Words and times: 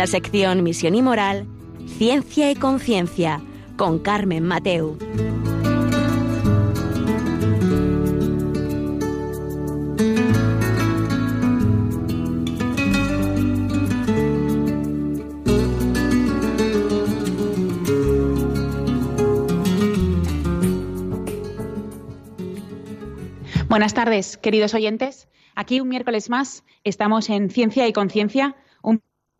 La 0.00 0.06
sección 0.06 0.62
Misión 0.62 0.94
y 0.94 1.02
Moral, 1.02 1.46
Ciencia 1.98 2.50
y 2.50 2.54
Conciencia, 2.54 3.42
con 3.76 3.98
Carmen 3.98 4.44
Mateu. 4.44 4.96
Buenas 23.68 23.92
tardes, 23.92 24.38
queridos 24.38 24.72
oyentes. 24.72 25.28
Aquí 25.54 25.82
un 25.82 25.88
miércoles 25.88 26.30
más 26.30 26.64
estamos 26.84 27.28
en 27.28 27.50
Ciencia 27.50 27.86
y 27.86 27.92
Conciencia, 27.92 28.56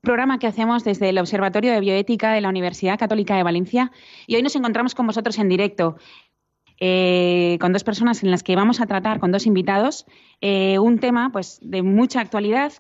programa 0.01 0.39
que 0.39 0.47
hacemos 0.47 0.85
desde 0.85 1.11
el 1.11 1.19
Observatorio 1.19 1.73
de 1.73 1.81
Bioética 1.81 2.33
de 2.33 2.41
la 2.41 2.49
Universidad 2.49 2.99
Católica 2.99 3.37
de 3.37 3.43
Valencia. 3.43 3.93
Y 4.27 4.37
hoy 4.37 4.43
nos 4.43 4.57
encontramos 4.57 4.95
con 4.95 5.07
vosotros 5.07 5.39
en 5.39 5.49
directo, 5.49 5.97
eh, 6.79 7.59
con 7.61 7.73
dos 7.73 7.85
personas 7.85 8.23
en 8.23 8.31
las 8.31 8.43
que 8.43 8.57
vamos 8.57 8.81
a 8.81 8.87
tratar, 8.87 9.21
con 9.21 9.33
dos 9.33 9.47
invitados, 9.47 10.07
eh, 10.41 10.79
un 10.79 10.99
tema 10.99 11.31
pues, 11.33 11.59
de 11.63 11.83
mucha 11.83 12.21
actualidad 12.21 12.73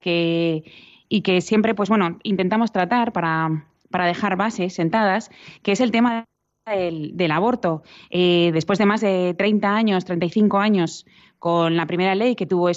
y 0.00 1.22
que 1.22 1.40
siempre 1.40 1.74
pues, 1.74 1.88
bueno, 1.88 2.18
intentamos 2.22 2.72
tratar 2.72 3.12
para, 3.12 3.66
para 3.90 4.06
dejar 4.06 4.36
bases 4.36 4.74
sentadas, 4.74 5.30
que 5.62 5.72
es 5.72 5.80
el 5.80 5.90
tema 5.90 6.24
del, 6.66 7.30
aborto. 7.30 7.82
Eh, 8.10 8.50
después 8.52 8.78
de 8.78 8.86
más 8.86 9.00
de 9.00 9.34
30 9.36 9.74
años, 9.74 10.04
35 10.04 10.58
años, 10.58 11.06
con 11.38 11.76
la 11.76 11.86
primera 11.86 12.14
ley 12.14 12.36
que 12.36 12.46
tuvo 12.46 12.68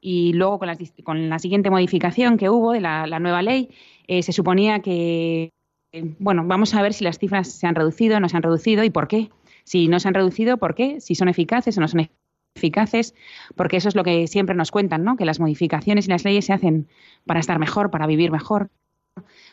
y 0.00 0.32
luego 0.32 0.58
con 0.58 0.68
la, 0.68 0.78
con 1.04 1.28
la 1.28 1.38
siguiente 1.38 1.70
modificación 1.70 2.36
que 2.36 2.50
hubo 2.50 2.72
de 2.72 2.80
la, 2.80 3.18
nueva 3.18 3.42
ley, 3.42 3.70
eh, 4.06 4.22
se 4.22 4.32
suponía 4.32 4.80
que, 4.80 5.50
eh, 5.92 6.14
bueno, 6.18 6.44
vamos 6.46 6.74
a 6.74 6.82
ver 6.82 6.94
si 6.94 7.04
las 7.04 7.18
cifras 7.18 7.50
se 7.52 7.66
han 7.66 7.74
reducido, 7.74 8.20
no 8.20 8.28
se 8.28 8.36
han 8.36 8.42
reducido 8.42 8.84
y 8.84 8.90
por 8.90 9.08
qué. 9.08 9.30
Si 9.64 9.88
no 9.88 10.00
se 10.00 10.08
han 10.08 10.14
reducido, 10.14 10.56
¿por 10.56 10.74
qué? 10.74 11.00
Si 11.00 11.14
son 11.14 11.28
eficaces 11.28 11.76
o 11.76 11.80
no 11.80 11.88
son 11.88 12.08
eficaces, 12.56 13.14
porque 13.54 13.76
eso 13.76 13.88
es 13.88 13.94
lo 13.94 14.02
que 14.02 14.26
siempre 14.26 14.54
nos 14.54 14.70
cuentan, 14.70 15.04
¿no? 15.04 15.16
Que 15.16 15.26
las 15.26 15.40
modificaciones 15.40 16.06
y 16.06 16.10
las 16.10 16.24
leyes 16.24 16.46
se 16.46 16.54
hacen 16.54 16.88
para 17.26 17.40
estar 17.40 17.58
mejor, 17.58 17.90
para 17.90 18.06
vivir 18.06 18.30
mejor 18.30 18.70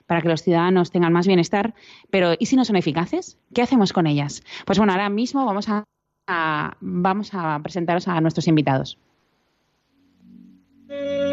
para 0.06 0.22
que 0.22 0.28
los 0.28 0.44
ciudadanos 0.44 0.92
tengan 0.92 1.14
más 1.14 1.26
bienestar, 1.28 1.74
pero 2.12 2.34
¿y 2.38 2.46
si 2.46 2.56
no 2.56 2.66
son 2.66 2.76
eficaces? 2.76 3.40
¿Qué 3.54 3.62
hacemos 3.62 3.94
con 3.94 4.06
ellas? 4.06 4.44
Pues 4.66 4.78
bueno, 4.78 4.94
ahora 4.94 5.10
mismo 5.10 5.46
vamos 5.46 5.68
a, 5.70 5.86
vamos 6.80 7.32
a 7.34 7.60
presentaros 7.64 8.08
a 8.08 8.22
nuestros 8.22 8.48
invitados. 8.48 9.00
Mm-hmm. 10.96 11.25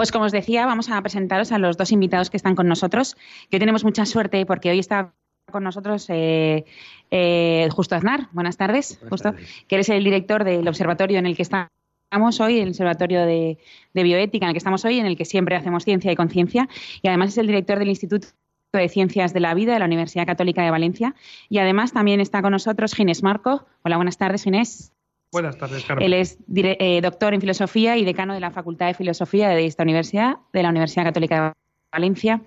Pues 0.00 0.12
como 0.12 0.24
os 0.24 0.32
decía, 0.32 0.64
vamos 0.64 0.88
a 0.88 1.02
presentaros 1.02 1.52
a 1.52 1.58
los 1.58 1.76
dos 1.76 1.92
invitados 1.92 2.30
que 2.30 2.38
están 2.38 2.54
con 2.54 2.66
nosotros, 2.66 3.18
que 3.50 3.58
tenemos 3.58 3.84
mucha 3.84 4.06
suerte 4.06 4.46
porque 4.46 4.70
hoy 4.70 4.78
está 4.78 5.12
con 5.52 5.62
nosotros 5.62 6.06
eh, 6.08 6.64
eh, 7.10 7.68
Justo 7.70 7.96
Aznar. 7.96 8.28
Buenas 8.32 8.56
tardes, 8.56 8.98
Justo, 9.10 9.34
que 9.68 9.74
eres 9.74 9.90
el 9.90 10.02
director 10.02 10.42
del 10.44 10.66
observatorio 10.66 11.18
en 11.18 11.26
el 11.26 11.36
que 11.36 11.42
estamos 11.42 12.40
hoy, 12.40 12.60
el 12.60 12.70
Observatorio 12.70 13.26
de, 13.26 13.58
Bioética 13.92 14.46
en 14.46 14.48
el 14.48 14.54
que 14.54 14.58
estamos 14.58 14.86
hoy, 14.86 15.00
en 15.00 15.04
el 15.04 15.18
que 15.18 15.26
siempre 15.26 15.54
hacemos 15.54 15.84
ciencia 15.84 16.10
y 16.10 16.16
conciencia, 16.16 16.66
y 17.02 17.08
además 17.08 17.28
es 17.28 17.36
el 17.36 17.48
director 17.48 17.78
del 17.78 17.90
Instituto 17.90 18.28
de 18.72 18.88
Ciencias 18.88 19.34
de 19.34 19.40
la 19.40 19.52
Vida 19.52 19.74
de 19.74 19.80
la 19.80 19.84
Universidad 19.84 20.24
Católica 20.24 20.62
de 20.62 20.70
Valencia. 20.70 21.14
Y 21.50 21.58
además 21.58 21.92
también 21.92 22.20
está 22.20 22.40
con 22.40 22.52
nosotros 22.52 22.94
Ginés 22.94 23.22
Marco. 23.22 23.66
Hola, 23.82 23.96
buenas 23.96 24.16
tardes, 24.16 24.44
Ginés. 24.44 24.94
Buenas 25.32 25.56
tardes, 25.56 25.84
Carmen. 25.84 26.04
Él 26.04 26.14
es 26.14 26.38
eh, 26.56 27.00
doctor 27.00 27.34
en 27.34 27.40
filosofía 27.40 27.96
y 27.96 28.04
decano 28.04 28.34
de 28.34 28.40
la 28.40 28.50
Facultad 28.50 28.88
de 28.88 28.94
Filosofía 28.94 29.48
de 29.50 29.64
esta 29.64 29.84
universidad, 29.84 30.38
de 30.52 30.62
la 30.62 30.70
Universidad 30.70 31.04
Católica 31.04 31.44
de 31.44 31.52
Valencia. 31.92 32.42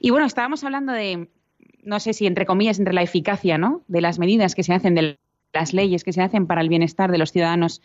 Y 0.00 0.10
bueno, 0.10 0.26
estábamos 0.26 0.64
hablando 0.64 0.92
de, 0.92 1.28
no 1.82 2.00
sé 2.00 2.14
si 2.14 2.26
entre 2.26 2.46
comillas, 2.46 2.78
entre 2.78 2.94
la 2.94 3.02
eficacia 3.02 3.58
¿no? 3.58 3.82
de 3.86 4.00
las 4.00 4.18
medidas 4.18 4.54
que 4.54 4.62
se 4.62 4.72
hacen, 4.72 4.94
de 4.94 5.18
las 5.52 5.74
leyes 5.74 6.04
que 6.04 6.14
se 6.14 6.22
hacen 6.22 6.46
para 6.46 6.62
el 6.62 6.70
bienestar 6.70 7.12
de 7.12 7.18
los 7.18 7.32
ciudadanos. 7.32 7.82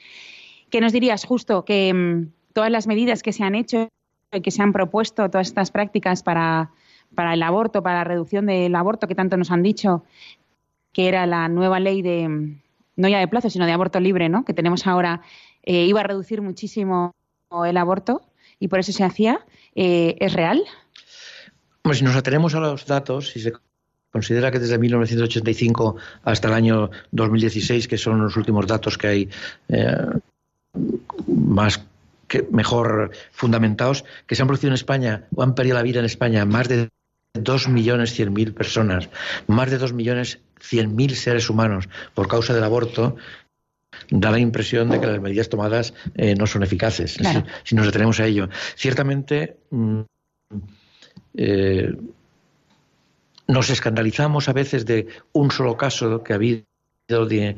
¿Qué 0.69 0.79
nos 0.79 0.94
dirías 0.94 1.25
justo 1.25 1.66
que 1.66 1.94
mm, 1.94 2.31
todas 2.53 2.72
las 2.72 2.88
medidas 2.88 3.24
que 3.24 3.34
se 3.34 3.44
han 3.44 3.53
hecho 3.53 3.90
y 4.31 4.41
que 4.41 4.52
se 4.52 4.62
han 4.62 4.72
propuesto, 4.72 5.29
todas 5.29 5.47
estas 5.47 5.72
prácticas 5.72 6.24
para, 6.24 6.72
para 7.16 7.34
el 7.34 7.44
aborto, 7.44 7.84
para 7.84 7.97
la 7.97 8.03
reducción 8.06 8.46
del 8.46 8.75
aborto 8.75 9.09
que 9.09 9.16
tanto 9.16 9.35
nos 9.35 9.52
han 9.52 9.62
dicho, 9.62 10.06
que 10.94 11.09
era 11.09 11.25
la 11.25 11.50
nueva 11.50 11.81
ley 11.81 12.02
de 12.02 12.58
no 12.97 13.08
ya 13.08 13.19
de 13.19 13.28
plazo, 13.28 13.50
sino 13.50 13.66
de 13.66 13.72
aborto 13.72 14.00
libre, 14.00 14.28
¿no? 14.28 14.44
que 14.44 14.53
tenemos 14.53 14.85
ahora, 14.88 15.22
eh, 15.63 15.85
iba 15.85 16.02
a 16.02 16.03
reducir 16.03 16.41
muchísimo 16.41 17.16
el 17.66 17.78
aborto 17.78 18.22
y 18.59 18.68
por 18.68 18.80
eso 18.80 18.91
se 18.91 19.03
hacía, 19.03 19.46
eh, 19.75 20.18
¿es 20.19 20.34
real? 20.34 20.63
Pues 21.84 22.00
si 22.00 22.03
nos 22.03 22.16
atenemos 22.16 22.53
a 22.56 22.59
los 22.59 22.85
datos, 22.85 23.30
si 23.30 23.40
se 23.40 23.53
considera 24.12 24.52
que 24.52 24.59
desde 24.59 24.78
1985 24.78 25.96
hasta 26.24 26.47
el 26.47 26.53
año 26.56 26.90
2016, 27.12 27.88
que 27.88 27.97
son 27.97 28.22
los 28.22 28.35
últimos 28.35 28.66
datos 28.68 28.97
que 28.97 29.08
hay 29.08 29.29
eh, 29.69 29.96
más 31.28 31.85
que 32.28 32.46
mejor 32.52 33.12
fundamentados, 33.31 34.03
que 34.25 34.35
se 34.35 34.41
han 34.41 34.47
producido 34.47 34.72
en 34.72 34.75
España 34.75 35.28
o 35.35 35.44
han 35.44 35.56
perdido 35.56 35.78
la 35.78 35.84
vida 35.84 36.00
en 36.00 36.06
España 36.06 36.46
más 36.46 36.68
de 36.68 36.90
dos 37.34 37.69
millones 37.69 38.14
cien 38.14 38.34
mil 38.34 38.53
personas, 38.53 39.09
más 39.47 39.69
de 39.69 39.78
dos 39.78 39.94
millones 39.94 40.40
cien 40.59 40.95
mil 40.95 41.16
seres 41.16 41.50
humanos 41.50 41.90
por 42.13 42.28
causa 42.28 42.53
del 42.53 42.63
aborto, 42.63 43.16
da 44.09 44.31
la 44.31 44.40
impresión 44.40 44.90
de 44.90 45.00
que 45.00 45.07
las 45.07 45.22
medidas 45.22 45.50
tomadas 45.50 45.93
eh, 46.16 46.35
no 46.35 46.47
son 46.47 46.64
eficaces, 46.64 47.17
si, 47.64 47.76
nos 47.76 47.85
detenemos 47.85 48.20
a 48.20 48.26
ello. 48.26 48.49
Ciertamente, 48.76 49.58
mm, 49.72 50.02
eh, 51.35 51.96
nos 53.47 53.70
escandalizamos 53.70 54.49
a 54.49 54.53
veces 54.53 54.85
de 54.85 55.08
un 55.34 55.52
solo 55.52 55.78
caso 55.78 56.23
que 56.23 56.34
ha 56.34 56.35
habido 56.35 56.66
de, 57.08 57.55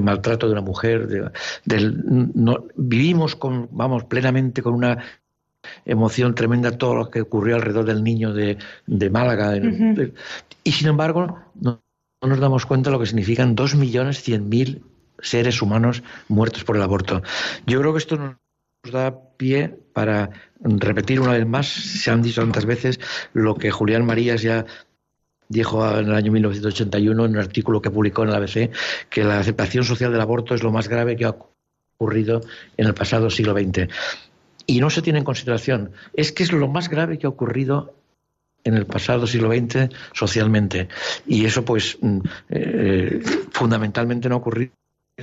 maltrato 0.00 0.46
de 0.46 0.52
una 0.52 0.60
mujer. 0.60 1.32
vivimos 2.76 3.36
con, 3.36 3.68
vamos, 3.72 4.04
plenamente 4.04 4.62
con 4.62 4.74
una 4.74 5.04
emoción 5.84 6.34
tremenda 6.34 6.76
todo 6.76 6.94
lo 6.94 7.10
que 7.10 7.20
ocurrió 7.20 7.56
alrededor 7.56 7.84
del 7.84 8.02
niño 8.02 8.32
de, 8.32 8.58
Málaga. 9.10 9.56
y 10.64 10.72
sin 10.72 10.88
embargo, 10.88 11.38
no, 11.60 11.82
nos 12.28 12.40
damos 12.40 12.66
cuenta 12.66 12.90
de 12.90 12.92
lo 12.92 13.00
que 13.00 13.06
significan 13.06 13.54
dos 13.54 13.74
millones 13.74 14.22
cien 14.22 14.48
mil 14.48 14.84
seres 15.20 15.62
humanos 15.62 16.02
muertos 16.28 16.64
por 16.64 16.76
el 16.76 16.82
aborto. 16.82 17.22
Yo 17.66 17.80
creo 17.80 17.92
que 17.92 17.98
esto 17.98 18.16
nos 18.16 18.36
da 18.92 19.14
pie 19.36 19.78
para 19.92 20.30
repetir 20.60 21.20
una 21.20 21.32
vez 21.32 21.46
más, 21.46 21.66
se 21.68 22.10
han 22.10 22.22
dicho 22.22 22.40
tantas 22.40 22.64
veces, 22.64 23.00
lo 23.32 23.54
que 23.54 23.70
Julián 23.70 24.04
Marías 24.04 24.42
ya 24.42 24.66
dijo 25.48 25.86
en 25.98 26.06
el 26.06 26.14
año 26.14 26.32
1981 26.32 27.24
en 27.24 27.30
un 27.30 27.38
artículo 27.38 27.82
que 27.82 27.90
publicó 27.90 28.22
en 28.22 28.30
el 28.30 28.36
ABC, 28.36 28.70
que 29.10 29.24
la 29.24 29.38
aceptación 29.38 29.84
social 29.84 30.10
del 30.10 30.20
aborto 30.20 30.54
es 30.54 30.62
lo 30.62 30.72
más 30.72 30.88
grave 30.88 31.16
que 31.16 31.26
ha 31.26 31.36
ocurrido 31.98 32.40
en 32.76 32.86
el 32.86 32.94
pasado 32.94 33.30
siglo 33.30 33.52
XX 33.52 33.88
y 34.66 34.80
no 34.80 34.90
se 34.90 35.02
tiene 35.02 35.18
en 35.18 35.24
consideración. 35.24 35.92
Es 36.14 36.32
que 36.32 36.42
es 36.42 36.52
lo 36.52 36.68
más 36.68 36.88
grave 36.88 37.18
que 37.18 37.26
ha 37.26 37.30
ocurrido 37.30 37.94
en 38.64 38.74
el 38.74 38.86
pasado 38.86 39.26
siglo 39.26 39.50
XX 39.50 39.88
socialmente. 40.12 40.88
Y 41.26 41.44
eso, 41.44 41.64
pues, 41.64 41.98
mm, 42.00 42.18
eh, 42.50 43.20
fundamentalmente 43.50 44.28
no 44.28 44.36
ha 44.36 44.38
ocurrido 44.38 44.72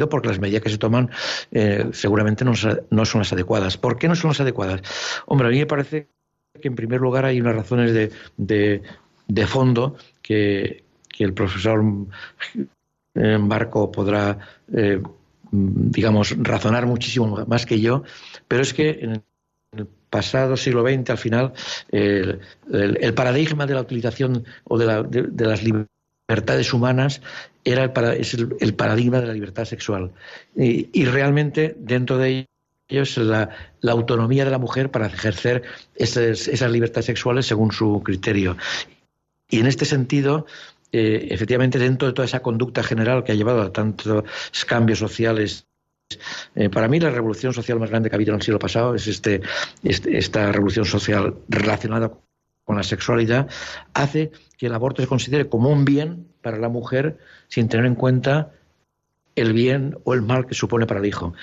porque 0.09 0.29
las 0.29 0.39
medidas 0.39 0.61
que 0.61 0.69
se 0.69 0.77
toman 0.77 1.09
eh, 1.51 1.89
seguramente 1.91 2.45
no, 2.45 2.53
no, 2.89 3.05
son 3.05 3.19
las 3.21 3.33
adecuadas. 3.33 3.77
¿Por 3.77 3.97
qué 3.97 4.07
no 4.07 4.15
son 4.15 4.29
las 4.29 4.39
adecuadas? 4.39 4.81
Hombre, 5.25 5.47
a 5.47 5.51
mí 5.51 5.59
me 5.59 5.65
parece 5.65 6.07
que 6.61 6.67
en 6.67 6.75
primer 6.75 7.01
lugar 7.01 7.25
hay 7.25 7.41
unas 7.41 7.55
razones 7.55 7.93
de, 7.93 8.11
de, 8.37 8.81
de 9.27 9.47
fondo 9.47 9.97
que, 10.21 10.83
que, 11.09 11.23
el 11.23 11.33
profesor 11.33 11.83
Barco 13.13 13.91
podrá, 13.91 14.37
eh, 14.73 15.01
digamos, 15.51 16.35
razonar 16.37 16.85
muchísimo 16.85 17.45
más 17.47 17.65
que 17.65 17.79
yo, 17.79 18.03
pero 18.47 18.61
es 18.61 18.73
que 18.73 18.99
en 19.01 19.23
pasado 20.09 20.57
siglo 20.57 20.83
XX, 20.83 21.09
al 21.09 21.17
final, 21.17 21.53
el, 21.91 23.13
paradigma 23.15 23.65
de 23.65 23.73
la 23.73 23.81
utilización 23.81 24.45
o 24.65 24.77
de, 24.77 25.45
las 25.45 25.63
libertades 25.63 26.73
humanas 26.73 27.21
era 27.63 27.83
el, 27.83 28.19
es 28.19 28.33
el, 28.33 28.73
paradigma 28.73 29.21
de 29.21 29.27
la 29.27 29.33
libertad 29.33 29.65
sexual. 29.65 30.11
Y, 30.55 31.05
realmente, 31.05 31.75
dentro 31.77 32.17
de 32.17 32.47
ello, 32.89 33.03
es 33.03 33.17
la, 33.17 33.49
autonomía 33.87 34.45
de 34.45 34.51
la 34.51 34.57
mujer 34.57 34.91
para 34.91 35.07
ejercer 35.07 35.63
esas, 35.95 36.47
esas 36.47 36.71
libertades 36.71 37.05
sexuales 37.05 37.45
según 37.45 37.71
su 37.71 38.01
criterio. 38.03 38.57
Y 39.49 39.59
en 39.59 39.67
este 39.67 39.85
sentido, 39.85 40.45
eh, 40.91 41.27
efectivamente, 41.31 41.77
dentro 41.79 42.07
de 42.07 42.13
toda 42.13 42.25
esa 42.25 42.41
conducta 42.41 42.83
general 42.83 43.23
que 43.23 43.31
ha 43.31 43.35
llevado 43.35 43.61
a 43.61 43.71
tantos 43.71 44.23
cambios 44.65 44.99
sociales 44.99 45.65
eh, 46.55 46.69
para 46.69 46.87
mí 46.87 46.99
la 46.99 47.09
revolución 47.09 47.53
social 47.53 47.79
más 47.79 47.89
grande 47.89 48.09
que 48.09 48.15
ha 48.15 48.17
habido 48.17 48.31
en 48.31 48.37
el 48.37 48.41
siglo 48.41 48.59
pasado 48.59 48.95
es 48.95 49.07
este, 49.07 49.41
este, 49.83 50.17
esta 50.17 50.51
revolución 50.51 50.85
social 50.85 51.35
relacionada 51.47 52.11
con 52.63 52.75
la 52.75 52.83
sexualidad, 52.83 53.49
hace 53.93 54.31
que 54.57 54.67
el 54.67 54.73
aborto 54.73 55.01
se 55.01 55.07
considere 55.07 55.49
como 55.49 55.69
un 55.69 55.85
bien 55.85 56.27
para 56.41 56.57
la 56.57 56.69
mujer 56.69 57.17
sin 57.47 57.67
tener 57.67 57.85
en 57.85 57.95
cuenta 57.95 58.51
el 59.35 59.53
bien 59.53 59.97
o 60.03 60.13
el 60.13 60.21
mal 60.21 60.45
que 60.45 60.53
supone 60.53 60.85
para 60.85 60.99
el 60.99 61.05
hijo. 61.05 61.33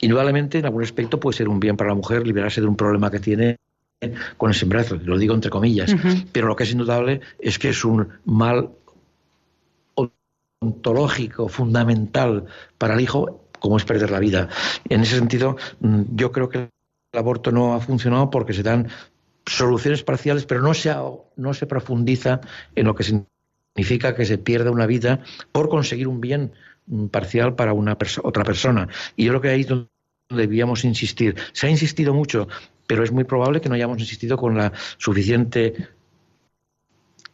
Indudablemente, 0.00 0.58
en 0.58 0.64
algún 0.64 0.82
aspecto 0.82 1.20
puede 1.20 1.36
ser 1.36 1.48
un 1.48 1.60
bien 1.60 1.76
para 1.76 1.90
la 1.90 1.94
mujer 1.94 2.26
liberarse 2.26 2.60
de 2.60 2.66
un 2.66 2.76
problema 2.76 3.10
que 3.10 3.20
tiene 3.20 3.58
con 4.36 4.50
el 4.50 4.60
embarazo, 4.60 4.96
lo 4.96 5.16
digo 5.16 5.34
entre 5.34 5.50
comillas, 5.50 5.94
pero 6.32 6.48
lo 6.48 6.56
que 6.56 6.64
es 6.64 6.72
indudable 6.72 7.20
es 7.38 7.60
que 7.60 7.68
es 7.68 7.84
un 7.84 8.08
mal 8.24 8.70
ontológico 10.60 11.48
fundamental 11.48 12.46
para 12.78 12.94
el 12.94 13.00
hijo 13.00 13.41
como 13.62 13.76
es 13.76 13.84
perder 13.84 14.10
la 14.10 14.18
vida. 14.18 14.48
En 14.88 15.02
ese 15.02 15.16
sentido, 15.16 15.56
mm, 15.80 16.02
yo 16.16 16.32
creo 16.32 16.48
que 16.48 16.58
el 16.58 17.18
aborto 17.18 17.52
no 17.52 17.74
ha 17.74 17.80
funcionado 17.80 18.28
porque 18.28 18.52
se 18.52 18.64
dan 18.64 18.88
soluciones 19.46 20.02
parciales, 20.02 20.44
pero 20.46 20.60
no 20.62 20.74
se, 20.74 20.92
no 21.36 21.54
se 21.54 21.66
profundiza 21.66 22.40
en 22.74 22.86
lo 22.86 22.94
que 22.96 23.04
significa 23.04 24.16
que 24.16 24.26
se 24.26 24.36
pierda 24.36 24.72
una 24.72 24.86
vida 24.86 25.20
por 25.52 25.68
conseguir 25.68 26.08
un 26.08 26.20
bien 26.20 26.52
mm, 26.86 27.06
parcial 27.06 27.54
para 27.54 27.72
una 27.72 27.96
otra 28.24 28.42
persona. 28.42 28.88
Y 29.14 29.24
yo 29.26 29.30
creo 29.30 29.40
que 29.40 29.48
ahí 29.50 29.60
es 29.60 29.68
donde 29.68 29.88
debíamos 30.28 30.84
insistir. 30.84 31.36
Se 31.52 31.68
ha 31.68 31.70
insistido 31.70 32.14
mucho, 32.14 32.48
pero 32.88 33.04
es 33.04 33.12
muy 33.12 33.22
probable 33.22 33.60
que 33.60 33.68
no 33.68 33.76
hayamos 33.76 34.00
insistido 34.00 34.36
con 34.36 34.56
la 34.56 34.72
suficiente 34.98 35.88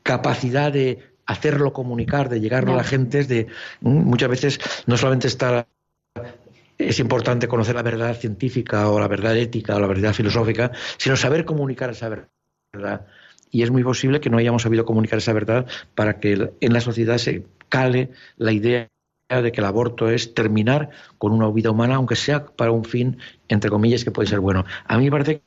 capacidad 0.03 0.71
de 0.71 0.99
hacerlo 1.25 1.73
comunicar, 1.73 2.29
de 2.29 2.41
llegar 2.41 2.69
a 2.69 2.77
la 2.77 2.85
gente, 2.85 3.25
de 3.25 3.47
mm, 3.81 4.05
muchas 4.05 4.29
veces 4.29 4.61
no 4.87 4.99
solamente 4.99 5.29
está 5.29 5.67
es 6.79 7.01
importante 7.01 7.49
conocer 7.49 7.75
la 7.75 7.83
verdad 7.83 8.17
científica 8.17 8.89
o 8.89 9.01
la 9.01 9.09
verdad 9.09 9.37
ética 9.37 9.77
o 9.77 9.81
la 9.81 9.89
verdad 9.89 10.15
filosófica, 10.15 10.71
sino 10.97 11.17
saber 11.17 11.45
comunicar 11.45 11.91
esa 11.91 12.09
verdad. 12.09 13.07
Y 13.51 13.63
es 13.63 13.71
muy 13.71 13.83
posible 13.83 14.21
que 14.21 14.31
no 14.31 14.39
hayamos 14.39 14.63
sabido 14.63 14.85
comunicar 14.85 15.19
esa 15.19 15.33
verdad 15.33 15.67
para 15.95 16.21
que 16.21 16.53
en 16.61 16.73
la 16.73 16.81
sociedad 16.81 17.19
se 17.19 17.45
cale 17.69 18.11
la 18.37 18.53
idea 18.53 18.89
de 19.29 19.53
que 19.53 19.61
el 19.61 19.67
aborto 19.67 20.09
es 20.09 20.35
terminar 20.35 20.91
con 21.19 21.33
una 21.33 21.51
vida 21.51 21.71
humana, 21.71 21.97
aunque 21.97 22.17
sea 22.17 22.47
para 22.47 22.71
un 22.71 22.85
fin, 22.85 23.19
entre 23.49 23.71
comillas, 23.71 24.05
que 24.05 24.11
puede 24.11 24.29
ser 24.29 24.41
bueno. 24.41 24.65
A 24.87 24.97
mí 24.97 25.05
me 25.05 25.11
parece 25.11 25.43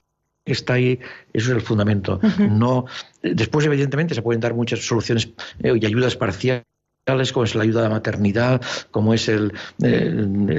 que 0.45 0.51
está 0.51 0.73
ahí, 0.73 0.99
eso 1.33 1.51
es 1.51 1.55
el 1.55 1.61
fundamento. 1.61 2.19
No, 2.39 2.85
después, 3.23 3.65
evidentemente, 3.65 4.13
se 4.13 4.21
pueden 4.21 4.41
dar 4.41 4.53
muchas 4.53 4.79
soluciones 4.85 5.29
eh, 5.63 5.73
y 5.79 5.85
ayudas 5.85 6.15
parciales 6.15 6.63
como 7.05 7.43
es 7.43 7.55
la 7.55 7.63
ayuda 7.63 7.81
a 7.81 7.83
la 7.83 7.89
maternidad, 7.89 8.61
como 8.91 9.13
es 9.13 9.27
el, 9.27 9.53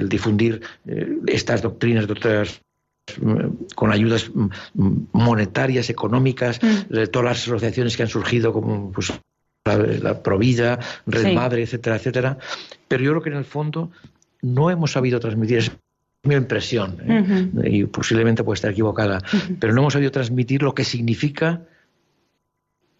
difundir 0.08 0.62
eh, 0.86 1.18
estas 1.26 1.62
doctrinas 1.62 2.06
de 2.06 2.12
otras 2.12 2.60
mm, 3.20 3.74
con 3.74 3.92
ayudas 3.92 4.30
mm, 4.34 4.48
monetarias, 5.12 5.88
económicas, 5.90 6.60
mm. 6.62 7.04
todas 7.10 7.24
las 7.24 7.42
asociaciones 7.42 7.96
que 7.96 8.02
han 8.02 8.08
surgido, 8.08 8.52
como 8.52 8.92
pues, 8.92 9.12
la, 9.64 10.22
Provida, 10.22 10.78
Red 11.06 11.34
Madre, 11.34 11.62
etcétera, 11.62 11.96
etcétera. 11.96 12.38
Pero 12.88 13.02
yo 13.02 13.10
creo 13.12 13.22
que 13.22 13.30
en 13.30 13.36
el 13.36 13.44
fondo 13.44 13.90
no 14.42 14.70
hemos 14.70 14.92
sabido 14.92 15.20
transmitir, 15.20 15.58
es 15.58 15.72
mi 16.24 16.34
impresión, 16.34 16.98
¿eh? 17.08 17.70
y 17.70 17.84
posiblemente 17.84 18.44
puede 18.44 18.56
estar 18.56 18.70
equivocada, 18.70 19.20
pero 19.58 19.72
no 19.72 19.80
hemos 19.80 19.92
sabido 19.92 20.12
transmitir 20.12 20.62
lo 20.62 20.74
que 20.74 20.84
significa 20.84 21.62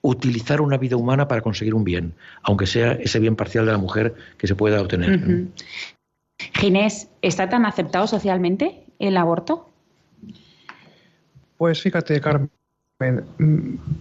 utilizar 0.02 0.60
una 0.60 0.76
vida 0.76 0.96
humana 0.96 1.28
para 1.28 1.40
conseguir 1.40 1.74
un 1.74 1.84
bien, 1.84 2.14
aunque 2.42 2.66
sea 2.66 2.92
ese 2.92 3.20
bien 3.20 3.36
parcial 3.36 3.64
de 3.64 3.72
la 3.72 3.78
mujer 3.78 4.14
que 4.36 4.46
se 4.46 4.54
pueda 4.54 4.80
obtener. 4.80 5.46
Ginés, 6.54 7.08
¿está 7.22 7.48
tan 7.48 7.64
aceptado 7.64 8.06
socialmente 8.08 8.84
el 8.98 9.16
aborto? 9.16 9.70
Pues 11.56 11.80
fíjate, 11.80 12.20
Carmen, 12.20 12.50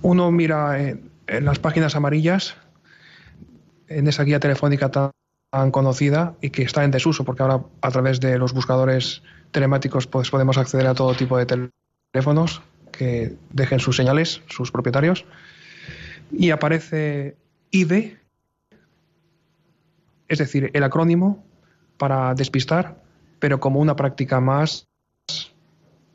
uno 0.02 0.32
mira 0.32 0.82
en, 0.82 1.12
las 1.28 1.60
páginas 1.60 1.96
amarillas, 1.96 2.56
en 3.88 4.08
esa 4.08 4.24
guía 4.24 4.40
telefónica 4.40 4.90
tan, 4.90 5.12
conocida 5.72 6.34
y 6.42 6.50
que 6.50 6.64
está 6.64 6.84
en 6.86 6.92
desuso, 6.92 7.26
porque 7.26 7.44
ahora 7.44 7.62
a 7.82 7.92
través 7.92 8.22
de 8.22 8.38
los 8.38 8.54
buscadores 8.54 9.22
telemáticos 9.52 10.08
pues, 10.08 10.32
podemos 10.32 10.58
acceder 10.58 10.88
a 10.88 10.94
todo 10.94 11.14
tipo 11.14 11.38
de 11.38 11.70
teléfonos 12.14 12.62
que 12.94 13.36
dejen 13.52 13.82
sus 13.82 13.98
señales, 13.98 14.42
sus 14.48 14.72
propietarios 14.72 15.26
y 16.32 16.52
aparece 16.52 17.36
IDE, 17.72 18.18
es 20.28 20.40
decir, 20.40 20.72
el 20.74 20.84
acrónimo 20.84 21.44
para 21.98 22.34
despistar, 22.34 23.02
pero 23.40 23.60
como 23.60 23.80
una 23.80 23.96
práctica 23.96 24.40
más, 24.40 24.88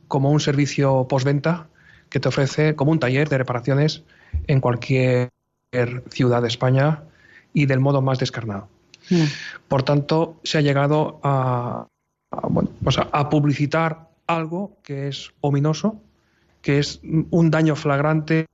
como 0.08 0.30
un 0.30 0.40
servicio 0.40 1.06
postventa 1.08 1.68
que 2.08 2.20
te 2.20 2.28
ofrece 2.28 2.76
como 2.76 2.92
un 2.92 2.98
taller 2.98 3.28
de 3.28 3.38
reparaciones 3.38 4.04
en 4.46 4.60
cualquier 4.60 5.30
ciudad 6.10 6.42
de 6.42 6.48
España 6.48 7.02
y 7.52 7.66
del 7.66 7.80
modo 7.80 8.00
más 8.00 8.18
descarnado. 8.18 8.68
Mm. 9.10 9.24
Por 9.68 9.82
tanto, 9.82 10.40
se 10.42 10.58
ha 10.58 10.60
llegado 10.60 11.20
a, 11.22 11.88
pues 12.82 12.98
a 12.98 13.28
publicitar 13.28 14.08
algo 14.26 14.78
que 14.82 15.08
es 15.08 15.32
ominoso, 15.40 16.00
que 16.62 16.78
es 16.78 17.00
un 17.02 17.50
daño 17.50 17.76
flagrante 17.76 18.46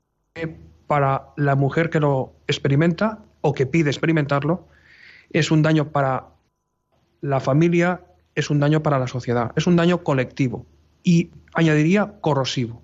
para 0.92 1.28
la 1.38 1.56
mujer 1.56 1.88
que 1.88 2.00
lo 2.00 2.34
experimenta 2.46 3.20
o 3.40 3.54
que 3.54 3.64
pide 3.64 3.88
experimentarlo, 3.88 4.68
es 5.30 5.50
un 5.50 5.62
daño 5.62 5.88
para 5.88 6.26
la 7.22 7.40
familia, 7.40 8.02
es 8.34 8.50
un 8.50 8.60
daño 8.60 8.82
para 8.82 8.98
la 8.98 9.06
sociedad, 9.06 9.52
es 9.56 9.66
un 9.66 9.74
daño 9.76 10.04
colectivo 10.04 10.66
y 11.02 11.30
añadiría 11.54 12.20
corrosivo, 12.20 12.82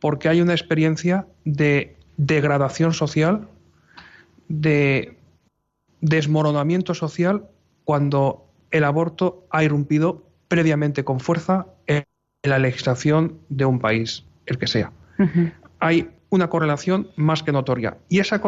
porque 0.00 0.28
hay 0.28 0.40
una 0.40 0.52
experiencia 0.52 1.28
de 1.44 1.96
degradación 2.16 2.92
social, 2.92 3.46
de 4.48 5.16
desmoronamiento 6.00 6.94
social 6.94 7.46
cuando 7.84 8.50
el 8.72 8.82
aborto 8.82 9.46
ha 9.50 9.62
irrumpido 9.62 10.24
previamente 10.48 11.04
con 11.04 11.20
fuerza 11.20 11.68
en 11.86 12.02
la 12.42 12.58
legislación 12.58 13.38
de 13.48 13.64
un 13.64 13.78
país, 13.78 14.24
el 14.46 14.58
que 14.58 14.66
sea. 14.66 14.90
Hay 15.78 16.10
una 16.34 16.48
correlación 16.48 17.10
más 17.16 17.42
que 17.42 17.52
notoria. 17.52 17.98
Y 18.08 18.20
esa 18.20 18.40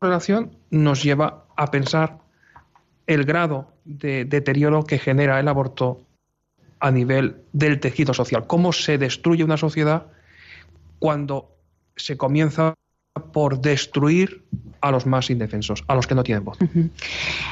correlación 0.00 0.56
nos 0.70 1.02
lleva 1.02 1.44
a 1.56 1.70
pensar 1.70 2.18
el 3.06 3.24
grado 3.24 3.72
de 3.84 4.24
deterioro 4.24 4.84
que 4.84 4.98
genera 4.98 5.40
el 5.40 5.48
aborto 5.48 6.00
a 6.78 6.90
nivel 6.90 7.36
del 7.52 7.80
tejido 7.80 8.14
social. 8.14 8.46
Cómo 8.46 8.72
se 8.72 8.98
destruye 8.98 9.44
una 9.44 9.56
sociedad 9.56 10.06
cuando 10.98 11.56
se 11.96 12.16
comienza 12.16 12.74
por 13.32 13.60
destruir 13.60 14.42
a 14.80 14.90
los 14.90 15.06
más 15.06 15.30
indefensos, 15.30 15.84
a 15.88 15.94
los 15.94 16.06
que 16.06 16.14
no 16.14 16.22
tienen 16.22 16.44
voz. 16.44 16.58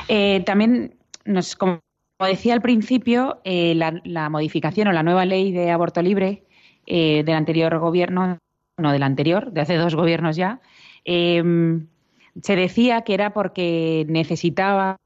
Eh, 0.09 0.43
también, 0.47 0.95
nos, 1.27 1.55
como 1.55 1.81
decía 2.19 2.55
al 2.55 2.63
principio, 2.63 3.41
eh, 3.45 3.75
la, 3.75 4.31
modificación 4.31 4.89
o 4.89 4.93
la 4.93 5.03
nueva 5.03 5.27
ley 5.27 5.53
de 5.53 5.71
aborto 5.71 6.01
libre 6.01 6.45
eh, 6.87 7.23
del 7.25 7.35
anterior 7.35 7.79
gobierno 7.79 8.39
no 8.79 8.93
del 8.93 9.03
anterior, 9.03 9.53
de 9.53 9.61
hace 9.61 9.77
dos 9.77 9.95
gobiernos 9.95 10.37
ya, 10.37 10.61
em, 11.05 11.87
se 12.43 12.57
decía 12.57 13.03
que 13.03 13.15
era 13.15 13.33
porque 13.33 14.07
necesitaba, 14.09 14.97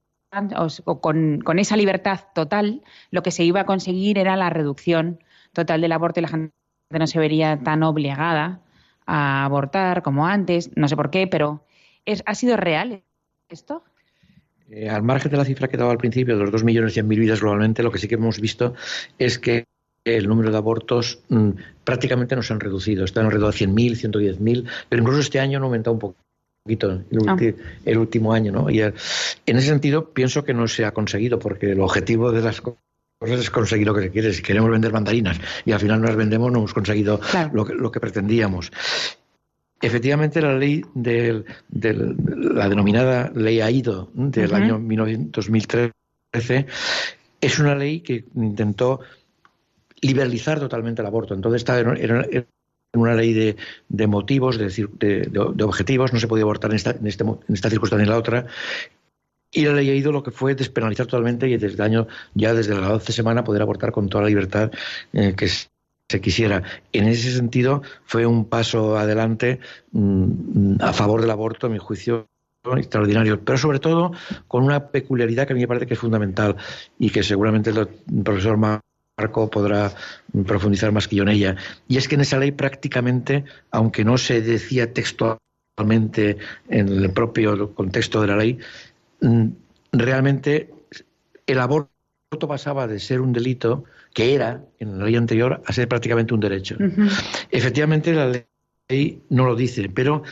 o 0.87 1.01
con, 1.01 1.43
esa 1.59 1.77
libertad 1.77 2.21
total, 2.35 2.83
lo 3.11 3.23
que 3.23 3.31
se 3.31 3.45
iba 3.45 3.61
a 3.61 3.67
conseguir 3.67 4.19
era 4.19 4.37
la 4.37 4.51
reducción 4.51 5.23
total 5.53 5.81
del 5.81 5.93
aborto 5.93 6.21
y 6.21 6.23
la 6.23 6.29
gente 6.29 6.53
no 6.91 7.07
se 7.07 7.19
vería 7.19 7.61
tan 7.63 7.83
obligada 7.83 8.61
a 9.07 9.45
abortar 9.45 10.03
como 10.03 10.27
antes, 10.27 10.71
no 10.77 10.89
sé 10.89 10.97
por 10.97 11.11
qué, 11.11 11.27
pero 11.27 11.65
¿es, 12.05 12.23
¿ha 12.27 12.35
sido 12.35 12.57
real 12.57 13.03
esto? 13.49 13.85
Eh, 14.71 14.89
al 14.89 15.03
margen 15.03 15.31
de 15.31 15.37
la 15.37 15.45
cifra 15.45 15.69
que 15.69 15.77
daba 15.77 15.93
al 15.93 15.99
principio, 15.99 16.35
de 16.35 16.43
los 16.43 16.53
dos 16.53 16.65
millones 16.65 16.97
y 16.97 17.03
mil 17.03 17.21
vidas 17.21 17.41
globalmente, 17.41 17.83
lo 17.83 17.91
que 17.91 17.99
sí 17.99 18.09
que 18.09 18.15
hemos 18.15 18.41
visto 18.41 18.75
es 19.19 19.39
que 19.39 19.67
el 20.05 20.29
número 20.29 20.51
de 20.51 20.57
abortos 20.57 21.21
mm, 21.29 21.51
prácticamente 21.85 22.37
no 22.37 22.43
se 22.43 22.53
han 22.53 22.61
reducido. 22.61 23.05
Están 23.05 23.27
alrededor 23.27 23.55
de 23.55 23.67
100.000, 23.67 24.11
110.000, 24.11 24.69
pero 24.89 25.03
incluso 25.03 25.21
este 25.21 25.41
año 25.41 25.59
han 25.59 25.65
aumentado 25.65 25.95
un 25.95 26.15
poquito 26.65 26.91
el, 26.91 27.29
ah. 27.29 27.37
el 27.85 27.99
último 27.99 28.33
año. 28.33 28.53
¿no? 28.53 28.71
Y 28.71 28.81
eh, 28.81 28.93
en 29.47 29.57
ese 29.57 29.69
sentido 29.69 30.11
pienso 30.11 30.45
que 30.45 30.55
no 30.55 30.69
se 30.69 30.85
ha 30.85 30.93
conseguido, 30.93 31.39
porque 31.39 31.73
el 31.73 31.81
objetivo 31.81 32.33
de 32.33 32.43
las 32.43 32.63
es 33.21 33.51
conseguir 33.51 33.87
lo 33.87 33.95
que 33.95 34.11
quieres. 34.11 34.37
Si 34.37 34.43
queremos 34.43 34.71
vender 34.71 34.93
mandarinas 34.93 35.41
y 35.65 35.73
al 35.73 35.81
final 35.81 36.01
no 36.01 36.07
las 36.09 36.17
vendemos, 36.17 36.51
no 36.51 36.59
hemos 36.59 36.75
conseguido 36.75 37.21
lo, 37.53 37.65
que, 37.65 37.75
lo 37.75 37.91
que 37.93 38.01
pretendíamos. 38.01 38.73
Efectivamente, 39.81 40.41
la 40.41 40.55
ley 40.55 40.85
de 40.95 41.45
la 41.69 42.69
denominada 42.69 43.33
ley 43.35 43.61
AIDO 43.61 44.11
del 44.15 44.55
año 44.55 44.81
2013 44.81 46.67
es 47.41 47.59
una 47.59 47.75
ley 47.75 48.01
que 48.01 48.25
intentó 48.37 49.01
liberalizar 50.03 50.61
totalmente 50.61 51.01
el 51.01 51.07
aborto. 51.07 51.35
Entonces 51.35 51.65
era, 51.69 52.27
una 52.95 53.15
ley 53.15 53.33
de, 53.89 54.07
motivos, 54.07 54.59
de, 54.59 54.69
de, 54.69 55.65
objetivos, 55.65 56.13
no 56.13 56.21
se 56.21 56.29
podía 56.29 56.43
abortar 56.43 56.71
en 56.71 56.77
esta, 56.77 56.91
en, 56.91 57.07
este, 57.07 57.25
en 57.25 57.39
esta 57.49 57.71
circunstancia 57.71 58.05
ni 58.05 58.09
en 58.09 58.11
la 58.11 58.19
otra, 58.19 58.47
y 59.51 59.65
la 59.65 59.75
ley 59.75 59.91
ha 59.91 59.95
ido 59.95 60.13
lo 60.13 60.23
que 60.23 60.31
fue 60.31 60.55
despenalizar 60.55 61.07
totalmente 61.07 61.49
y 61.49 61.57
desde 61.57 61.77
el 61.77 61.83
año, 61.83 62.07
ya 62.35 62.55
desde 62.55 62.75
la 62.75 62.89
12 62.89 63.13
semana, 63.13 63.45
poder 63.45 63.63
abortar 63.63 63.93
con 63.93 64.09
toda 64.09 64.25
la 64.25 64.29
libertad 64.29 64.71
eh, 65.13 65.35
que 65.37 65.49
se 65.49 66.21
quisiera. 66.21 66.63
En 66.93 67.07
ese 67.07 67.33
sentido, 67.33 67.83
fue 68.05 68.27
un 68.27 68.47
paso 68.47 68.99
adelante 68.99 69.61
mm, 69.93 70.77
a 70.81 70.93
favor 70.93 71.21
del 71.21 71.31
aborto, 71.31 71.67
a 71.67 71.71
mi 71.71 71.79
juicio, 71.79 72.29
extraordinario, 72.77 73.45
pero 73.45 73.59
sobre 73.59 73.79
todo 73.79 74.13
con 74.49 74.65
una 74.65 74.89
peculiaridad 74.89 75.47
que 75.47 75.53
a 75.53 75.57
mí 75.57 75.63
me 75.63 75.69
parece 75.69 75.87
que 75.87 75.95
es 75.95 76.01
fundamental 76.01 76.57
y 76.99 77.11
que 77.11 77.23
seguramente 77.23 77.71
el 77.71 77.89
profesor 78.23 78.57
Marco 79.23 79.51
podrá 79.51 79.93
profundizar 80.47 80.93
más 80.93 81.09
que 81.09 81.17
yo 81.17 81.23
en 81.23 81.31
ella. 81.31 81.57
Y 81.89 81.97
es 81.97 82.09
que 82.09 82.17
en 82.17 82.23
esa 82.23 82.39
ley 82.39 82.53
prácticamente, 82.53 83.45
aunque 83.71 84.05
no 84.05 84.19
se 84.19 84.41
decía 84.43 84.93
textualmente 84.93 86.39
en 86.69 86.89
el 86.89 87.11
propio 87.13 87.75
contexto 87.75 88.21
de 88.21 88.27
la 88.27 88.37
ley, 88.37 88.59
Mm, 89.23 89.51
realmente 89.93 90.71
el 91.47 91.61
aborto 91.61 91.89
pasaba 92.49 92.87
de 92.87 92.99
ser 92.99 93.21
un 93.21 93.33
delito, 93.33 93.85
que 94.13 94.35
era 94.35 94.65
en 94.79 94.99
la 94.99 95.05
ley 95.05 95.17
anterior, 95.17 95.63
a 95.65 95.73
ser 95.73 95.89
prácticamente 95.89 96.35
un 96.35 96.41
derecho. 96.41 96.77
Efectivamente, 97.51 98.13
la 98.13 98.45
ley 98.89 99.23
no 99.31 99.47
lo 99.47 99.55
dice, 99.55 99.89
pero 99.89 100.23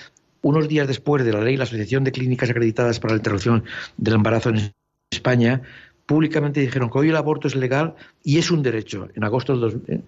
unos 0.42 0.68
días 0.68 0.88
después 0.88 1.24
de 1.24 1.32
la 1.32 1.40
ley, 1.40 1.56
la 1.56 1.64
Asociación 1.64 2.04
de 2.04 2.12
Clínicas 2.12 2.50
Acreditadas 2.50 2.98
para 2.98 3.14
la 3.14 3.18
Interrupción 3.18 3.64
del 3.96 4.14
Embarazo 4.14 4.50
en 4.50 4.72
España 5.10 5.62
públicamente 6.10 6.58
dijeron 6.58 6.90
que 6.90 6.98
hoy 6.98 7.10
el 7.10 7.14
aborto 7.14 7.46
es 7.46 7.54
legal 7.54 7.94
y 8.24 8.38
es 8.38 8.50
un 8.50 8.64
derecho. 8.64 9.08
En 9.14 9.22
agosto 9.22 9.52
del 9.52 9.60
2000, 9.60 10.02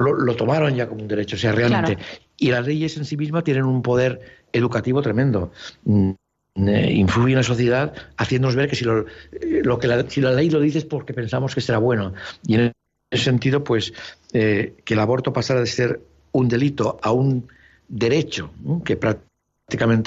lo, 0.00 0.34
tomaron 0.34 0.74
ya 0.74 0.88
como 0.88 1.00
un 1.00 1.06
derecho, 1.06 1.36
o 1.36 1.38
sea, 1.38 1.52
realmente. 1.52 1.96
Y 2.36 2.50
las 2.50 2.66
leyes 2.66 2.96
en 2.96 3.04
sí 3.04 3.16
mismas 3.16 3.44
tienen 3.44 3.62
un 3.62 3.82
poder 3.82 4.20
educativo 4.52 5.00
tremendo. 5.00 5.52
Mm, 5.84 6.10
eh, 6.56 6.92
influye 6.92 7.34
en 7.34 7.36
la 7.36 7.44
sociedad 7.44 7.94
haciéndonos 8.16 8.56
ver 8.56 8.68
que 8.68 8.74
si 8.74 8.84
lo, 8.84 9.06
eh, 9.30 9.62
que 9.80 9.86
la, 9.86 10.10
si 10.10 10.20
la 10.20 10.32
ley 10.32 10.50
lo 10.50 10.58
dice 10.58 10.78
es 10.78 10.86
porque 10.86 11.14
pensamos 11.14 11.54
que 11.54 11.60
será 11.60 11.78
bueno. 11.78 12.12
Y 12.44 12.56
en 12.56 12.72
ese 13.12 13.22
sentido, 13.22 13.62
pues 13.62 13.92
eh, 14.32 14.74
que 14.84 14.94
el 14.94 15.00
aborto 15.00 15.32
pasara 15.32 15.60
de 15.60 15.66
ser 15.66 16.00
un 16.32 16.48
delito 16.48 16.98
a 17.00 17.12
un 17.12 17.46
derecho, 17.86 18.50
que 18.84 18.96
prácticamente 18.96 19.31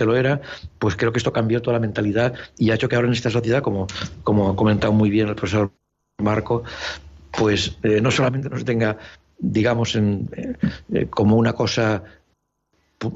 lo 0.05 0.15
era, 0.15 0.41
pues 0.79 0.95
creo 0.95 1.11
que 1.11 1.19
esto 1.19 1.33
cambió 1.33 1.61
toda 1.61 1.73
la 1.73 1.79
mentalidad 1.79 2.33
y 2.57 2.71
ha 2.71 2.75
hecho 2.75 2.89
que 2.89 2.95
ahora 2.95 3.07
en 3.07 3.13
esta 3.13 3.29
sociedad, 3.29 3.61
como, 3.61 3.87
como 4.23 4.49
ha 4.49 4.55
comentado 4.55 4.93
muy 4.93 5.09
bien 5.09 5.27
el 5.27 5.35
profesor 5.35 5.71
Marco, 6.17 6.63
pues 7.31 7.77
no 7.83 8.11
solamente 8.11 8.49
nos 8.49 8.63
tenga 8.63 8.97
digamos, 9.37 9.95
en, 9.95 10.29
como 11.09 11.35
una 11.35 11.53
cosa 11.53 12.03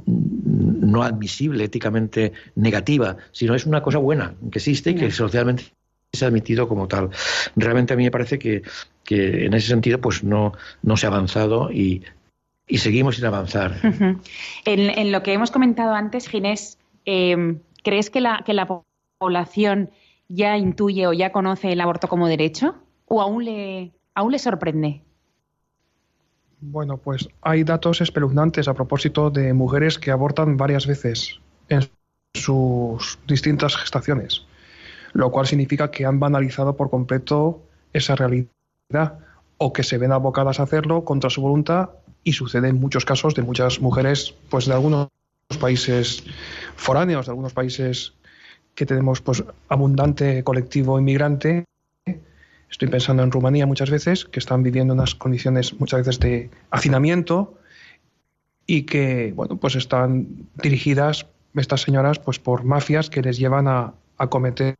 no 0.06 1.04
admisible, 1.04 1.64
éticamente 1.64 2.34
negativa, 2.56 3.18
sino 3.32 3.56
es 3.56 3.66
una 3.66 3.82
cosa 3.82 3.98
buena, 3.98 4.36
que 4.52 4.60
existe 4.60 4.92
y 4.92 4.96
que 4.96 5.12
socialmente 5.12 5.64
se 6.12 6.26
ha 6.26 6.28
admitido 6.28 6.68
como 6.68 6.88
tal. 6.88 7.10
Realmente 7.56 7.94
a 7.94 7.98
mí 7.98 8.04
me 8.04 8.12
parece 8.12 8.38
que, 8.38 8.62
en 9.10 9.54
ese 9.54 9.68
sentido 9.68 10.00
pues 10.00 10.24
no, 10.24 10.54
no 10.84 10.98
se 10.98 11.08
ha 11.08 11.10
avanzado 11.10 11.72
y, 11.72 12.04
seguimos 12.78 13.16
sin 13.16 13.26
avanzar. 13.26 13.76
en, 14.66 15.12
lo 15.12 15.24
que 15.24 15.34
hemos 15.34 15.52
comentado 15.52 15.94
antes, 15.94 16.28
Ginés, 16.28 16.78
em, 17.06 17.60
¿crees 17.84 18.10
que 18.10 18.22
la, 18.22 18.44
que 18.46 18.54
la 18.54 18.68
población 19.18 19.90
ya 20.28 20.58
intuye 20.58 21.08
o 21.08 21.14
ya 21.14 21.32
conoce 21.32 21.72
el 21.72 21.82
aborto 21.82 22.08
como 22.08 22.28
derecho? 22.28 22.76
¿O 23.06 23.22
aún 23.22 23.44
le, 23.44 23.92
aún 24.14 24.32
le 24.32 24.40
sorprende? 24.40 25.02
Bueno, 26.62 26.98
pues 26.98 27.30
hay 27.42 27.64
datos 27.64 28.02
espeluznantes 28.02 28.68
a 28.68 28.74
propósito 28.74 29.30
de 29.30 29.54
mujeres 29.54 29.98
que 29.98 30.12
abortan 30.12 30.58
varias 30.58 30.86
veces 30.86 31.40
en 31.70 31.90
sus 32.34 33.18
distintas 33.28 33.76
gestaciones, 33.78 34.46
lo 35.14 35.32
cual 35.32 35.48
significa 35.48 35.90
que 35.90 36.06
han 36.06 36.20
banalizado 36.20 36.76
por 36.76 36.90
completo 36.90 37.64
esa 37.94 38.16
realidad 38.16 38.50
o 39.58 39.74
que 39.74 39.84
se 39.84 39.98
ven 39.98 40.12
abocadas 40.12 40.60
a 40.60 40.64
hacerlo 40.64 41.06
contra 41.06 41.30
su 41.30 41.42
voluntad 41.42 41.90
y 42.24 42.34
sucede 42.34 42.70
en 42.70 42.80
muchos 42.80 43.06
casos 43.06 43.36
de 43.36 43.42
muchas 43.42 43.80
mujeres 43.82 44.34
pues 44.50 44.66
de 44.66 44.74
algunos 44.74 45.10
países 45.60 46.24
foráneos, 46.76 47.26
de 47.26 47.32
algunos 47.32 47.54
países 47.54 48.14
que 48.76 48.86
tenemos 48.86 49.22
pues 49.22 49.44
abundante 49.68 50.44
colectivo 50.44 51.00
inmigrante 51.00 51.66
Estoy 52.70 52.88
pensando 52.88 53.24
en 53.24 53.32
Rumanía 53.32 53.66
muchas 53.66 53.90
veces, 53.90 54.26
que 54.26 54.40
están 54.40 54.62
viviendo 54.62 54.94
unas 54.94 55.16
condiciones 55.16 55.80
muchas 55.80 56.02
veces 56.02 56.20
de 56.20 56.50
hacinamiento 56.70 57.58
y 58.68 58.84
que, 58.84 59.34
bueno, 59.36 59.58
pues 59.58 59.76
están 59.76 60.28
dirigidas 60.62 61.26
estas 61.56 61.82
señoras 61.82 62.20
pues 62.20 62.38
por 62.38 62.64
mafias 62.64 63.10
que 63.10 63.24
les 63.24 63.40
llevan 63.40 63.68
a, 63.68 63.94
cometer 64.30 64.76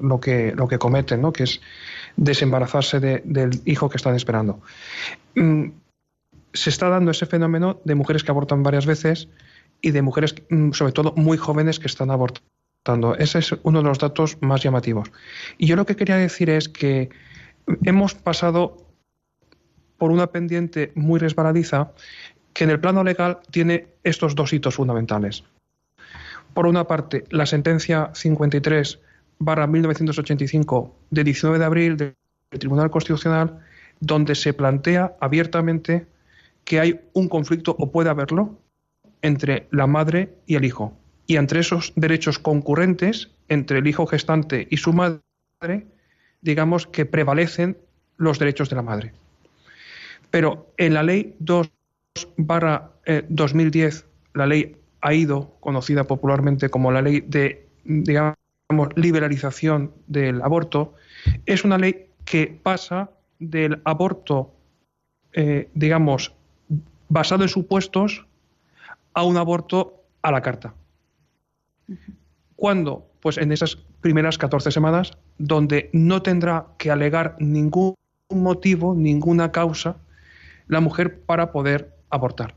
lo 0.00 0.20
que, 0.20 0.54
lo 0.54 0.68
que 0.68 0.78
cometen, 0.78 1.20
¿no? 1.20 1.32
que 1.32 1.42
es 1.42 1.60
desembarazarse 2.16 3.00
del 3.00 3.60
hijo 3.66 3.90
que 3.90 3.98
están 3.98 4.14
esperando. 4.14 4.62
Se 6.52 6.70
está 6.70 6.88
dando 6.88 7.10
ese 7.10 7.26
fenómeno 7.26 7.80
de 7.84 7.94
mujeres 7.94 8.24
que 8.24 8.30
abortan 8.30 8.62
varias 8.62 8.86
veces 8.86 9.28
y 9.80 9.90
de 9.90 10.02
mujeres, 10.02 10.34
mm, 10.50 10.72
sobre 10.72 10.92
todo 10.92 11.12
muy 11.16 11.36
jóvenes, 11.36 11.78
que 11.78 11.86
están 11.86 12.10
abortando 12.10 12.48
ese 13.18 13.38
es 13.38 13.54
uno 13.62 13.82
de 13.82 13.88
los 13.88 13.98
datos 13.98 14.38
más 14.40 14.62
llamativos. 14.62 15.10
Y 15.58 15.66
yo 15.66 15.76
lo 15.76 15.84
que 15.84 15.96
quería 15.96 16.16
decir 16.16 16.48
es 16.48 16.68
que 16.68 17.10
hemos 17.84 18.14
pasado 18.14 18.76
por 19.98 20.10
una 20.10 20.28
pendiente 20.28 20.92
muy 20.94 21.18
resbaladiza 21.18 21.92
que 22.54 22.64
en 22.64 22.70
el 22.70 22.80
plano 22.80 23.04
legal 23.04 23.40
tiene 23.50 23.88
estos 24.04 24.34
dos 24.34 24.52
hitos 24.52 24.76
fundamentales. 24.76 25.44
Por 26.54 26.66
una 26.66 26.84
parte, 26.86 27.24
la 27.30 27.46
sentencia 27.46 28.10
53 28.14 29.00
barra 29.38 29.66
1985 29.66 30.96
de 31.10 31.24
19 31.24 31.58
de 31.58 31.64
abril 31.64 31.96
del 31.96 32.14
Tribunal 32.58 32.90
Constitucional, 32.90 33.60
donde 34.00 34.34
se 34.34 34.54
plantea 34.54 35.14
abiertamente 35.20 36.06
que 36.68 36.80
hay 36.80 37.00
un 37.14 37.30
conflicto, 37.30 37.74
o 37.78 37.90
puede 37.90 38.10
haberlo, 38.10 38.58
entre 39.22 39.68
la 39.70 39.86
madre 39.86 40.34
y 40.44 40.56
el 40.56 40.66
hijo 40.66 40.94
y 41.26 41.36
entre 41.36 41.60
esos 41.60 41.94
derechos 41.96 42.38
concurrentes 42.38 43.30
entre 43.48 43.78
el 43.78 43.86
hijo 43.86 44.06
gestante 44.06 44.68
y 44.70 44.76
su 44.76 44.92
madre, 44.92 45.86
digamos 46.42 46.86
que 46.86 47.06
prevalecen 47.06 47.78
los 48.18 48.38
derechos 48.38 48.68
de 48.68 48.76
la 48.76 48.82
madre. 48.82 49.14
Pero 50.30 50.70
en 50.76 50.92
la 50.92 51.02
ley 51.02 51.34
2 51.38 51.72
barra 52.36 52.90
2010, 53.30 54.00
eh, 54.00 54.04
la 54.34 54.46
ley 54.46 54.76
AIDO, 55.00 55.56
conocida 55.60 56.04
popularmente 56.04 56.68
como 56.68 56.92
la 56.92 57.00
ley 57.00 57.22
de, 57.22 57.66
digamos, 57.84 58.36
liberalización 58.94 59.94
del 60.06 60.42
aborto, 60.42 60.92
es 61.46 61.64
una 61.64 61.78
ley 61.78 62.08
que 62.26 62.60
pasa 62.62 63.10
del 63.38 63.80
aborto, 63.86 64.52
eh, 65.32 65.70
digamos, 65.72 66.34
basado 67.08 67.42
en 67.42 67.48
supuestos 67.48 68.26
a 69.14 69.22
un 69.22 69.36
aborto 69.36 70.04
a 70.22 70.30
la 70.30 70.42
carta. 70.42 70.74
¿Cuándo? 72.56 73.10
Pues 73.20 73.38
en 73.38 73.52
esas 73.52 73.76
primeras 74.00 74.38
14 74.38 74.70
semanas, 74.70 75.12
donde 75.38 75.90
no 75.92 76.22
tendrá 76.22 76.66
que 76.78 76.90
alegar 76.90 77.36
ningún 77.38 77.94
motivo, 78.30 78.94
ninguna 78.94 79.52
causa, 79.52 79.96
la 80.66 80.80
mujer 80.80 81.22
para 81.22 81.50
poder 81.50 81.96
abortar. 82.10 82.54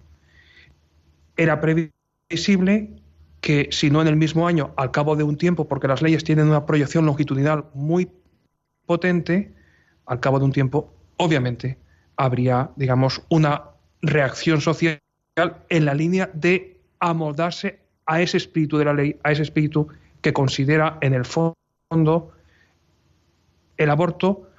Era 1.38 1.62
previsible 1.62 3.02
que, 3.40 3.70
si 3.72 3.90
no 3.90 4.02
en 4.02 4.08
el 4.08 4.16
mismo 4.16 4.48
año, 4.48 4.74
al 4.78 4.92
cabo 4.92 5.16
de 5.16 5.24
un 5.24 5.38
tiempo, 5.38 5.68
porque 5.68 5.88
las 5.88 6.02
leyes 6.02 6.24
tienen 6.24 6.48
una 6.48 6.66
proyección 6.66 7.06
longitudinal 7.06 7.66
muy 7.74 8.10
potente, 8.86 9.54
al 10.06 10.20
cabo 10.20 10.40
de 10.40 10.46
un 10.46 10.52
tiempo, 10.52 10.94
obviamente, 11.18 11.78
habría, 12.18 12.72
digamos, 12.76 13.24
una 13.30 13.71
reacción 14.02 14.62
social 14.62 15.00
en 15.70 15.86
la 15.86 15.94
línea 15.94 16.30
de 16.34 16.80
amoldarse 17.00 17.80
a 18.06 18.22
ese 18.22 18.38
espíritu 18.38 18.78
de 18.78 18.86
la 18.86 18.94
ley, 18.94 19.20
a 19.24 19.32
ese 19.32 19.44
espíritu 19.44 19.88
que 20.22 20.34
considera 20.34 20.98
en 21.02 21.14
el 21.14 21.26
fondo 21.26 22.32
el 23.78 23.90
aborto 23.90 24.50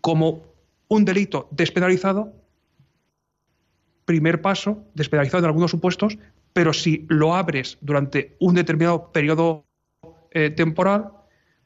como 0.00 0.42
un 0.88 1.04
delito 1.04 1.48
despenalizado, 1.50 2.32
primer 4.04 4.40
paso, 4.40 4.84
despenalizado 4.94 5.40
en 5.40 5.46
algunos 5.46 5.70
supuestos, 5.70 6.18
pero 6.52 6.72
si 6.72 7.06
lo 7.08 7.34
abres 7.34 7.78
durante 7.80 8.36
un 8.40 8.54
determinado 8.54 9.12
periodo 9.12 9.64
eh, 10.32 10.50
temporal, 10.50 11.12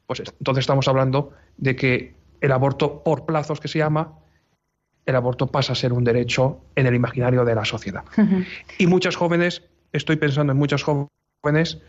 pues 0.05 0.19
entonces 0.19 0.63
estamos 0.63 0.87
hablando 0.87 1.31
de 1.57 1.75
que 1.75 2.15
el 2.41 2.51
aborto 2.51 3.03
por 3.03 3.25
plazos 3.25 3.59
que 3.59 3.67
se 3.67 3.79
llama, 3.79 4.19
el 5.05 5.15
aborto 5.15 5.47
pasa 5.47 5.73
a 5.73 5.75
ser 5.75 5.93
un 5.93 6.03
derecho 6.03 6.61
en 6.75 6.87
el 6.87 6.95
imaginario 6.95 7.45
de 7.45 7.55
la 7.55 7.65
sociedad. 7.65 8.03
Y 8.77 8.87
muchas 8.87 9.15
jóvenes, 9.15 9.63
estoy 9.93 10.15
pensando 10.15 10.51
en 10.51 10.57
muchas 10.57 10.83
jóvenes, 10.83 11.79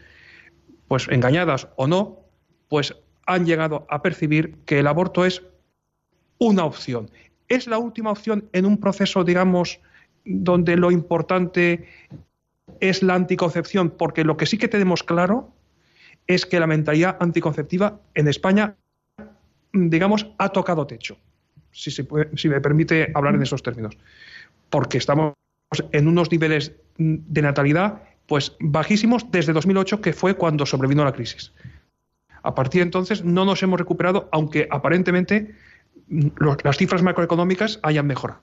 pues 0.89 1.09
engañadas 1.09 1.69
o 1.77 1.87
no, 1.87 2.21
pues 2.69 2.95
han 3.27 3.47
llegado 3.47 3.87
a 3.91 4.03
percibir 4.03 4.57
que 4.67 4.79
el 4.79 4.87
aborto 4.87 5.25
es 5.25 5.43
una 6.39 6.65
opción. 6.65 7.11
Es 7.49 7.67
la 7.67 7.79
última 7.79 8.11
opción 8.11 8.49
en 8.53 8.67
un 8.67 8.79
proceso, 8.79 9.25
digamos, 9.25 9.81
donde 10.25 10.77
lo 10.77 10.91
importante 10.91 11.89
es 12.81 13.03
la 13.03 13.15
anticoncepción, 13.15 13.91
porque 13.91 14.25
lo 14.25 14.37
que 14.37 14.47
sí 14.47 14.59
que 14.59 14.69
tenemos 14.69 15.03
claro 15.03 15.53
es 16.27 16.45
que 16.45 16.61
la 16.61 16.67
mentalidad 16.67 17.17
anticonceptiva 17.21 18.01
en 18.15 18.29
España, 18.29 18.77
digamos, 19.73 20.27
ha 20.39 20.51
tocado 20.51 20.87
techo 20.87 21.17
si, 21.77 21.91
si 21.91 22.49
me 22.49 22.61
permite 22.61 23.11
hablar 23.15 23.35
en 23.35 23.43
esos 23.43 23.63
términos, 23.63 23.97
porque 24.71 24.99
estamos 24.99 25.35
en 25.93 26.09
unos 26.09 26.31
niveles 26.31 26.73
de 26.97 27.43
natalidad 27.43 28.03
pues 28.27 28.57
bajísimos 28.59 29.31
desde 29.31 29.53
2008, 29.53 30.01
que 30.01 30.13
fue 30.13 30.35
cuando 30.35 30.67
sobrevino 30.67 31.05
la 31.05 31.13
crisis. 31.13 31.53
A 32.43 32.55
partir 32.55 32.81
de 32.81 32.85
entonces 32.85 33.25
no 33.25 33.45
nos 33.45 33.63
hemos 33.63 33.79
recuperado, 33.79 34.29
aunque 34.33 34.67
aparentemente 34.71 35.55
las 36.09 36.77
cifras 36.77 37.03
macroeconómicas 37.03 37.79
hayan 37.83 38.07
mejorado. 38.07 38.43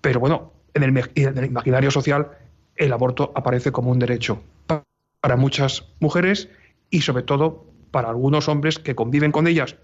Pero 0.00 0.20
bueno, 0.20 0.52
en 0.74 0.82
el, 0.82 1.10
en 1.14 1.38
el, 1.38 1.44
imaginario 1.46 1.90
social 1.90 2.32
el 2.76 2.92
aborto 2.92 3.32
aparece 3.34 3.72
como 3.72 3.90
un 3.90 3.98
derecho 3.98 4.42
para 4.66 5.36
muchas 5.36 5.88
mujeres 6.00 6.48
y 6.90 7.02
sobre 7.02 7.22
todo 7.22 7.66
para 7.90 8.08
algunos 8.08 8.48
hombres 8.48 8.78
que 8.78 8.94
conviven 8.94 9.32
con 9.32 9.46
ellas 9.46 9.76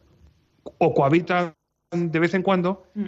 o 0.78 0.94
cohabitan 0.94 1.54
de 1.90 2.18
vez 2.18 2.35
en 2.35 2.42
cuando 2.42 2.85
mm. 2.95 3.07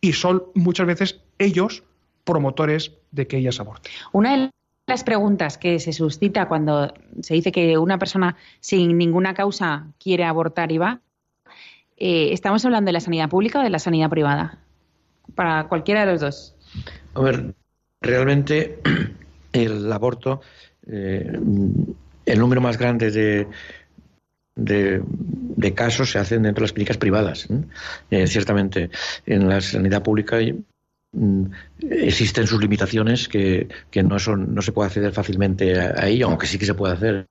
y 0.00 0.12
son 0.12 0.44
muchas 0.54 0.86
veces 0.86 1.20
ellos 1.38 1.82
promotores 2.24 2.92
de 3.10 3.26
que 3.26 3.38
ellas 3.38 3.60
aborten. 3.60 3.92
Una 4.12 4.36
de 4.36 4.50
las 4.86 5.04
preguntas 5.04 5.58
que 5.58 5.80
se 5.80 5.92
suscita 5.92 6.48
cuando 6.48 6.92
se 7.22 7.34
dice 7.34 7.52
que 7.52 7.78
una 7.78 7.98
persona 7.98 8.36
sin 8.60 8.96
ninguna 8.98 9.34
causa 9.34 9.86
quiere 9.98 10.24
abortar 10.24 10.70
y 10.72 10.78
va, 10.78 11.00
eh, 11.96 12.32
¿estamos 12.32 12.64
hablando 12.64 12.88
de 12.88 12.92
la 12.92 13.00
sanidad 13.00 13.28
pública 13.28 13.60
o 13.60 13.62
de 13.62 13.70
la 13.70 13.78
sanidad 13.78 14.10
privada? 14.10 14.58
Para 15.34 15.68
cualquiera 15.68 16.06
de 16.06 16.12
los 16.12 16.20
dos. 16.20 16.54
A 17.14 17.20
ver, 17.20 17.54
realmente 18.00 18.80
el 19.52 19.92
aborto, 19.92 20.40
eh, 20.86 21.38
el 22.26 22.38
número 22.38 22.60
más 22.60 22.78
grande 22.78 23.10
de, 23.10 23.48
de, 24.60 25.74
casos 25.74 26.10
se 26.10 26.18
hacen 26.18 26.42
dentro 26.42 26.62
de 26.62 26.66
las 26.66 26.72
clínicas 26.72 26.98
privadas. 26.98 27.48
Eh, 28.10 28.26
ciertamente, 28.26 28.90
en 29.26 29.48
la 29.48 29.60
sanidad 29.60 30.02
pública 30.02 30.38
mm, 31.12 31.44
existen 31.80 32.46
sus 32.46 32.60
limitaciones 32.60 33.28
que, 33.28 33.68
no, 34.04 34.18
son, 34.18 34.54
no 34.54 34.62
se 34.62 34.72
puede 34.72 34.88
acceder 34.88 35.12
fácilmente 35.12 35.78
a, 35.78 36.06
ello, 36.06 36.26
aunque 36.26 36.46
sí 36.46 36.58
que 36.58 36.66
se 36.66 36.74
puede 36.74 36.94
hacer. 36.94 37.26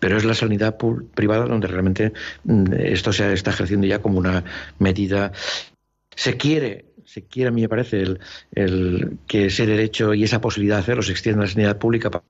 Pero 0.00 0.16
es 0.16 0.24
la 0.24 0.34
sanidad 0.34 0.76
privada 1.14 1.46
donde 1.46 1.68
realmente 1.68 2.12
mm, 2.44 2.72
esto 2.72 3.12
se 3.12 3.32
está 3.32 3.50
ejerciendo 3.50 3.86
ya 3.86 4.00
como 4.00 4.18
una 4.18 4.44
medida. 4.78 5.32
Se 6.14 6.36
quiere 6.36 6.86
se 7.04 7.26
quiere, 7.26 7.48
a 7.48 7.52
mí 7.52 7.60
me 7.60 7.68
parece, 7.68 8.00
el, 8.00 8.20
el, 8.52 9.18
que 9.28 9.46
ese 9.46 9.66
derecho 9.66 10.14
y 10.14 10.24
esa 10.24 10.40
posibilidad 10.40 10.76
de 10.76 10.82
hacerlo 10.82 11.02
se 11.02 11.12
extienda 11.12 11.42
a 11.42 11.44
la 11.44 11.52
sanidad 11.52 11.78
pública 11.78 12.10
para 12.10 12.24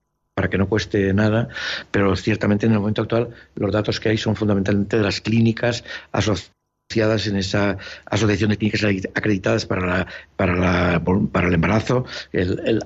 que 0.48 0.58
no 0.58 0.68
cueste 0.68 1.12
nada, 1.12 1.48
pero 1.90 2.16
ciertamente 2.16 2.66
en 2.66 2.72
el 2.72 2.78
momento 2.78 3.02
actual 3.02 3.30
los 3.54 3.72
datos 3.72 4.00
que 4.00 4.10
hay 4.10 4.16
son 4.16 4.36
fundamentalmente 4.36 4.96
de 4.96 5.02
las 5.02 5.20
clínicas 5.20 5.84
asociadas 6.12 7.26
en 7.26 7.36
esa 7.36 7.78
asociación 8.06 8.50
de 8.50 8.58
clínicas 8.58 8.84
acreditadas 9.14 9.66
para, 9.66 9.86
la, 9.86 10.06
para, 10.36 10.54
la, 10.54 11.02
para 11.32 11.48
el 11.48 11.54
embarazo, 11.54 12.04
el, 12.32 12.60
el 12.64 12.80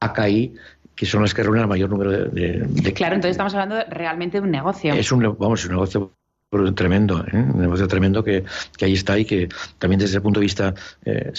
AKI, 0.00 0.54
que 0.94 1.06
son 1.06 1.22
las 1.22 1.32
que 1.32 1.42
reúnen 1.42 1.62
el 1.62 1.68
mayor 1.68 1.90
número 1.90 2.10
de, 2.10 2.92
Claro, 2.94 3.14
entonces 3.14 3.32
estamos 3.32 3.54
hablando 3.54 3.76
realmente 3.88 4.38
de 4.38 4.44
un 4.44 4.50
negocio. 4.50 4.94
Es 4.94 5.12
un, 5.12 5.20
vamos, 5.38 5.64
un 5.64 5.72
negocio 5.72 6.12
tremendo, 6.74 7.24
¿eh? 7.24 7.36
un 7.36 7.60
negocio 7.60 7.86
tremendo 7.86 8.24
que, 8.24 8.44
que, 8.76 8.84
ahí 8.84 8.94
está 8.94 9.18
y 9.18 9.24
que 9.24 9.48
también 9.78 10.00
desde 10.00 10.16
el 10.16 10.22
punto 10.22 10.40
de 10.40 10.44
vista 10.44 10.74
eh, 11.04 11.32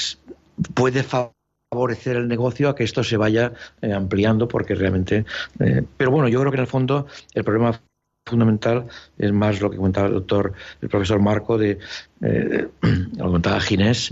puede 0.73 1.03
favorecer 1.03 1.38
el 1.71 2.27
negocio 2.27 2.67
a 2.69 2.75
que 2.75 2.83
esto 2.83 3.03
se 3.03 3.15
vaya 3.15 3.53
eh, 3.81 3.93
ampliando 3.93 4.47
porque 4.47 4.73
realmente 4.73 5.25
eh, 5.59 5.83
pero 5.97 6.09
bueno 6.09 6.27
yo 6.27 6.39
creo 6.39 6.51
que 6.51 6.57
en 6.57 6.61
el 6.61 6.67
fondo 6.67 7.05
el 7.35 7.43
problema 7.43 7.79
fundamental 8.25 8.87
es 9.19 9.31
más 9.31 9.61
lo 9.61 9.69
que 9.69 9.77
comentaba 9.77 10.07
el 10.07 10.13
doctor 10.13 10.53
el 10.81 10.89
profesor 10.89 11.19
Marco 11.19 11.59
de 11.59 11.77
eh, 12.21 12.67
lo 13.17 13.25
comentaba 13.25 13.59
Ginés 13.59 14.11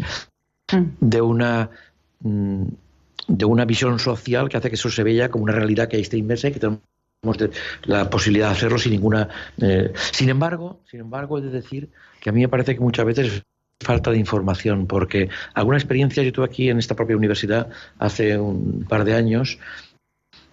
mm. 0.71 0.83
de 0.99 1.21
una 1.21 1.71
mm, 2.19 2.63
de 3.27 3.45
una 3.45 3.65
visión 3.65 3.97
social 3.97 4.49
que 4.49 4.57
hace 4.57 4.69
que 4.69 4.75
eso 4.75 4.91
se 4.91 5.03
vea 5.03 5.29
como 5.29 5.43
una 5.43 5.53
realidad 5.53 5.87
que 5.87 5.95
ahí 5.95 6.03
está 6.03 6.15
inmersa 6.15 6.49
y 6.49 6.51
que 6.51 6.59
tenemos 6.59 6.83
la 7.85 8.07
posibilidad 8.11 8.49
de 8.49 8.53
hacerlo 8.53 8.77
sin 8.77 8.91
ninguna 8.91 9.29
sin 10.11 10.29
embargo 10.29 10.79
sin 10.85 10.99
embargo 10.99 11.39
he 11.39 11.41
de 11.41 11.49
decir 11.49 11.89
que 12.21 12.29
a 12.29 12.33
mí 12.33 12.41
me 12.41 12.47
parece 12.47 12.75
que 12.75 12.81
muchas 12.81 13.05
veces 13.05 13.43
falta 13.79 14.11
de 14.11 14.17
información, 14.17 14.87
porque 14.87 15.29
alguna 15.53 15.77
experiencia 15.77 16.23
yo 16.23 16.31
tuve 16.31 16.45
aquí 16.45 16.69
en 16.69 16.79
esta 16.79 16.95
propia 16.95 17.15
universidad 17.15 17.69
hace 17.99 18.37
un 18.37 18.85
par 18.87 19.03
de 19.03 19.13
años. 19.13 19.59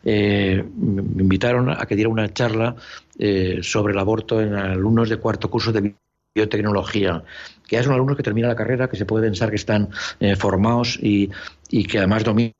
Eh, 0.04 0.62
me 0.76 1.22
invitaron 1.22 1.70
a 1.70 1.86
que 1.86 1.96
diera 1.96 2.10
una 2.10 2.32
charla 2.32 2.76
eh, 3.18 3.60
sobre 3.62 3.94
el 3.94 3.98
aborto 3.98 4.40
en 4.40 4.54
alumnos 4.54 5.08
de 5.08 5.16
cuarto 5.16 5.50
curso 5.50 5.72
de 5.72 5.94
biotecnología, 6.34 7.24
que 7.66 7.76
ya 7.76 7.82
son 7.82 7.94
alumnos 7.94 8.16
que 8.16 8.22
terminan 8.22 8.50
la 8.50 8.56
carrera, 8.56 8.88
que 8.88 8.96
se 8.96 9.06
puede 9.06 9.26
pensar 9.26 9.50
que 9.50 9.56
están 9.56 9.88
eh, 10.20 10.36
formados 10.36 10.98
y, 11.00 11.30
y, 11.70 11.84
que 11.84 11.98
además 11.98 12.24
dominan 12.24 12.52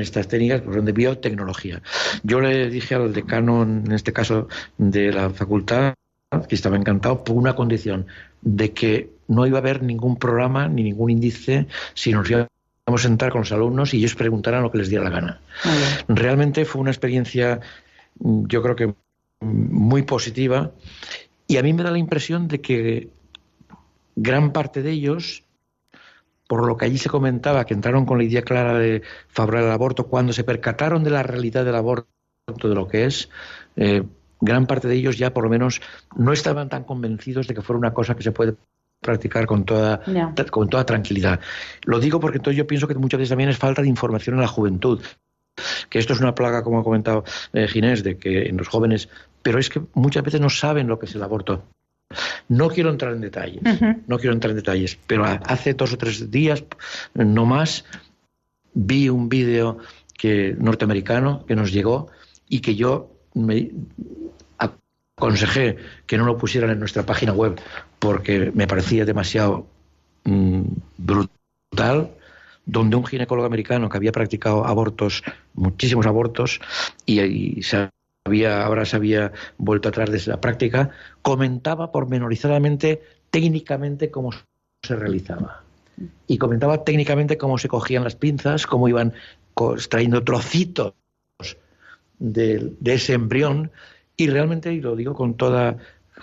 estas 0.00 0.28
técnicas 0.28 0.62
de 0.66 0.92
biotecnología. 0.92 1.80
Yo 2.22 2.40
le 2.40 2.68
dije 2.68 2.94
al 2.94 3.12
decano, 3.12 3.62
en 3.62 3.90
este 3.92 4.12
caso 4.12 4.48
de 4.76 5.12
la 5.12 5.30
facultad, 5.30 5.94
que 6.48 6.54
estaba 6.54 6.76
encantado 6.76 7.24
por 7.24 7.36
una 7.36 7.54
condición 7.54 8.06
de 8.42 8.72
que 8.72 9.10
no 9.28 9.46
iba 9.46 9.58
a 9.58 9.60
haber 9.60 9.82
ningún 9.82 10.16
programa 10.16 10.68
ni 10.68 10.82
ningún 10.82 11.10
índice 11.10 11.66
si 11.94 12.12
nos 12.12 12.28
íbamos 12.28 12.48
a 12.86 12.98
sentar 12.98 13.30
con 13.30 13.42
los 13.42 13.52
alumnos 13.52 13.94
y 13.94 13.98
ellos 13.98 14.14
preguntaran 14.14 14.62
lo 14.62 14.70
que 14.70 14.78
les 14.78 14.88
diera 14.88 15.04
la 15.04 15.10
gana. 15.10 15.40
Realmente 16.08 16.64
fue 16.64 16.80
una 16.80 16.90
experiencia, 16.90 17.60
yo 18.18 18.62
creo 18.62 18.76
que 18.76 18.94
muy 19.40 20.02
positiva 20.02 20.72
y 21.46 21.56
a 21.56 21.62
mí 21.62 21.72
me 21.72 21.82
da 21.82 21.90
la 21.90 21.98
impresión 21.98 22.48
de 22.48 22.60
que 22.60 23.08
gran 24.16 24.52
parte 24.52 24.82
de 24.82 24.90
ellos, 24.90 25.44
por 26.46 26.66
lo 26.66 26.76
que 26.76 26.86
allí 26.86 26.98
se 26.98 27.08
comentaba, 27.08 27.64
que 27.64 27.74
entraron 27.74 28.04
con 28.04 28.18
la 28.18 28.24
idea 28.24 28.42
clara 28.42 28.78
de 28.78 29.02
favorecer 29.28 29.66
el 29.66 29.72
aborto, 29.72 30.06
cuando 30.06 30.32
se 30.32 30.44
percataron 30.44 31.02
de 31.04 31.10
la 31.10 31.22
realidad 31.22 31.64
del 31.64 31.76
aborto, 31.76 32.08
de 32.46 32.74
lo 32.74 32.88
que 32.88 33.06
es, 33.06 33.30
eh, 33.76 34.02
gran 34.42 34.66
parte 34.66 34.88
de 34.88 34.96
ellos 34.96 35.16
ya 35.16 35.32
por 35.32 35.44
lo 35.44 35.50
menos 35.50 35.80
no 36.16 36.32
estaban 36.32 36.68
tan 36.68 36.84
convencidos 36.84 37.46
de 37.46 37.54
que 37.54 37.62
fuera 37.62 37.78
una 37.78 37.94
cosa 37.94 38.14
que 38.14 38.22
se 38.22 38.32
puede 38.32 38.54
practicar 39.00 39.46
con 39.46 39.64
toda, 39.64 40.02
con 40.50 40.68
toda 40.68 40.84
tranquilidad. 40.84 41.40
Lo 41.84 41.98
digo 41.98 42.20
porque 42.20 42.38
entonces 42.38 42.58
yo 42.58 42.66
pienso 42.66 42.86
que 42.86 42.94
muchas 42.94 43.18
veces 43.18 43.30
también 43.30 43.50
es 43.50 43.56
falta 43.56 43.82
de 43.82 43.88
información 43.88 44.34
en 44.36 44.42
la 44.42 44.48
juventud. 44.48 45.00
Que 45.88 45.98
esto 45.98 46.12
es 46.12 46.20
una 46.20 46.34
plaga, 46.34 46.62
como 46.62 46.80
ha 46.80 46.84
comentado 46.84 47.24
eh, 47.52 47.68
Ginés, 47.68 48.02
de 48.02 48.16
que 48.16 48.48
en 48.48 48.56
los 48.56 48.68
jóvenes, 48.68 49.08
pero 49.42 49.58
es 49.58 49.68
que 49.68 49.82
muchas 49.94 50.22
veces 50.22 50.40
no 50.40 50.50
saben 50.50 50.88
lo 50.88 50.98
que 50.98 51.06
es 51.06 51.14
el 51.14 51.22
aborto. 51.22 51.64
No 52.48 52.68
quiero 52.68 52.90
entrar 52.90 53.12
en 53.12 53.20
detalles, 53.20 53.62
no 54.06 54.18
quiero 54.18 54.34
entrar 54.34 54.50
en 54.50 54.56
detalles, 54.56 54.98
pero 55.06 55.24
hace 55.24 55.72
dos 55.74 55.94
o 55.94 55.98
tres 55.98 56.30
días, 56.30 56.62
no 57.14 57.46
más, 57.46 57.84
vi 58.74 59.08
un 59.08 59.28
vídeo 59.28 59.78
que, 60.18 60.54
norteamericano 60.58 61.44
que 61.46 61.56
nos 61.56 61.72
llegó 61.72 62.08
y 62.48 62.60
que 62.60 62.74
yo 62.74 63.11
me 63.34 63.70
aconsejé 65.22 65.76
que 66.06 66.18
no 66.18 66.24
lo 66.24 66.38
pusieran 66.38 66.70
en 66.70 66.78
nuestra 66.78 67.04
página 67.04 67.32
web 67.32 67.60
porque 67.98 68.50
me 68.54 68.66
parecía 68.66 69.04
demasiado 69.04 69.66
mm, 70.24 70.62
brutal, 70.98 72.10
donde 72.66 72.96
un 72.96 73.06
ginecólogo 73.06 73.46
americano 73.46 73.88
que 73.88 73.96
había 73.96 74.12
practicado 74.12 74.66
abortos, 74.66 75.22
muchísimos 75.54 76.06
abortos, 76.06 76.60
y, 77.06 77.62
había, 78.24 78.64
ahora 78.64 78.84
se 78.84 78.96
había 78.96 79.32
vuelto 79.58 79.88
atrás 79.88 80.10
de 80.10 80.18
esa 80.18 80.40
práctica, 80.40 80.90
comentaba 81.22 81.90
pormenorizadamente, 81.90 83.02
técnicamente, 83.30 84.10
cómo 84.10 84.30
se 84.82 84.96
realizaba. 84.96 85.62
Y 86.26 86.38
comentaba 86.38 86.84
técnicamente 86.84 87.36
cómo 87.36 87.58
se 87.58 87.68
cogían 87.68 88.04
las 88.04 88.16
pinzas, 88.16 88.66
cómo 88.66 88.88
iban 88.88 89.12
extrayendo 89.74 90.24
trocitos 90.24 90.94
de, 92.18 92.72
ese 92.84 93.14
embrión 93.14 93.70
y 94.16 94.28
realmente, 94.28 94.72
y 94.72 94.80
lo 94.80 94.96
digo 94.96 95.14
con 95.14 95.36
toda, 95.36 95.76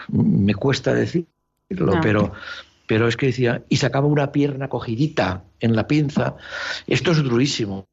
me 0.07 0.53
cuesta 0.55 0.93
decirlo, 0.93 1.27
pero, 2.01 2.33
pero 2.87 3.07
es 3.07 3.17
que 3.17 3.27
decía, 3.27 3.63
y 3.69 3.77
sacaba 3.77 4.07
una 4.07 4.31
pierna 4.31 4.69
cogidita 4.69 5.43
en 5.59 5.75
la 5.75 5.87
pinza, 5.87 6.35
esto 6.87 7.11
es 7.11 7.23
durísimo. 7.23 7.87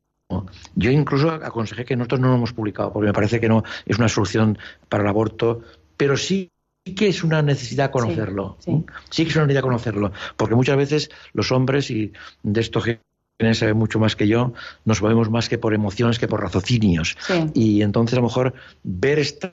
Yo 0.74 0.90
incluso 0.90 1.30
aconsejé 1.30 1.84
que 1.84 1.96
nosotros 1.96 2.20
no 2.20 2.28
lo 2.28 2.34
hemos 2.34 2.52
publicado, 2.52 2.92
porque 2.92 3.06
me 3.06 3.12
parece 3.12 3.40
que 3.40 3.48
no 3.48 3.62
es 3.84 3.98
una 3.98 4.08
solución 4.08 4.58
para 4.88 5.04
el 5.04 5.08
aborto, 5.08 5.62
pero 5.96 6.16
sí 6.16 6.50
que 6.94 7.08
es 7.08 7.24
una 7.24 7.42
necesidad 7.42 7.90
conocerlo. 7.90 8.56
Sí, 8.60 9.24
que 9.24 9.30
es 9.30 9.36
una 9.36 9.46
necesidad 9.46 9.62
conocerlo. 9.62 10.12
Porque 10.36 10.54
muchas 10.54 10.76
veces 10.76 11.10
los 11.32 11.50
hombres, 11.52 11.90
y 11.90 12.12
de 12.42 12.60
esto 12.60 12.80
que 13.38 13.54
sabe 13.54 13.74
mucho 13.74 13.98
más 13.98 14.16
que 14.16 14.28
yo, 14.28 14.52
nos 14.84 15.02
movemos 15.02 15.30
más 15.30 15.48
que 15.48 15.58
por 15.58 15.74
emociones 15.74 16.18
que 16.18 16.28
por 16.28 16.40
raciocinios. 16.40 17.16
Y 17.54 17.82
entonces 17.82 18.14
a 18.14 18.20
lo 18.20 18.26
mejor 18.26 18.54
ver 18.82 19.18
estas, 19.18 19.52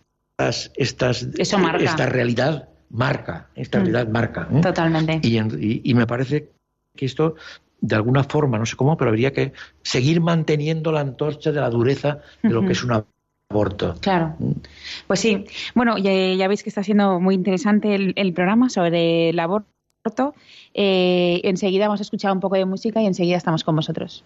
estas, 0.76 1.28
esta 1.38 2.06
realidad 2.06 2.70
marca, 2.90 3.50
esta 3.56 3.80
mm. 3.80 3.82
realidad 3.82 4.08
marca. 4.08 4.48
¿eh? 4.52 4.62
Totalmente. 4.62 5.20
Y, 5.24 5.94
me 5.94 6.08
parece 6.08 6.52
que 6.96 7.06
esto, 7.06 7.36
de 7.82 7.96
alguna 7.96 8.24
forma, 8.24 8.58
no 8.58 8.66
sé 8.66 8.76
cómo, 8.76 8.96
pero 8.96 9.10
habría 9.10 9.34
que 9.34 9.54
seguir 9.82 10.22
manteniendo 10.22 10.92
la 10.92 11.02
antorcha 11.02 11.52
de 11.52 11.60
la 11.60 11.70
dureza 11.70 12.20
de 12.42 12.50
lo 12.50 12.66
que 12.66 12.72
es 12.72 12.84
una 12.84 13.04
aborto. 13.50 13.96
Claro. 14.02 14.36
Mm. 14.40 14.52
Pues 15.08 15.20
sí. 15.20 15.46
Bueno, 15.76 15.98
ya, 15.98 16.48
veis 16.48 16.64
que 16.64 16.70
está 16.70 16.84
siendo 16.84 17.20
muy 17.20 17.36
interesante 17.36 17.96
el, 17.96 18.34
programa 18.34 18.70
sobre 18.70 19.30
el 19.30 19.40
aborto. 19.40 19.68
Eh, 20.74 21.42
enseguida 21.44 21.88
vamos 21.88 22.02
a 22.02 22.04
escuchar 22.04 22.32
un 22.32 22.40
poco 22.40 22.56
de 22.56 22.66
música 22.66 23.02
y 23.02 23.06
enseguida 23.06 23.38
estamos 23.38 23.64
con 23.64 23.76
vosotros. 23.76 24.26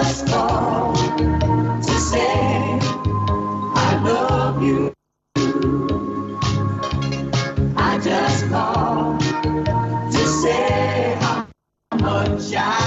us 0.00 0.22
to 1.86 2.00
say, 2.00 2.78
I 3.74 4.00
love 4.02 4.62
you. 4.62 4.94
I 7.76 7.98
just 7.98 8.48
called 8.48 9.20
to 10.12 10.26
say 10.42 11.16
how 11.20 11.46
much 12.00 12.54
I. 12.54 12.79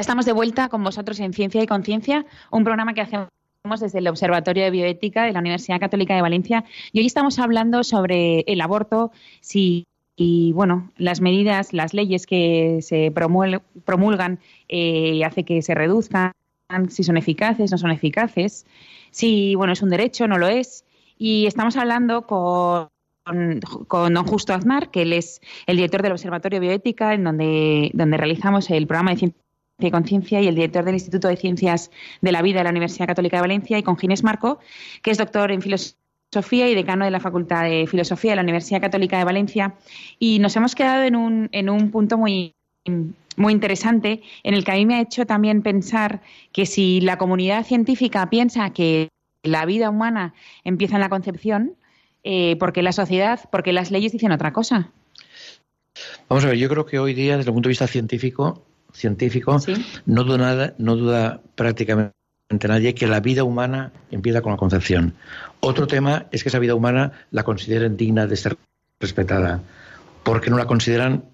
estamos 0.00 0.24
de 0.24 0.32
vuelta 0.32 0.68
con 0.68 0.82
vosotros 0.82 1.20
en 1.20 1.32
Ciencia 1.32 1.62
y 1.62 1.66
Conciencia, 1.66 2.24
un 2.50 2.64
programa 2.64 2.94
que 2.94 3.02
hacemos 3.02 3.28
desde 3.78 4.00
el 4.00 4.08
Observatorio 4.08 4.64
de 4.64 4.70
Bioética 4.70 5.24
de 5.24 5.32
la 5.32 5.38
Universidad 5.38 5.78
Católica 5.78 6.16
de 6.16 6.22
Valencia. 6.22 6.64
Y 6.92 6.98
hoy 6.98 7.06
estamos 7.06 7.38
hablando 7.38 7.84
sobre 7.84 8.40
el 8.48 8.60
aborto, 8.60 9.12
si 9.40 9.86
y 10.16 10.52
bueno, 10.52 10.90
las 10.98 11.22
medidas, 11.22 11.72
las 11.72 11.94
leyes 11.94 12.26
que 12.26 12.80
se 12.82 13.10
promulgan 13.10 14.38
eh, 14.68 15.24
hace 15.24 15.44
que 15.44 15.62
se 15.62 15.74
reduzcan, 15.74 16.32
si 16.88 17.04
son 17.04 17.16
eficaces, 17.16 17.70
no 17.70 17.78
son 17.78 17.90
eficaces, 17.90 18.66
si 19.10 19.54
bueno 19.54 19.72
es 19.72 19.80
un 19.80 19.88
derecho, 19.88 20.28
no 20.28 20.36
lo 20.36 20.48
es. 20.48 20.84
Y 21.16 21.46
estamos 21.46 21.76
hablando 21.76 22.26
con, 22.26 22.90
con, 23.88 24.12
don 24.12 24.26
Justo 24.26 24.52
Aznar, 24.52 24.90
que 24.90 25.02
él 25.02 25.14
es 25.14 25.40
el 25.66 25.76
director 25.76 26.02
del 26.02 26.12
Observatorio 26.12 26.60
Bioética, 26.60 27.14
en 27.14 27.24
donde, 27.24 27.90
donde 27.94 28.16
realizamos 28.18 28.68
el 28.70 28.86
programa 28.86 29.12
de 29.12 29.16
ciencia 29.16 29.40
Conciencia 29.88 30.40
y 30.40 30.48
el 30.48 30.54
director 30.54 30.84
del 30.84 30.94
Instituto 30.94 31.28
de 31.28 31.36
Ciencias 31.36 31.90
de 32.20 32.32
la 32.32 32.42
Vida 32.42 32.58
de 32.58 32.64
la 32.64 32.70
Universidad 32.70 33.06
Católica 33.06 33.36
de 33.38 33.42
Valencia, 33.42 33.78
y 33.78 33.82
con 33.82 33.96
Ginés 33.96 34.24
Marco, 34.24 34.58
que 35.02 35.12
es 35.12 35.18
doctor 35.18 35.52
en 35.52 35.62
filosofía 35.62 36.68
y 36.68 36.74
decano 36.74 37.04
de 37.04 37.10
la 37.10 37.20
Facultad 37.20 37.64
de 37.64 37.86
Filosofía 37.86 38.32
de 38.32 38.36
la 38.36 38.42
Universidad 38.42 38.80
Católica 38.80 39.16
de 39.16 39.24
Valencia. 39.24 39.74
Y 40.18 40.38
nos 40.40 40.54
hemos 40.56 40.74
quedado 40.74 41.04
en 41.04 41.16
un, 41.16 41.48
en 41.52 41.70
un 41.70 41.90
punto 41.90 42.18
muy, 42.18 42.54
muy 43.36 43.52
interesante, 43.52 44.22
en 44.42 44.54
el 44.54 44.64
que 44.64 44.72
a 44.72 44.74
mí 44.74 44.86
me 44.86 44.96
ha 44.96 45.00
hecho 45.00 45.24
también 45.26 45.62
pensar 45.62 46.20
que 46.52 46.66
si 46.66 47.00
la 47.00 47.16
comunidad 47.16 47.64
científica 47.64 48.28
piensa 48.28 48.70
que 48.70 49.08
la 49.42 49.64
vida 49.64 49.88
humana 49.88 50.34
empieza 50.64 50.96
en 50.96 51.00
la 51.00 51.08
concepción, 51.08 51.74
eh, 52.22 52.56
porque 52.56 52.82
la 52.82 52.92
sociedad, 52.92 53.40
porque 53.50 53.72
las 53.72 53.90
leyes 53.90 54.12
dicen 54.12 54.32
otra 54.32 54.52
cosa. 54.52 54.90
Vamos 56.28 56.44
a 56.44 56.48
ver, 56.48 56.58
yo 56.58 56.68
creo 56.68 56.86
que 56.86 56.98
hoy 56.98 57.14
día, 57.14 57.36
desde 57.36 57.50
el 57.50 57.54
punto 57.54 57.68
de 57.68 57.72
vista 57.72 57.86
científico, 57.86 58.64
científico, 58.92 59.58
no 60.06 60.24
duda 60.24 60.38
nada, 60.38 60.74
no 60.78 60.96
duda 60.96 61.40
prácticamente 61.54 62.14
nadie 62.66 62.94
que 62.94 63.06
la 63.06 63.20
vida 63.20 63.44
humana 63.44 63.92
empieza 64.10 64.42
con 64.42 64.52
la 64.52 64.58
concepción. 64.58 65.14
Otro 65.60 65.86
tema 65.86 66.26
es 66.32 66.42
que 66.42 66.48
esa 66.48 66.58
vida 66.58 66.74
humana 66.74 67.12
la 67.30 67.44
consideren 67.44 67.96
digna 67.96 68.26
de 68.26 68.36
ser 68.36 68.56
respetada, 68.98 69.62
porque 70.22 70.50
no 70.50 70.58
la 70.58 70.66
consideran 70.66 71.24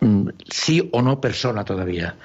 mm, 0.00 0.28
sí 0.48 0.88
o 0.92 1.02
no 1.02 1.20
persona 1.20 1.64
todavía. 1.64 2.16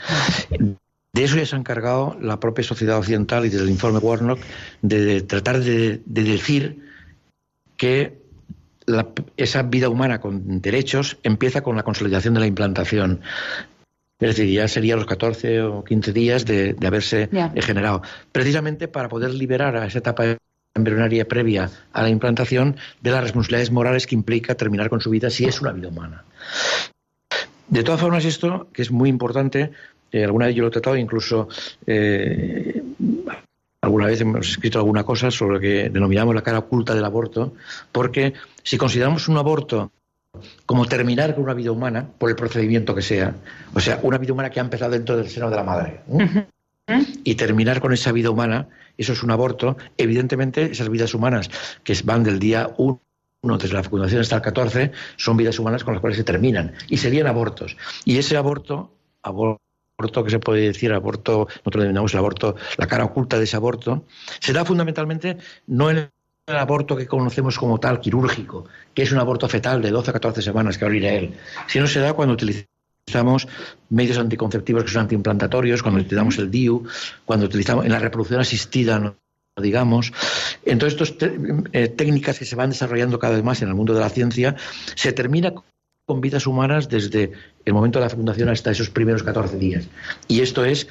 De 1.14 1.26
eso 1.26 1.36
ya 1.36 1.46
se 1.46 1.56
ha 1.56 1.60
encargado 1.60 2.18
la 2.22 2.40
propia 2.40 2.64
sociedad 2.64 2.98
occidental 2.98 3.46
y 3.46 3.50
desde 3.50 3.66
el 3.66 3.70
informe 3.70 4.00
Warnock 4.00 4.40
de, 4.82 5.22
tratar 5.22 5.60
de, 5.60 6.02
decir 6.06 6.80
que 7.76 8.22
esa 9.36 9.64
vida 9.64 9.90
humana 9.90 10.22
con 10.22 10.62
derechos 10.62 11.18
empieza 11.24 11.64
con 11.64 11.76
la 11.76 11.84
consolidación 11.84 12.34
de 12.34 12.40
la 12.40 12.48
implantación. 12.48 13.22
Es 14.22 14.36
decir, 14.36 14.54
ya 14.54 14.68
sería 14.68 14.96
los 14.96 15.08
14 15.08 15.62
o 15.64 15.84
15 15.84 16.14
días 16.14 16.46
de, 16.46 16.76
haberse 16.86 17.28
generado. 17.56 18.04
Precisamente 18.32 18.88
para 18.88 19.10
poder 19.10 19.34
liberar 19.34 19.76
a 19.76 19.88
esa 19.88 19.98
etapa 19.98 20.38
embrionaria 20.76 21.28
previa 21.28 21.70
a 21.92 22.04
la 22.04 22.10
implantación 22.10 22.78
de 23.02 23.12
las 23.12 23.24
responsabilidades 23.24 23.72
morales 23.72 24.06
que 24.06 24.16
implica 24.16 24.56
terminar 24.56 24.90
con 24.90 25.02
su 25.02 25.10
vida 25.10 25.32
si 25.32 25.46
es 25.46 25.60
una 25.60 25.72
vida 25.72 25.88
humana. 25.88 26.24
De 27.68 27.84
todas 27.84 28.00
formas, 28.00 28.24
esto, 28.24 28.70
que 28.72 28.84
es 28.84 28.92
muy 28.92 29.10
importante, 29.10 29.72
eh, 30.12 30.24
alguna 30.24 30.46
vez 30.46 30.56
yo 30.56 30.62
lo 30.62 30.68
he 30.68 30.72
tratado, 30.72 30.98
incluso 30.98 31.48
eh, 31.88 32.84
alguna 33.82 34.06
vez 34.06 34.22
hemos 34.22 34.50
escrito 34.50 34.78
alguna 34.78 35.04
cosa 35.04 35.32
sobre 35.32 35.56
lo 35.56 35.60
que 35.60 35.90
denominamos 35.90 36.36
la 36.36 36.44
cara 36.44 36.60
oculta 36.60 36.94
del 36.94 37.06
aborto, 37.06 37.54
porque 37.92 38.34
si 38.62 38.78
consideramos 38.78 39.28
un 39.28 39.38
aborto 39.38 39.92
como 40.66 40.86
terminar 40.86 41.36
con 41.36 41.44
una 41.44 41.54
vida 41.54 41.72
humana, 41.72 42.08
por 42.18 42.30
el 42.30 42.36
procedimiento 42.36 42.96
que 42.96 43.02
sea. 43.02 43.36
O 43.74 43.80
sea, 43.80 44.00
una 44.04 44.18
vida 44.18 44.34
humana 44.34 44.50
que 44.50 44.60
ha 44.60 44.64
empezado 44.64 44.92
dentro 44.92 45.18
del 45.18 45.30
seno 45.30 45.50
de 45.50 45.56
la 45.56 45.64
madre. 45.64 46.02
Y 47.24 47.36
terminar 47.36 47.80
con 47.80 47.94
esa 47.94 48.12
vida 48.12 48.30
humana, 48.30 48.68
eso 48.98 49.14
es 49.14 49.24
un 49.24 49.32
aborto. 49.32 49.78
Evidentemente, 49.98 50.72
esas 50.72 50.90
vidas 50.90 51.14
humanas 51.14 51.50
que 51.84 51.96
van 52.04 52.24
del 52.24 52.40
día 52.40 52.74
1 52.78 53.00
desde 53.58 53.74
la 53.74 53.84
fecundación 53.84 54.22
hasta 54.22 54.38
el 54.38 54.42
14, 54.42 54.92
son 55.18 55.38
vidas 55.38 55.58
humanas 55.60 55.84
con 55.84 55.94
las 55.94 56.02
cuales 56.02 56.18
se 56.18 56.24
terminan. 56.24 56.74
Y 56.88 56.98
serían 56.98 57.28
abortos. 57.28 57.78
Y 58.06 58.18
ese 58.18 58.38
aborto, 58.38 58.94
aborto 59.22 60.24
que 60.24 60.30
se 60.30 60.40
puede 60.40 60.62
decir 60.62 60.92
aborto, 60.94 61.48
nosotros 61.50 61.84
denominamos 61.84 62.14
el 62.14 62.20
aborto, 62.20 62.56
la 62.78 62.88
cara 62.88 63.06
oculta 63.06 63.38
de 63.38 63.44
ese 63.44 63.56
aborto, 63.56 64.06
se 64.40 64.54
da 64.54 64.66
fundamentalmente 64.66 65.38
no 65.68 65.92
en 65.92 66.10
el 66.52 66.60
aborto 66.60 66.96
que 66.96 67.08
conocemos 67.08 67.58
como 67.58 67.80
tal, 67.80 68.00
quirúrgico, 68.00 68.66
que 68.94 69.04
es 69.04 69.12
un 69.12 69.20
aborto 69.20 69.48
fetal 69.48 69.82
de 69.82 69.92
12 69.92 70.10
a 70.10 70.14
14 70.14 70.42
semanas, 70.42 70.78
que 70.78 70.86
ahora 70.86 70.98
él, 70.98 71.34
sino 71.68 71.88
se 71.88 72.00
da 72.00 72.14
cuando 72.14 72.34
utilizamos 72.34 73.48
medios 73.90 74.18
anticonceptivos 74.18 74.84
que 74.84 74.92
son 74.92 75.02
antiimplantatorios, 75.02 75.82
cuando 75.82 76.02
utilizamos 76.02 76.38
el 76.38 76.52
DIU, 76.52 76.84
cuando 77.26 77.46
utilizamos 77.46 77.86
en 77.86 77.92
la 77.92 78.00
reproducción 78.00 78.40
asistida, 78.40 79.16
digamos. 79.58 80.14
Entonces, 80.66 81.00
estas 81.00 81.30
eh, 81.74 81.88
técnicas 81.90 82.40
que 82.40 82.46
se 82.46 82.56
van 82.56 82.70
desarrollando 82.70 83.20
cada 83.20 83.36
vez 83.36 83.44
más 83.44 83.62
en 83.62 83.70
el 83.70 83.76
mundo 83.76 83.94
de 83.94 84.00
la 84.00 84.10
ciencia, 84.10 84.56
se 84.96 85.12
termina 85.12 85.54
con 86.06 86.22
vidas 86.22 86.48
humanas 86.48 86.90
desde 86.90 87.32
el 87.66 87.74
momento 87.74 88.00
de 88.00 88.06
la 88.06 88.10
fecundación 88.10 88.50
hasta 88.50 88.72
esos 88.72 88.90
primeros 88.90 89.24
14 89.24 89.58
días. 89.58 89.88
Y 90.28 90.42
esto 90.42 90.66
es 90.66 90.88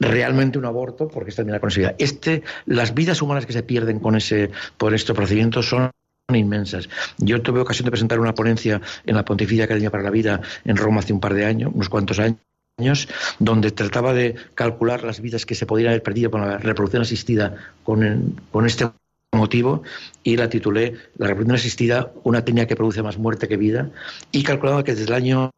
realmente 0.00 0.58
un 0.58 0.64
aborto 0.64 1.08
porque 1.08 1.30
está 1.30 1.42
termina 1.42 1.60
con 1.60 1.70
esa 1.70 1.94
Este, 1.98 2.42
las 2.66 2.94
vidas 2.94 3.22
humanas 3.22 3.46
que 3.46 3.52
se 3.52 3.62
pierden 3.62 4.00
con 4.00 4.16
ese, 4.16 4.50
por 4.76 4.94
este 4.94 5.14
procedimiento 5.14 5.62
son 5.62 5.90
inmensas. 6.34 6.88
Yo 7.18 7.40
tuve 7.40 7.60
ocasión 7.60 7.84
de 7.84 7.90
presentar 7.90 8.18
una 8.18 8.34
ponencia 8.34 8.80
en 9.04 9.14
la 9.14 9.24
Pontificia 9.24 9.64
Academia 9.64 9.90
para 9.90 10.02
la 10.02 10.10
Vida 10.10 10.40
en 10.64 10.76
Roma 10.76 11.00
hace 11.00 11.12
un 11.12 11.20
par 11.20 11.34
de 11.34 11.44
años, 11.44 11.70
unos 11.72 11.88
cuantos 11.88 12.18
años, 12.18 13.08
donde 13.38 13.70
trataba 13.70 14.12
de 14.12 14.34
calcular 14.54 15.04
las 15.04 15.20
vidas 15.20 15.46
que 15.46 15.54
se 15.54 15.66
podrían 15.66 15.90
haber 15.90 16.02
perdido 16.02 16.30
con 16.30 16.40
la 16.40 16.58
reproducción 16.58 17.02
asistida 17.02 17.54
con, 17.84 18.40
con 18.50 18.66
este 18.66 18.90
motivo 19.32 19.82
y 20.22 20.36
la 20.36 20.48
titulé 20.48 20.94
La 21.16 21.28
reproducción 21.28 21.56
asistida, 21.56 22.12
una 22.24 22.44
técnica 22.44 22.66
que 22.66 22.76
produce 22.76 23.02
más 23.02 23.18
muerte 23.18 23.48
que 23.48 23.56
vida 23.56 23.90
y 24.32 24.42
calculaba 24.42 24.82
que 24.82 24.92
desde 24.92 25.06
el 25.06 25.12
año 25.12 25.50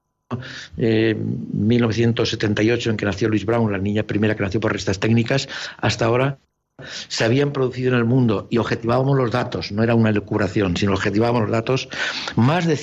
1978 0.77 2.89
eh, 2.89 2.91
en 2.91 2.97
que 2.97 3.07
nació 3.07 3.29
Louise 3.29 3.47
Brown, 3.47 3.73
la 3.73 3.79
niña 3.79 4.03
primera 4.03 4.37
que 4.37 4.43
nació 4.43 4.61
por 4.61 4.77
estas 4.77 5.01
técnicas, 5.01 5.49
hasta 5.79 6.05
ahora 6.05 6.39
se 7.09 7.25
habían 7.25 7.53
producido 7.53 7.93
en 7.93 7.99
el 7.99 8.05
mundo 8.05 8.47
y 8.51 8.59
objetivábamos 8.59 9.17
los 9.17 9.31
datos, 9.31 9.73
no 9.73 9.83
era 9.83 9.95
una 9.95 10.11
elucubración, 10.11 10.77
sino 10.77 10.93
objetivábamos 10.93 11.43
los 11.43 11.51
datos, 11.51 11.89
más 12.37 12.67
de 12.67 12.79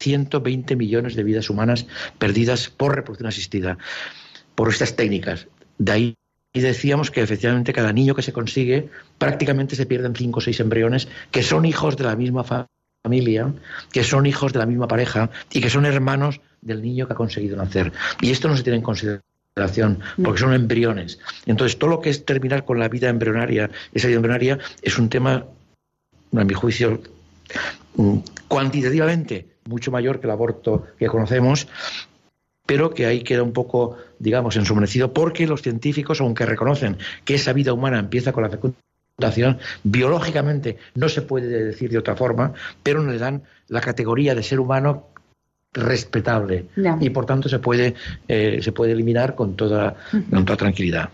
120 0.00 0.76
millones 0.76 1.14
de 1.14 1.24
vidas 1.24 1.50
humanas 1.50 1.86
perdidas 2.18 2.70
por 2.70 2.94
reproducción 2.94 3.28
asistida, 3.28 3.78
por 4.54 4.70
estas 4.70 4.96
técnicas. 4.96 5.46
De 5.78 5.92
ahí 5.92 6.16
decíamos 6.52 7.10
que 7.10 7.20
efectivamente 7.20 7.72
cada 7.72 7.92
niño 7.92 8.14
que 8.14 8.22
se 8.22 8.32
consigue 8.32 8.88
prácticamente 9.18 9.76
se 9.76 9.86
pierden 9.86 10.14
5 10.14 10.38
o 10.38 10.40
6 10.40 10.60
embriones 10.60 11.08
que 11.30 11.42
son 11.42 11.64
hijos 11.64 11.96
de 11.96 12.04
la 12.04 12.16
misma 12.16 12.44
familia, 13.02 13.52
que 13.92 14.04
son 14.04 14.26
hijos 14.26 14.52
de 14.52 14.60
la 14.60 14.66
misma 14.66 14.88
pareja 14.88 15.30
y 15.52 15.60
que 15.60 15.70
son 15.70 15.84
hermanos 15.84 16.40
del 16.64 16.82
niño 16.82 17.06
que 17.06 17.12
ha 17.12 17.16
conseguido 17.16 17.56
nacer. 17.56 17.92
Y 18.20 18.30
esto 18.30 18.48
no 18.48 18.56
se 18.56 18.62
tiene 18.62 18.78
en 18.78 18.82
consideración 18.82 20.00
porque 20.22 20.40
son 20.40 20.52
embriones. 20.52 21.20
Entonces, 21.46 21.78
todo 21.78 21.90
lo 21.90 22.00
que 22.00 22.10
es 22.10 22.24
terminar 22.24 22.64
con 22.64 22.78
la 22.78 22.88
vida 22.88 23.08
embrionaria, 23.08 23.70
esa 23.92 24.08
vida 24.08 24.16
embrionaria, 24.16 24.58
es 24.82 24.98
un 24.98 25.08
tema, 25.08 25.46
a 26.36 26.44
mi 26.44 26.54
juicio, 26.54 27.00
mm, 27.96 28.18
cuantitativamente 28.48 29.46
mucho 29.66 29.90
mayor 29.90 30.20
que 30.20 30.26
el 30.26 30.32
aborto 30.32 30.86
que 30.98 31.06
conocemos, 31.06 31.68
pero 32.66 32.92
que 32.92 33.06
ahí 33.06 33.22
queda 33.22 33.42
un 33.42 33.52
poco, 33.52 33.96
digamos, 34.18 34.56
ensombrecido 34.56 35.12
porque 35.12 35.46
los 35.46 35.62
científicos, 35.62 36.20
aunque 36.20 36.46
reconocen 36.46 36.96
que 37.24 37.34
esa 37.34 37.52
vida 37.52 37.72
humana 37.72 37.98
empieza 37.98 38.32
con 38.32 38.42
la 38.42 38.50
fecundación, 38.50 39.58
biológicamente 39.84 40.78
no 40.94 41.08
se 41.08 41.22
puede 41.22 41.64
decir 41.64 41.90
de 41.90 41.98
otra 41.98 42.16
forma, 42.16 42.54
pero 42.82 43.02
no 43.02 43.12
le 43.12 43.18
dan 43.18 43.42
la 43.68 43.80
categoría 43.80 44.34
de 44.34 44.42
ser 44.42 44.60
humano 44.60 45.08
respetable 45.74 46.66
y 47.00 47.10
por 47.10 47.26
tanto 47.26 47.48
se 47.48 47.58
puede, 47.58 47.94
eh, 48.28 48.60
se 48.62 48.72
puede 48.72 48.92
eliminar 48.92 49.34
con 49.34 49.56
toda, 49.56 49.96
con 50.30 50.44
toda 50.44 50.56
tranquilidad. 50.56 51.10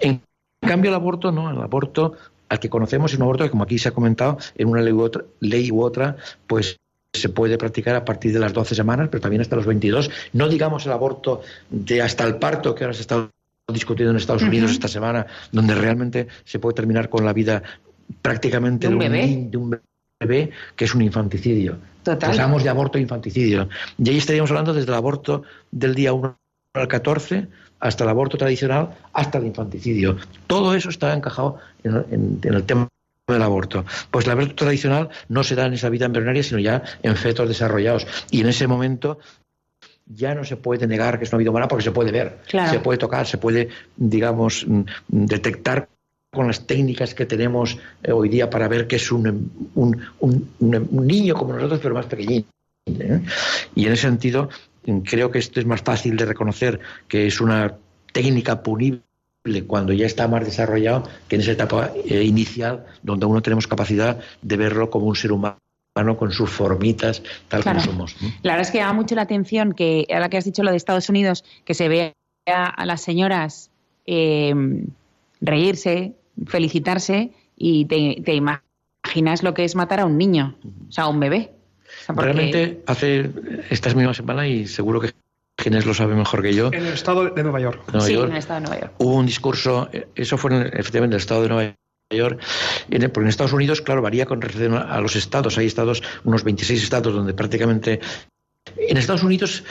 En 0.00 0.22
cambio 0.60 0.90
el 0.90 0.94
aborto 0.94 1.32
no, 1.32 1.50
el 1.50 1.60
aborto 1.60 2.14
al 2.48 2.60
que 2.60 2.70
conocemos 2.70 3.12
es 3.12 3.18
un 3.18 3.24
aborto 3.24 3.44
que 3.44 3.50
como 3.50 3.64
aquí 3.64 3.78
se 3.78 3.88
ha 3.88 3.92
comentado 3.92 4.38
en 4.56 4.68
una 4.68 4.80
ley 4.80 4.92
u 4.92 5.02
otra, 5.02 5.24
ley 5.40 5.70
u 5.70 5.82
otra 5.82 6.16
pues 6.46 6.78
se 7.12 7.28
puede 7.28 7.58
practicar 7.58 7.94
a 7.96 8.04
partir 8.04 8.32
de 8.32 8.40
las 8.40 8.52
12 8.52 8.74
semanas, 8.74 9.08
pero 9.10 9.20
también 9.20 9.40
hasta 9.40 9.56
los 9.56 9.66
22. 9.66 10.10
No 10.32 10.48
digamos 10.48 10.84
el 10.86 10.92
aborto 10.92 11.42
de 11.70 12.02
hasta 12.02 12.24
el 12.24 12.36
parto 12.36 12.74
que 12.74 12.84
ahora 12.84 12.94
se 12.94 13.02
está 13.02 13.28
discutiendo 13.72 14.10
en 14.10 14.16
Estados 14.16 14.42
Unidos 14.42 14.72
esta 14.72 14.88
semana, 14.88 15.26
donde 15.52 15.74
realmente 15.74 16.28
se 16.44 16.58
puede 16.58 16.74
terminar 16.74 17.08
con 17.08 17.24
la 17.24 17.32
vida 17.32 17.62
prácticamente 18.20 18.88
de 18.88 18.94
un, 18.94 19.50
de 19.50 19.56
un 19.56 19.80
bebé, 20.20 20.50
que 20.76 20.84
es 20.84 20.94
un 20.94 21.02
infanticidio. 21.02 21.78
Hablamos 22.06 22.62
de 22.62 22.68
aborto 22.68 22.98
e 22.98 23.00
infanticidio. 23.00 23.68
Y 23.98 24.10
ahí 24.10 24.18
estaríamos 24.18 24.50
hablando 24.50 24.74
desde 24.74 24.88
el 24.88 24.94
aborto 24.94 25.42
del 25.70 25.94
día 25.94 26.12
1 26.12 26.36
al 26.74 26.88
14 26.88 27.48
hasta 27.80 28.04
el 28.04 28.10
aborto 28.10 28.38
tradicional, 28.38 28.90
hasta 29.12 29.38
el 29.38 29.46
infanticidio. 29.46 30.16
Todo 30.46 30.74
eso 30.74 30.88
está 30.88 31.12
encajado 31.12 31.58
en, 31.82 32.40
el 32.42 32.64
tema 32.64 32.88
del 33.28 33.42
aborto. 33.42 33.84
Pues 34.10 34.24
el 34.24 34.32
aborto 34.32 34.54
tradicional 34.54 35.10
no 35.28 35.44
se 35.44 35.54
da 35.54 35.66
en 35.66 35.74
esa 35.74 35.90
vida 35.90 36.06
embrionaria, 36.06 36.42
sino 36.42 36.60
ya 36.60 36.82
en 37.02 37.16
fetos 37.16 37.48
desarrollados. 37.48 38.06
Y 38.30 38.40
en 38.40 38.48
ese 38.48 38.66
momento 38.66 39.18
ya 40.06 40.34
no 40.34 40.44
se 40.44 40.56
puede 40.56 40.86
negar 40.86 41.18
que 41.18 41.24
es 41.24 41.32
una 41.32 41.38
vida 41.38 41.50
humana 41.50 41.68
porque 41.68 41.84
se 41.84 41.90
puede 41.90 42.12
ver, 42.12 42.38
se 42.46 42.80
puede 42.80 42.98
tocar, 42.98 43.26
se 43.26 43.38
puede, 43.38 43.68
digamos, 43.96 44.66
mm, 44.66 44.82
detectar 45.08 45.88
con 46.34 46.46
las 46.46 46.66
técnicas 46.66 47.14
que 47.14 47.24
tenemos 47.24 47.78
eh, 48.02 48.12
hoy 48.12 48.28
día 48.28 48.50
para 48.50 48.68
ver 48.68 48.86
que 48.86 48.96
es 48.96 49.10
un, 49.10 49.50
un, 49.74 51.06
niño 51.06 51.34
como 51.34 51.54
nosotros, 51.54 51.80
pero 51.82 51.94
más 51.94 52.06
pequeñito. 52.06 52.48
¿eh? 52.86 53.20
Y 53.74 53.86
en 53.86 53.92
ese 53.92 54.02
sentido, 54.02 54.50
creo 55.04 55.30
que 55.30 55.38
esto 55.38 55.60
es 55.60 55.66
más 55.66 55.80
fácil 55.80 56.16
de 56.16 56.26
reconocer 56.26 56.80
que 57.08 57.26
es 57.26 57.40
una 57.40 57.76
técnica 58.12 58.62
punible 58.62 59.02
cuando 59.66 59.92
ya 59.92 60.06
está 60.06 60.28
más 60.28 60.44
desarrollado 60.44 61.08
que 61.28 61.36
en 61.36 61.42
esa 61.42 61.52
etapa 61.52 61.92
eh, 62.06 62.22
inicial 62.22 62.84
donde 63.02 63.24
aún 63.24 63.34
no 63.34 63.42
tenemos 63.42 63.66
capacidad 63.66 64.20
de 64.42 64.56
verlo 64.56 64.90
como 64.90 65.06
un 65.06 65.16
ser 65.16 65.32
humano 65.32 65.56
con 66.18 66.32
sus 66.32 66.50
formitas, 66.50 67.22
tal 67.48 67.62
como 67.62 67.80
somos. 67.80 68.16
La 68.42 68.52
verdad 68.52 68.66
es 68.66 68.70
que 68.70 68.78
llama 68.78 68.94
mucho 68.94 69.14
la 69.14 69.22
atención 69.22 69.72
que, 69.72 70.06
ahora 70.10 70.28
que 70.28 70.38
has 70.38 70.44
dicho 70.44 70.62
lo 70.62 70.70
de 70.70 70.76
Estados 70.76 71.08
Unidos, 71.08 71.44
que 71.64 71.74
se 71.74 71.88
ve 71.88 72.14
a, 72.46 72.84
las 72.84 73.02
señoras 73.02 73.70
reírse, 75.44 76.14
felicitarse 76.46 77.32
y 77.56 77.84
te, 77.86 78.34
imaginas 78.34 79.42
lo 79.42 79.54
que 79.54 79.64
es 79.64 79.74
matar 79.74 80.00
a 80.00 80.06
un 80.06 80.18
niño, 80.18 80.56
o 80.88 80.92
sea, 80.92 81.04
a 81.04 81.08
un 81.08 81.20
bebé. 81.20 81.52
Realmente 82.08 82.82
hace 82.86 83.30
esta 83.70 83.94
misma 83.94 84.14
semana 84.14 84.46
y 84.46 84.66
seguro 84.66 85.00
que 85.00 85.12
Ginés 85.58 85.86
lo 85.86 85.94
sabe 85.94 86.14
mejor 86.14 86.42
que 86.42 86.54
yo. 86.54 86.68
En 86.72 86.86
el 86.86 86.94
estado 86.94 87.30
de 87.30 87.42
Nueva 87.42 87.60
York. 87.60 87.82
sí, 88.00 88.14
en 88.14 88.32
el 88.32 88.36
estado 88.36 88.60
de 88.60 88.66
Nueva 88.66 88.80
York. 88.80 88.94
Hubo 88.98 89.14
un 89.14 89.26
discurso, 89.26 89.88
eso 90.14 90.36
fue 90.36 90.50
efectivamente 90.72 91.04
en 91.04 91.12
el 91.12 91.20
estado 91.20 91.42
de 91.42 91.48
Nueva 91.48 91.74
York, 92.10 92.40
porque 92.88 93.20
en 93.20 93.28
Estados 93.28 93.52
Unidos, 93.52 93.80
claro, 93.80 94.02
varía 94.02 94.26
con 94.26 94.40
relación 94.40 94.74
a 94.74 95.00
los 95.00 95.16
estados. 95.16 95.56
Hay 95.58 95.66
estados, 95.66 96.02
unos 96.24 96.44
26 96.44 96.82
estados 96.82 97.14
donde 97.14 97.34
prácticamente... 97.34 98.00
En 98.76 98.96
Estados 98.96 99.22
Unidos 99.22 99.62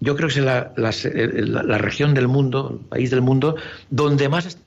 yo 0.00 0.16
creo 0.16 0.28
que 0.28 0.38
es 0.38 0.44
la, 0.44 0.72
la, 0.76 1.78
región 1.78 2.14
del 2.14 2.26
mundo, 2.26 2.78
el 2.80 2.88
país 2.88 3.10
del 3.10 3.20
mundo, 3.20 3.56
donde 3.90 4.28
más 4.28 4.58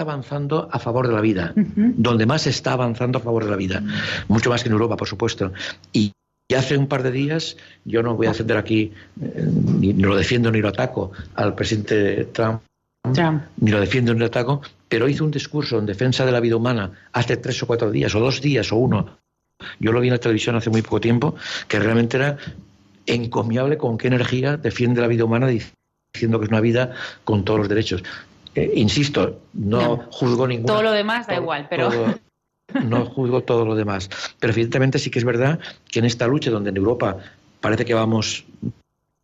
está 0.00 0.12
avanzando 0.12 0.68
a 0.72 0.78
favor 0.78 1.06
de 1.08 1.12
la 1.12 1.20
vida, 1.20 1.52
donde 1.54 2.24
más 2.24 2.46
está 2.46 2.72
avanzando 2.72 3.18
a 3.18 3.20
favor 3.20 3.44
de 3.44 3.50
la 3.50 3.56
vida, 3.56 3.82
mucho 4.28 4.48
más 4.48 4.62
que 4.62 4.70
en 4.70 4.72
Europa, 4.72 4.96
por 4.96 5.06
supuesto. 5.06 5.52
Y, 5.92 6.12
hace 6.56 6.76
un 6.76 6.88
par 6.88 7.02
de 7.02 7.12
días, 7.12 7.56
yo 7.84 8.02
no 8.02 8.16
voy 8.16 8.26
a 8.26 8.30
defender 8.30 8.56
aquí, 8.56 8.92
eh, 9.22 9.46
ni, 9.78 9.92
lo 9.92 10.16
defiendo 10.16 10.50
ni 10.50 10.60
lo 10.60 10.68
ataco 10.68 11.12
al 11.36 11.54
presidente 11.54 12.24
Trump, 12.32 12.62
ni 13.58 13.70
lo 13.70 13.78
defiendo 13.78 14.12
ni 14.14 14.20
lo 14.20 14.26
ataco, 14.26 14.62
pero 14.88 15.06
hizo 15.06 15.24
un 15.24 15.30
discurso 15.30 15.78
en 15.78 15.86
defensa 15.86 16.26
de 16.26 16.32
la 16.32 16.40
vida 16.40 16.56
humana 16.56 16.90
hace 17.12 17.36
tres 17.36 17.62
o 17.62 17.66
cuatro 17.66 17.90
días, 17.92 18.14
o 18.14 18.20
dos 18.20 18.40
días, 18.40 18.72
o 18.72 18.76
uno. 18.76 19.18
Yo 19.78 19.92
lo 19.92 20.00
vi 20.00 20.08
en 20.08 20.14
la 20.14 20.18
televisión 20.18 20.56
hace 20.56 20.70
muy 20.70 20.82
poco 20.82 21.00
tiempo, 21.00 21.36
que 21.68 21.78
realmente 21.78 22.16
era 22.16 22.38
encomiable 23.06 23.76
con 23.76 23.98
qué 23.98 24.08
energía 24.08 24.56
defiende 24.56 25.02
la 25.02 25.08
vida 25.08 25.24
humana 25.24 25.46
diciendo 25.46 26.40
que 26.40 26.46
es 26.46 26.50
una 26.50 26.60
vida 26.60 26.94
con 27.22 27.44
todos 27.44 27.60
los 27.60 27.68
derechos. 27.68 28.02
Eh, 28.54 28.72
insisto, 28.76 29.40
no, 29.54 30.06
juzgo 30.10 30.46
ninguna. 30.46 30.72
Todo 30.72 30.82
lo 30.82 30.92
demás 30.92 31.26
da 31.26 31.36
igual, 31.36 31.66
pero. 31.68 31.90
no 32.84 33.06
juzgo 33.06 33.42
todo 33.42 33.64
lo 33.64 33.74
demás. 33.74 34.10
Pero 34.38 34.52
evidentemente 34.52 34.98
sí 34.98 35.10
que 35.10 35.18
es 35.18 35.24
verdad 35.24 35.60
que 35.90 35.98
en 35.98 36.04
esta 36.04 36.26
lucha, 36.26 36.50
donde 36.50 36.70
en 36.70 36.76
Europa 36.76 37.18
parece 37.60 37.84
que 37.84 37.94
vamos 37.94 38.44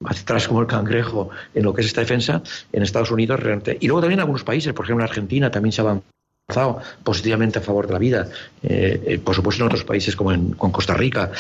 hacia 0.05 0.23
atrás 0.23 0.47
como 0.49 0.61
el 0.61 0.67
cangrejo 0.67 1.31
en 1.55 1.65
lo 1.65 1.73
que 1.73 1.81
es 1.81 1.89
esta 1.89 2.03
defensa, 2.03 2.43
en 2.73 2.83
Estados 2.83 3.11
Unidos 3.11 3.41
realmente. 3.41 3.77
Y 3.81 3.87
luego 3.87 4.01
también 4.01 4.19
en 4.19 4.23
algunos 4.23 4.45
países, 4.45 4.73
por 4.73 4.85
ejemplo 4.85 5.05
en 5.05 5.09
Argentina 5.09 5.51
también 5.51 5.73
se 5.73 5.81
ha 5.81 5.85
avanzado 5.85 6.83
positivamente 7.03 7.59
a 7.59 7.62
favor 7.62 7.87
de 7.87 7.93
la 7.93 7.99
vida. 7.99 8.29
Eh, 8.62 9.03
eh, 9.07 9.19
por 9.19 9.35
supuesto 9.35 9.62
en 9.62 9.67
otros 9.69 9.85
países 9.85 10.15
como 10.15 10.33
en 10.33 10.53
con 10.53 10.71
Costa 10.71 10.95
Rica. 10.95 11.31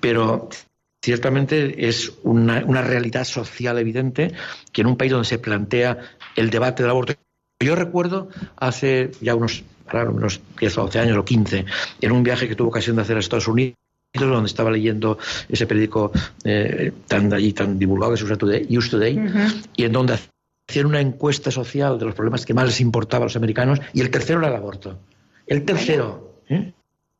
Pero 0.00 0.48
ciertamente 1.02 1.88
es 1.88 2.12
una, 2.24 2.60
realidad 2.82 3.24
social 3.24 3.78
evidente 3.78 4.32
que 4.72 4.80
en 4.80 4.88
un 4.88 4.96
país 4.96 5.12
donde 5.12 5.28
se 5.28 5.38
plantea 5.38 5.98
el 6.36 6.50
debate 6.50 6.82
del 6.82 6.90
aborto. 6.90 7.14
Yo 7.60 7.74
recuerdo 7.74 8.28
hace 8.56 9.10
ya 9.20 9.34
unos, 9.34 9.64
unos 9.92 10.40
10 10.60 10.78
o 10.78 10.82
12 10.82 10.98
años 10.98 11.18
o 11.18 11.24
15, 11.24 11.64
en 12.00 12.12
un 12.12 12.22
viaje 12.22 12.48
que 12.48 12.54
tuve 12.54 12.68
ocasión 12.68 12.96
de 12.96 13.02
hacer 13.02 13.16
a 13.16 13.20
Estados 13.20 13.48
Unidos, 13.48 13.76
donde 14.14 14.46
estaba 14.46 14.70
leyendo 14.70 15.18
ese 15.48 15.66
periódico 15.66 16.12
eh, 16.44 16.92
tan 17.06 17.32
allí 17.32 17.52
tan 17.52 17.78
divulgado 17.78 18.12
que 18.12 18.16
es 18.16 18.22
USA 18.22 18.36
Today, 18.36 18.66
y 19.76 19.84
en 19.84 19.92
donde 19.92 20.18
hacían 20.68 20.86
una 20.86 21.00
encuesta 21.00 21.50
social 21.50 21.98
de 21.98 22.04
los 22.06 22.14
problemas 22.14 22.44
que 22.44 22.54
más 22.54 22.66
les 22.66 22.80
importaba 22.80 23.24
a 23.24 23.26
los 23.26 23.36
americanos, 23.36 23.80
y 23.92 24.00
el 24.00 24.10
tercero 24.10 24.40
era 24.40 24.48
el 24.48 24.56
aborto. 24.56 24.98
El 25.46 25.64
tercero. 25.64 26.42
¿eh? 26.48 26.72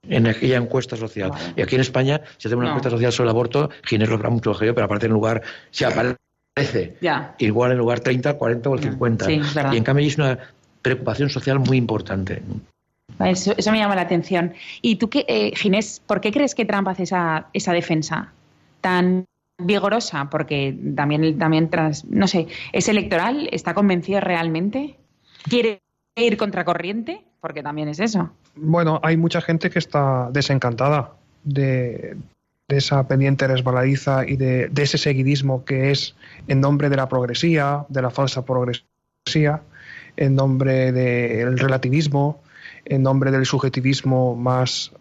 en 0.09 0.27
aquella 0.27 0.57
encuesta 0.57 0.97
social. 0.97 1.33
Y 1.57 1.63
aquí 1.63 1.75
en 1.75 1.81
España, 1.81 2.21
si 2.39 2.49
hacemos 2.49 2.63
una 2.63 2.71
encuesta 2.71 2.91
social 2.91 3.13
sobre 3.13 3.27
el 3.27 3.31
aborto, 3.31 3.71
Ginés 3.85 4.09
lo 4.09 4.15
habrá 4.15 4.31
mucho 4.31 4.51
mejor, 4.51 4.75
pero 4.75 4.85
aparte 4.85 5.07
en 5.07 5.13
lugar, 5.13 5.43
si 5.71 5.85
aparece 5.85 6.17
igual 7.39 7.73
en 7.73 7.79
lugar 7.79 8.01
30, 8.01 8.35
40 8.35 8.71
o 8.71 8.75
el 8.75 8.83
50. 8.83 9.33
y 9.33 9.77
en 9.77 9.85
cambio 9.85 10.07
es 10.07 10.17
una 10.17 10.39
preocupación 10.83 11.29
social 11.29 11.59
muy 11.59 11.77
importante. 11.77 12.43
Eso, 13.21 13.55
me 13.71 13.79
llama 13.79 13.95
la 13.95 14.03
atención. 14.03 14.55
¿Y 14.83 14.97
tú, 14.97 15.09
qué, 15.09 15.25
eh, 15.29 15.53
Ginés, 15.55 16.03
por 16.07 16.21
qué 16.21 16.33
crees 16.33 16.55
que 16.55 16.65
Trump 16.65 16.89
hace 16.89 17.05
esa, 17.05 17.49
esa 17.53 17.73
defensa 17.73 18.33
tan 18.81 19.25
vigorosa? 19.59 20.29
Porque 20.31 20.77
también, 20.95 21.39
también 21.39 21.71
tras, 21.71 22.05
no 22.05 22.29
sé, 22.29 22.47
¿es 22.73 22.89
electoral? 22.89 23.49
¿Está 23.53 23.75
convencido 23.75 24.21
realmente? 24.21 24.97
¿Quiere 25.49 25.81
ir 26.17 26.37
contracorriente? 26.37 27.25
Porque 27.41 27.63
también 27.63 27.89
es 27.89 28.01
eso. 28.01 28.31
Bueno, 28.55 29.01
hay 29.03 29.17
mucha 29.17 29.41
gente 29.41 29.71
que 29.71 29.79
está 29.79 30.29
desencantada 30.33 31.13
de, 31.45 32.17
esa 32.69 33.07
pendiente 33.07 33.47
resbaladiza 33.47 34.27
y 34.27 34.37
de, 34.37 34.71
ese 34.77 34.99
seguidismo 34.99 35.65
que 35.65 35.91
es 35.91 36.17
en 36.49 36.61
nombre 36.61 36.89
de 36.89 36.97
la 36.97 37.09
progresía, 37.09 37.87
de 37.89 38.03
la 38.03 38.11
falsa 38.11 38.45
progresía, 38.45 39.63
en 40.17 40.35
nombre 40.35 40.93
del 40.93 41.59
relativismo, 41.59 42.43
en 42.85 43.03
nombre 43.03 43.31
del 43.31 43.47
subjetivismo 43.47 44.35
más 44.35 44.93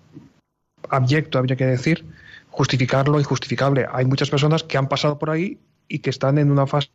abyecto, 0.89 1.39
habría 1.39 1.56
que 1.56 1.65
decir, 1.65 2.06
justificar 2.49 3.08
lo 3.08 3.19
injustificable. 3.19 3.88
Hay 3.91 4.06
muchas 4.06 4.30
personas 4.30 4.63
que 4.63 4.78
han 4.78 4.88
pasado 4.88 5.17
por 5.17 5.32
ahí 5.32 5.58
y 5.88 5.99
que 5.99 6.12
están 6.12 6.38
en 6.38 6.51
una 6.51 6.67
fase 6.67 6.91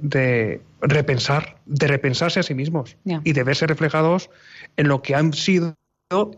de 0.00 0.62
repensar, 0.80 1.58
de 1.66 1.86
repensarse 1.86 2.40
a 2.40 2.42
sí 2.42 2.54
mismos 2.54 2.96
y 3.04 3.32
de 3.32 3.42
verse 3.42 3.66
reflejados 3.66 4.30
en 4.76 4.88
lo 4.88 5.02
que 5.02 5.14
han 5.14 5.34
sido 5.34 5.76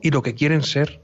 y 0.03 0.11
lo 0.11 0.23
que 0.23 0.35
quieren 0.35 0.63
ser. 0.63 1.01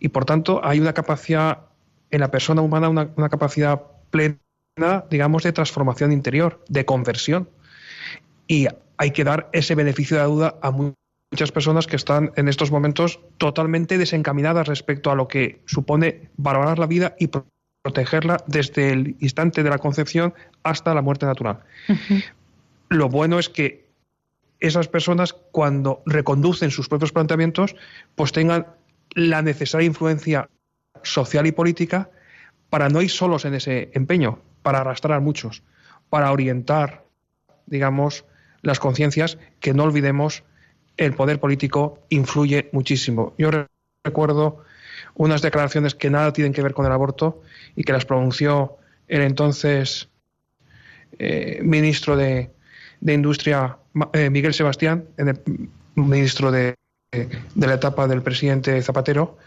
Y 0.00 0.08
por 0.08 0.26
tanto 0.26 0.60
hay 0.64 0.80
una 0.80 0.92
capacidad 0.92 1.68
en 2.14 2.20
la 2.20 2.30
persona 2.30 2.62
humana, 2.62 2.88
una, 2.88 3.10
una 3.16 3.28
capacidad 3.28 3.82
plena, 4.10 5.04
digamos, 5.10 5.42
de 5.42 5.52
transformación 5.52 6.12
interior, 6.12 6.64
de 6.68 6.84
conversión. 6.84 7.48
Y 8.46 8.68
hay 8.98 9.10
que 9.10 9.24
dar 9.24 9.48
ese 9.52 9.74
beneficio 9.74 10.16
de 10.16 10.22
la 10.22 10.28
duda 10.28 10.58
a 10.62 10.70
muchas 10.70 11.50
personas 11.52 11.88
que 11.88 11.96
están 11.96 12.30
en 12.36 12.46
estos 12.46 12.70
momentos 12.70 13.18
totalmente 13.38 13.98
desencaminadas 13.98 14.68
respecto 14.68 15.10
a 15.10 15.16
lo 15.16 15.26
que 15.26 15.60
supone 15.64 16.30
valorar 16.36 16.78
la 16.78 16.86
vida 16.86 17.16
y 17.18 17.28
protegerla 17.82 18.36
desde 18.46 18.92
el 18.92 19.16
instante 19.18 19.64
de 19.64 19.70
la 19.70 19.78
concepción 19.78 20.34
hasta 20.62 20.94
la 20.94 21.02
muerte 21.02 21.26
natural. 21.26 21.64
Lo 22.90 23.08
bueno 23.08 23.40
es 23.40 23.48
que 23.48 23.88
esas 24.60 24.86
personas, 24.86 25.32
cuando 25.32 26.00
reconducen 26.06 26.70
sus 26.70 26.88
propios 26.88 27.10
planteamientos, 27.10 27.74
pues 28.14 28.30
tengan 28.30 28.68
la 29.16 29.42
necesaria 29.42 29.88
influencia 29.88 30.48
social 31.04 31.46
y 31.46 31.52
política 31.52 32.10
para 32.70 32.88
no 32.88 33.02
ir 33.02 33.10
solos 33.10 33.44
en 33.44 33.54
ese 33.54 33.90
empeño, 33.94 34.40
para 34.62 34.80
arrastrar 34.80 35.16
a 35.16 35.20
muchos, 35.20 35.62
para 36.10 36.32
orientar, 36.32 37.04
digamos, 37.66 38.24
las 38.62 38.80
conciencias, 38.80 39.38
que 39.60 39.74
no 39.74 39.84
olvidemos, 39.84 40.42
el 40.96 41.14
poder 41.14 41.38
político 41.38 42.02
influye 42.08 42.68
muchísimo. 42.72 43.34
Yo 43.38 43.50
recuerdo 44.02 44.64
unas 45.14 45.42
declaraciones 45.42 45.94
que 45.94 46.10
nada 46.10 46.32
tienen 46.32 46.52
que 46.52 46.62
ver 46.62 46.74
con 46.74 46.86
el 46.86 46.92
aborto 46.92 47.42
y 47.76 47.84
que 47.84 47.92
las 47.92 48.04
pronunció 48.04 48.76
el 49.06 49.22
entonces 49.22 50.08
eh, 51.18 51.60
ministro 51.62 52.16
de, 52.16 52.50
Industria, 53.00 53.76
eh, 54.14 54.30
Miguel 54.30 54.54
Sebastián, 54.54 55.04
el 55.16 55.38
ministro 55.94 56.50
de, 56.50 56.74
de 57.12 57.66
la 57.66 57.74
etapa 57.74 58.08
del 58.08 58.22
presidente 58.22 58.80
Zapatero, 58.82 59.38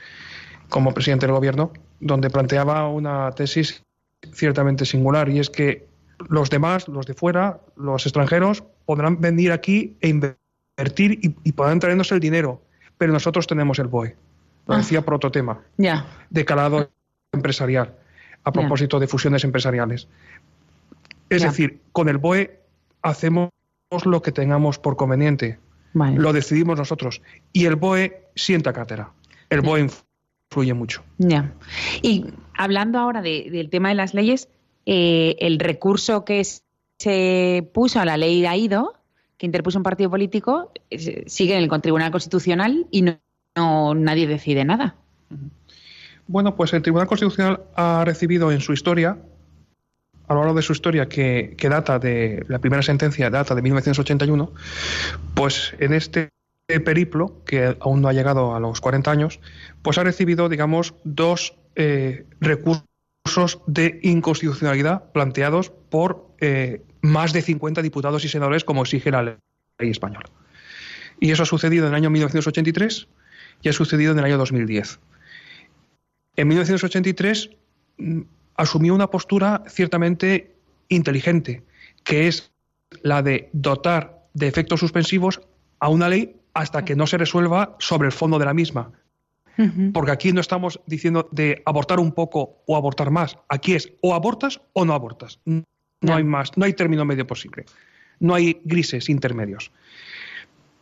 como 0.70 0.94
presidente 0.94 1.26
del 1.26 1.36
gobierno, 1.36 1.72
donde 2.00 2.30
planteaba 2.30 2.88
una 2.90 3.32
tesis 3.32 3.84
ciertamente 4.34 4.86
singular 4.86 5.30
y 5.30 5.40
es 5.40 5.50
que 5.50 5.88
los 6.30 6.50
demás, 6.50 6.88
los 6.88 7.06
de 7.06 7.14
fuera, 7.14 7.60
los 7.76 8.06
extranjeros, 8.06 8.64
podrán 8.86 9.22
venir 9.22 9.52
aquí 9.52 9.98
e 10.02 10.10
invertir 10.10 11.20
y, 11.22 11.36
y 11.44 11.52
podrán 11.52 11.80
traernos 11.80 12.12
el 12.12 12.20
dinero, 12.20 12.62
pero 12.98 13.14
nosotros 13.14 13.48
tenemos 13.48 13.80
el 13.80 13.88
BOE. 13.88 14.16
Lo 14.68 14.76
ah. 14.76 14.78
decía 14.78 15.02
por 15.02 15.14
otro 15.14 15.32
tema, 15.32 15.62
de 16.30 16.46
calado 16.46 16.90
empresarial, 17.32 17.96
a 18.44 18.52
propósito 18.52 19.00
de 19.00 19.08
fusiones 19.08 19.44
empresariales. 19.44 20.08
Es 21.30 21.44
decir, 21.44 21.82
con 21.92 22.10
el 22.10 22.18
BOE 22.18 22.60
hacemos 23.02 23.50
lo 24.06 24.22
que 24.22 24.32
tengamos 24.32 24.80
por 24.80 24.98
conveniente. 24.98 25.60
Lo 25.94 26.34
decidimos 26.34 26.78
nosotros. 26.78 27.22
Y 27.54 27.66
el 27.66 27.76
BOE 27.76 28.28
sienta 28.36 28.74
cátedra. 28.74 29.12
El 29.50 29.62
BOE 29.62 29.90
influye 30.50 30.74
mucho. 30.74 31.04
Ya. 31.18 31.54
Y 32.02 32.26
hablando 32.54 33.00
ahora 33.00 33.22
del 33.22 33.70
tema 33.70 33.90
de 33.90 33.96
las 33.96 34.14
leyes, 34.14 34.50
eh, 34.86 35.36
el 35.40 35.60
recurso 35.60 36.26
que 36.26 36.44
se 36.98 37.70
puso 37.74 38.00
a 38.00 38.06
la 38.06 38.18
ley 38.18 38.42
de 38.42 38.48
AIDO, 38.48 38.94
que 39.38 39.46
interpuso 39.46 39.78
un 39.78 39.84
partido 39.84 40.10
político, 40.10 40.72
eh, 40.90 41.24
sigue 41.28 41.58
en 41.58 41.64
el 41.64 41.82
Tribunal 41.82 42.12
Constitucional 42.12 42.88
y 42.92 43.04
no 43.04 43.20
no 43.58 43.96
nadie 43.96 44.28
decide 44.28 44.64
nada. 44.64 44.96
Bueno, 46.28 46.56
pues 46.56 46.74
el 46.74 46.82
Tribunal 46.82 47.08
Constitucional 47.08 47.62
ha 47.76 48.04
recibido 48.06 48.52
en 48.52 48.62
su 48.62 48.72
historia, 48.74 49.18
a 50.28 50.34
lo 50.34 50.42
largo 50.42 50.56
de 50.56 50.62
su 50.62 50.74
historia, 50.74 51.10
que, 51.10 51.56
data 51.70 52.00
de 52.00 52.46
la 52.48 52.60
primera 52.60 52.84
sentencia, 52.84 53.30
data 53.30 53.56
de 53.56 53.62
1981, 53.62 54.52
pues 55.34 55.74
en 55.80 55.94
este 55.94 56.30
periplo, 56.68 57.44
que 57.46 57.78
aún 57.80 58.02
no 58.02 58.10
ha 58.10 58.14
llegado 58.14 58.54
a 58.54 58.60
los 58.60 58.82
40 58.82 59.10
años, 59.10 59.40
pues 59.82 59.98
ha 59.98 60.04
recibido, 60.04 60.50
digamos, 60.50 60.96
dos 61.04 61.56
eh, 61.76 62.26
recursos 62.42 63.62
de 63.68 64.00
inconstitucionalidad 64.04 65.12
planteados 65.12 65.70
por 65.70 66.28
eh, 66.40 66.82
más 67.02 67.32
de 67.34 67.42
50 67.42 67.82
diputados 67.82 68.26
y 68.26 68.30
senadores, 68.30 68.66
como 68.66 68.82
exige 68.82 69.12
la 69.12 69.24
ley 69.24 69.38
española. 69.80 70.30
Y 71.20 71.32
eso 71.32 71.44
ha 71.44 71.46
sucedido 71.46 71.86
en 71.86 71.94
el 71.94 71.96
año 71.96 72.10
1983 72.10 73.08
y 73.62 73.70
ha 73.70 73.74
sucedido 73.74 74.12
en 74.12 74.20
el 74.20 74.26
año 74.26 74.38
2010. 74.38 75.00
En 76.36 76.48
1983 76.50 77.50
mm, 77.98 78.22
asumió 78.56 78.94
una 78.94 79.10
postura 79.10 79.64
ciertamente 79.68 80.54
inteligente, 80.90 81.64
que 82.04 82.28
es 82.28 82.52
la 83.04 83.22
de 83.22 83.50
dotar 83.54 84.28
de 84.34 84.48
efectos 84.48 84.82
suspensivos 84.82 85.42
a 85.80 85.90
una 85.90 86.10
ley 86.10 86.36
hasta 86.58 86.84
que 86.84 86.96
no 86.96 87.06
se 87.06 87.20
resuelva 87.20 87.76
sobre 87.78 88.08
el 88.08 88.12
fondo 88.12 88.40
de 88.40 88.46
la 88.46 88.54
misma. 88.54 88.92
Porque 89.94 90.12
aquí 90.12 90.34
no 90.34 90.42
estamos 90.42 90.80
diciendo 90.86 91.30
de 91.32 91.64
abortar 91.66 92.00
un 92.00 92.12
poco 92.12 92.64
o 92.68 92.76
abortar 92.76 93.10
más. 93.10 93.38
Aquí 93.48 93.74
es 93.74 93.92
o 94.02 94.14
abortas 94.14 94.62
o 94.74 94.86
no 94.86 94.94
abortas. 94.94 95.40
No, 95.46 95.64
hay 96.16 96.24
más, 96.24 96.56
no 96.58 96.66
hay 96.66 96.74
término 96.74 97.06
medio 97.06 97.26
posible. 97.26 97.66
No 98.20 98.36
hay 98.36 98.60
grises 98.66 99.10
intermedios. 99.10 99.72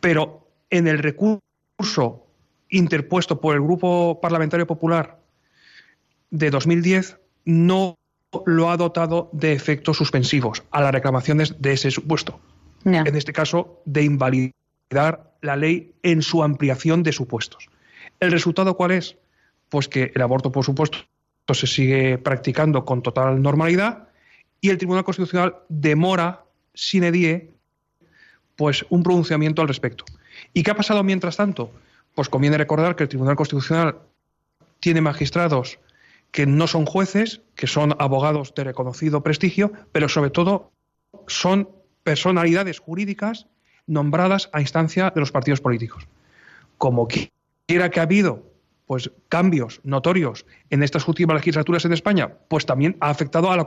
Pero 0.00 0.46
en 0.68 0.88
el 0.88 0.98
recurso 0.98 2.26
interpuesto 2.68 3.40
por 3.40 3.54
el 3.54 3.62
Grupo 3.62 4.18
Parlamentario 4.20 4.66
Popular 4.66 5.18
de 6.30 6.50
2010 6.50 7.18
no 7.46 7.96
lo 8.44 8.70
ha 8.70 8.76
dotado 8.76 9.30
de 9.32 9.52
efectos 9.52 9.96
suspensivos 9.96 10.62
a 10.70 10.82
las 10.82 10.92
reclamaciones 10.92 11.60
de 11.60 11.72
ese 11.72 11.90
supuesto. 11.90 12.40
En 12.84 13.16
este 13.16 13.32
caso, 13.32 13.82
de 13.84 14.04
invalidar 14.04 15.26
la 15.46 15.56
ley 15.56 15.92
en 16.02 16.22
su 16.22 16.42
ampliación 16.42 17.02
de 17.02 17.12
supuestos. 17.12 17.68
¿El 18.20 18.30
resultado 18.30 18.76
cuál 18.76 18.92
es? 18.92 19.16
Pues 19.68 19.88
que 19.88 20.12
el 20.14 20.22
aborto, 20.22 20.52
por 20.52 20.64
supuesto, 20.64 20.98
se 21.52 21.66
sigue 21.66 22.18
practicando 22.18 22.84
con 22.84 23.02
total 23.02 23.40
normalidad 23.40 24.08
y 24.60 24.70
el 24.70 24.78
Tribunal 24.78 25.04
Constitucional 25.04 25.56
demora, 25.68 26.44
sine 26.74 27.12
die, 27.12 27.50
pues 28.56 28.84
un 28.90 29.02
pronunciamiento 29.02 29.62
al 29.62 29.68
respecto. 29.68 30.04
¿Y 30.52 30.62
qué 30.62 30.70
ha 30.70 30.76
pasado 30.76 31.02
mientras 31.04 31.36
tanto? 31.36 31.70
Pues 32.14 32.28
conviene 32.28 32.58
recordar 32.58 32.96
que 32.96 33.04
el 33.04 33.08
Tribunal 33.08 33.36
Constitucional 33.36 33.98
tiene 34.80 35.00
magistrados 35.00 35.78
que 36.30 36.46
no 36.46 36.66
son 36.66 36.86
jueces, 36.86 37.42
que 37.54 37.66
son 37.66 37.94
abogados 37.98 38.54
de 38.54 38.64
reconocido 38.64 39.22
prestigio, 39.22 39.72
pero 39.92 40.08
sobre 40.08 40.30
todo 40.30 40.72
son 41.26 41.70
personalidades 42.02 42.78
jurídicas 42.78 43.46
nombradas 43.86 44.48
a 44.52 44.60
instancia 44.60 45.10
de 45.10 45.20
los 45.20 45.32
partidos 45.32 45.60
políticos. 45.60 46.06
Como 46.78 47.08
quiera 47.66 47.90
que 47.90 48.00
ha 48.00 48.04
habido 48.04 48.42
pues 48.86 49.10
cambios 49.28 49.80
notorios 49.82 50.46
en 50.70 50.82
estas 50.82 51.06
últimas 51.08 51.36
legislaturas 51.36 51.84
en 51.84 51.92
España, 51.92 52.32
pues 52.48 52.66
también 52.66 52.96
ha 53.00 53.10
afectado 53.10 53.50
a 53.50 53.56
la 53.56 53.66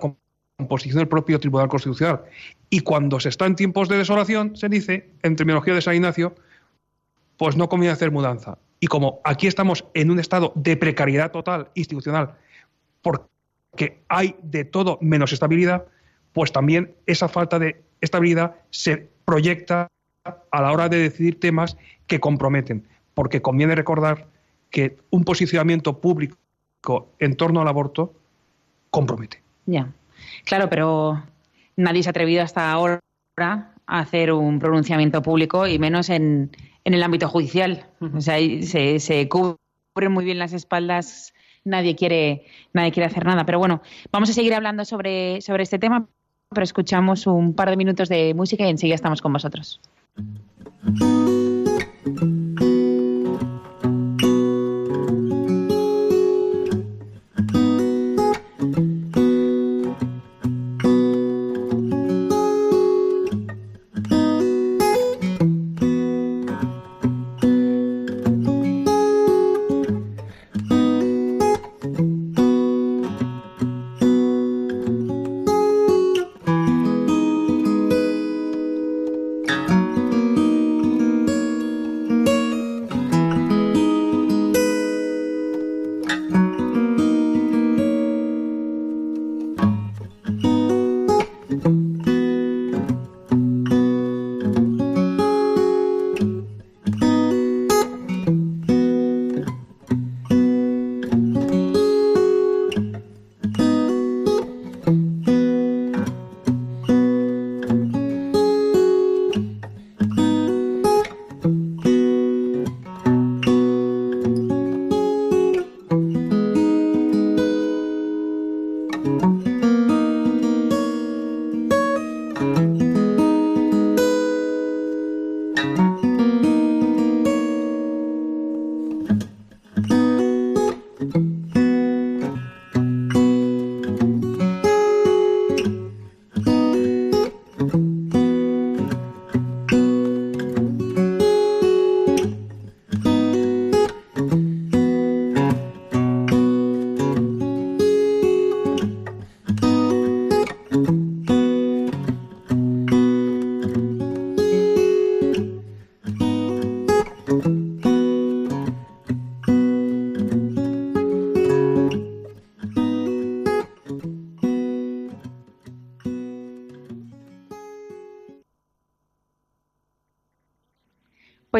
composición 0.58 1.00
del 1.00 1.08
propio 1.08 1.40
Tribunal 1.40 1.68
Constitucional. 1.68 2.24
Y 2.70 2.82
cuando 2.82 3.20
se 3.20 3.30
está 3.30 3.46
en 3.46 3.56
tiempos 3.56 3.90
de 3.90 3.98
desolación, 3.98 4.56
se 4.56 4.70
dice, 4.70 5.10
en 5.22 5.36
terminología 5.36 5.74
de 5.74 5.82
San 5.82 5.96
Ignacio, 5.96 6.36
pues 7.38 7.56
no 7.58 7.68
conviene 7.68 7.94
hacer 7.94 8.12
mudanza. 8.12 8.58
Y 8.80 8.88
como 8.88 9.20
aquí 9.26 9.48
estamos 9.48 9.86
en 9.94 10.10
un 10.10 10.20
estado 10.20 10.54
de 10.56 10.78
precariedad 10.78 11.32
total 11.32 11.70
institucional, 11.74 12.36
porque 13.02 14.04
hay 14.08 14.36
de 14.42 14.64
todo 14.64 14.98
menos 15.02 15.34
estabilidad, 15.34 15.86
pues 16.32 16.52
también 16.52 16.96
esa 17.06 17.28
falta 17.28 17.60
de 17.60 17.84
estabilidad 18.00 18.56
se 18.70 19.10
proyecta 19.26 19.90
a 20.24 20.62
la 20.62 20.72
hora 20.72 20.90
de 20.90 20.98
decidir 20.98 21.40
temas 21.40 21.78
que 22.08 22.20
comprometen. 22.20 22.88
Porque 23.14 23.42
conviene 23.42 23.76
recordar 23.76 24.28
que 24.70 24.98
un 25.10 25.24
posicionamiento 25.24 26.00
público 26.00 26.38
en 27.20 27.36
torno 27.36 27.62
al 27.62 27.68
aborto 27.68 28.14
compromete. 28.90 29.42
Ya, 29.66 29.92
claro, 30.46 30.70
pero 30.70 31.24
nadie 31.76 32.04
se 32.04 32.10
ha 32.10 32.12
atrevido 32.12 32.44
hasta 32.44 32.72
ahora 32.72 33.00
a 33.38 34.00
hacer 34.00 34.32
un 34.32 34.60
pronunciamiento 34.60 35.22
público 35.22 35.68
y 35.68 35.80
menos 35.80 36.10
en, 36.10 36.52
en 36.84 36.94
el 36.94 37.04
ámbito 37.04 37.28
judicial. 37.28 37.88
O 38.00 38.22
sea, 38.22 38.38
se, 38.38 39.00
se 39.00 39.30
cubren 39.30 40.12
muy 40.12 40.26
bien 40.26 40.40
las 40.40 40.54
espaldas, 40.54 41.34
nadie 41.64 41.96
quiere, 41.96 42.46
nadie 42.74 42.92
quiere 42.92 43.08
hacer 43.08 43.26
nada. 43.26 43.46
Pero 43.46 43.60
bueno, 43.60 43.82
vamos 44.12 44.30
a 44.30 44.34
seguir 44.34 44.54
hablando 44.54 44.86
sobre, 44.86 45.42
sobre 45.42 45.64
este 45.64 45.80
tema, 45.80 46.08
pero 46.50 46.64
escuchamos 46.64 47.28
un 47.28 47.54
par 47.54 47.70
de 47.70 47.78
minutos 47.78 48.10
de 48.10 48.34
música 48.34 48.66
y 48.66 48.70
enseguida 48.70 48.96
estamos 48.96 49.22
con 49.22 49.34
vosotros. 49.34 49.80
thank 50.16 50.28
you 52.22 52.39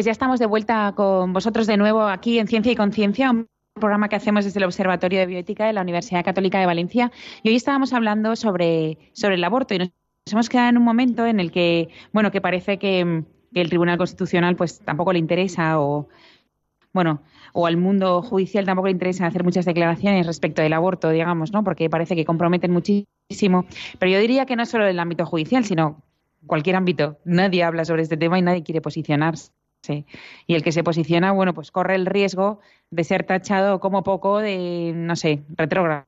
Pues 0.00 0.06
ya 0.06 0.12
estamos 0.12 0.40
de 0.40 0.46
vuelta 0.46 0.94
con 0.96 1.34
vosotros 1.34 1.66
de 1.66 1.76
nuevo 1.76 2.00
aquí 2.04 2.38
en 2.38 2.48
Ciencia 2.48 2.72
y 2.72 2.74
Conciencia, 2.74 3.32
un 3.32 3.46
programa 3.74 4.08
que 4.08 4.16
hacemos 4.16 4.46
desde 4.46 4.58
el 4.58 4.64
Observatorio 4.64 5.18
de 5.18 5.26
Bioética 5.26 5.66
de 5.66 5.74
la 5.74 5.82
Universidad 5.82 6.24
Católica 6.24 6.58
de 6.58 6.64
Valencia. 6.64 7.12
Y 7.42 7.50
hoy 7.50 7.56
estábamos 7.56 7.92
hablando 7.92 8.34
sobre, 8.34 8.96
sobre 9.12 9.34
el 9.34 9.44
aborto 9.44 9.74
y 9.74 9.78
nos 9.80 9.90
hemos 10.32 10.48
quedado 10.48 10.70
en 10.70 10.78
un 10.78 10.84
momento 10.84 11.26
en 11.26 11.38
el 11.38 11.52
que, 11.52 11.90
bueno, 12.14 12.30
que 12.30 12.40
parece 12.40 12.78
que, 12.78 13.24
el 13.52 13.68
Tribunal 13.68 13.98
Constitucional 13.98 14.56
pues 14.56 14.80
tampoco 14.80 15.12
le 15.12 15.18
interesa 15.18 15.78
o, 15.78 16.08
bueno, 16.94 17.20
o 17.52 17.66
al 17.66 17.76
mundo 17.76 18.22
judicial 18.22 18.64
tampoco 18.64 18.86
le 18.86 18.92
interesa 18.92 19.26
hacer 19.26 19.44
muchas 19.44 19.66
declaraciones 19.66 20.26
respecto 20.26 20.62
del 20.62 20.72
aborto, 20.72 21.10
digamos, 21.10 21.52
¿no? 21.52 21.62
Porque 21.62 21.90
parece 21.90 22.16
que 22.16 22.24
comprometen 22.24 22.72
muchísimo. 22.72 23.66
Pero 23.98 24.12
yo 24.12 24.18
diría 24.18 24.46
que 24.46 24.56
no 24.56 24.64
solo 24.64 24.84
en 24.84 24.92
el 24.92 24.98
ámbito 24.98 25.26
judicial, 25.26 25.66
sino 25.66 26.02
cualquier 26.46 26.76
ámbito. 26.76 27.18
Nadie 27.26 27.64
habla 27.64 27.84
sobre 27.84 28.00
este 28.00 28.16
tema 28.16 28.38
y 28.38 28.42
nadie 28.42 28.62
quiere 28.62 28.80
posicionarse. 28.80 29.52
Sí. 29.82 30.04
Y 30.46 30.54
el 30.54 30.62
que 30.62 30.72
se 30.72 30.84
posiciona, 30.84 31.32
bueno, 31.32 31.54
pues 31.54 31.70
corre 31.70 31.94
el 31.94 32.06
riesgo 32.06 32.60
de 32.90 33.04
ser 33.04 33.24
tachado 33.24 33.80
como 33.80 34.02
poco 34.02 34.38
de, 34.38 34.92
no 34.94 35.16
sé, 35.16 35.42
retrógrado 35.56 36.04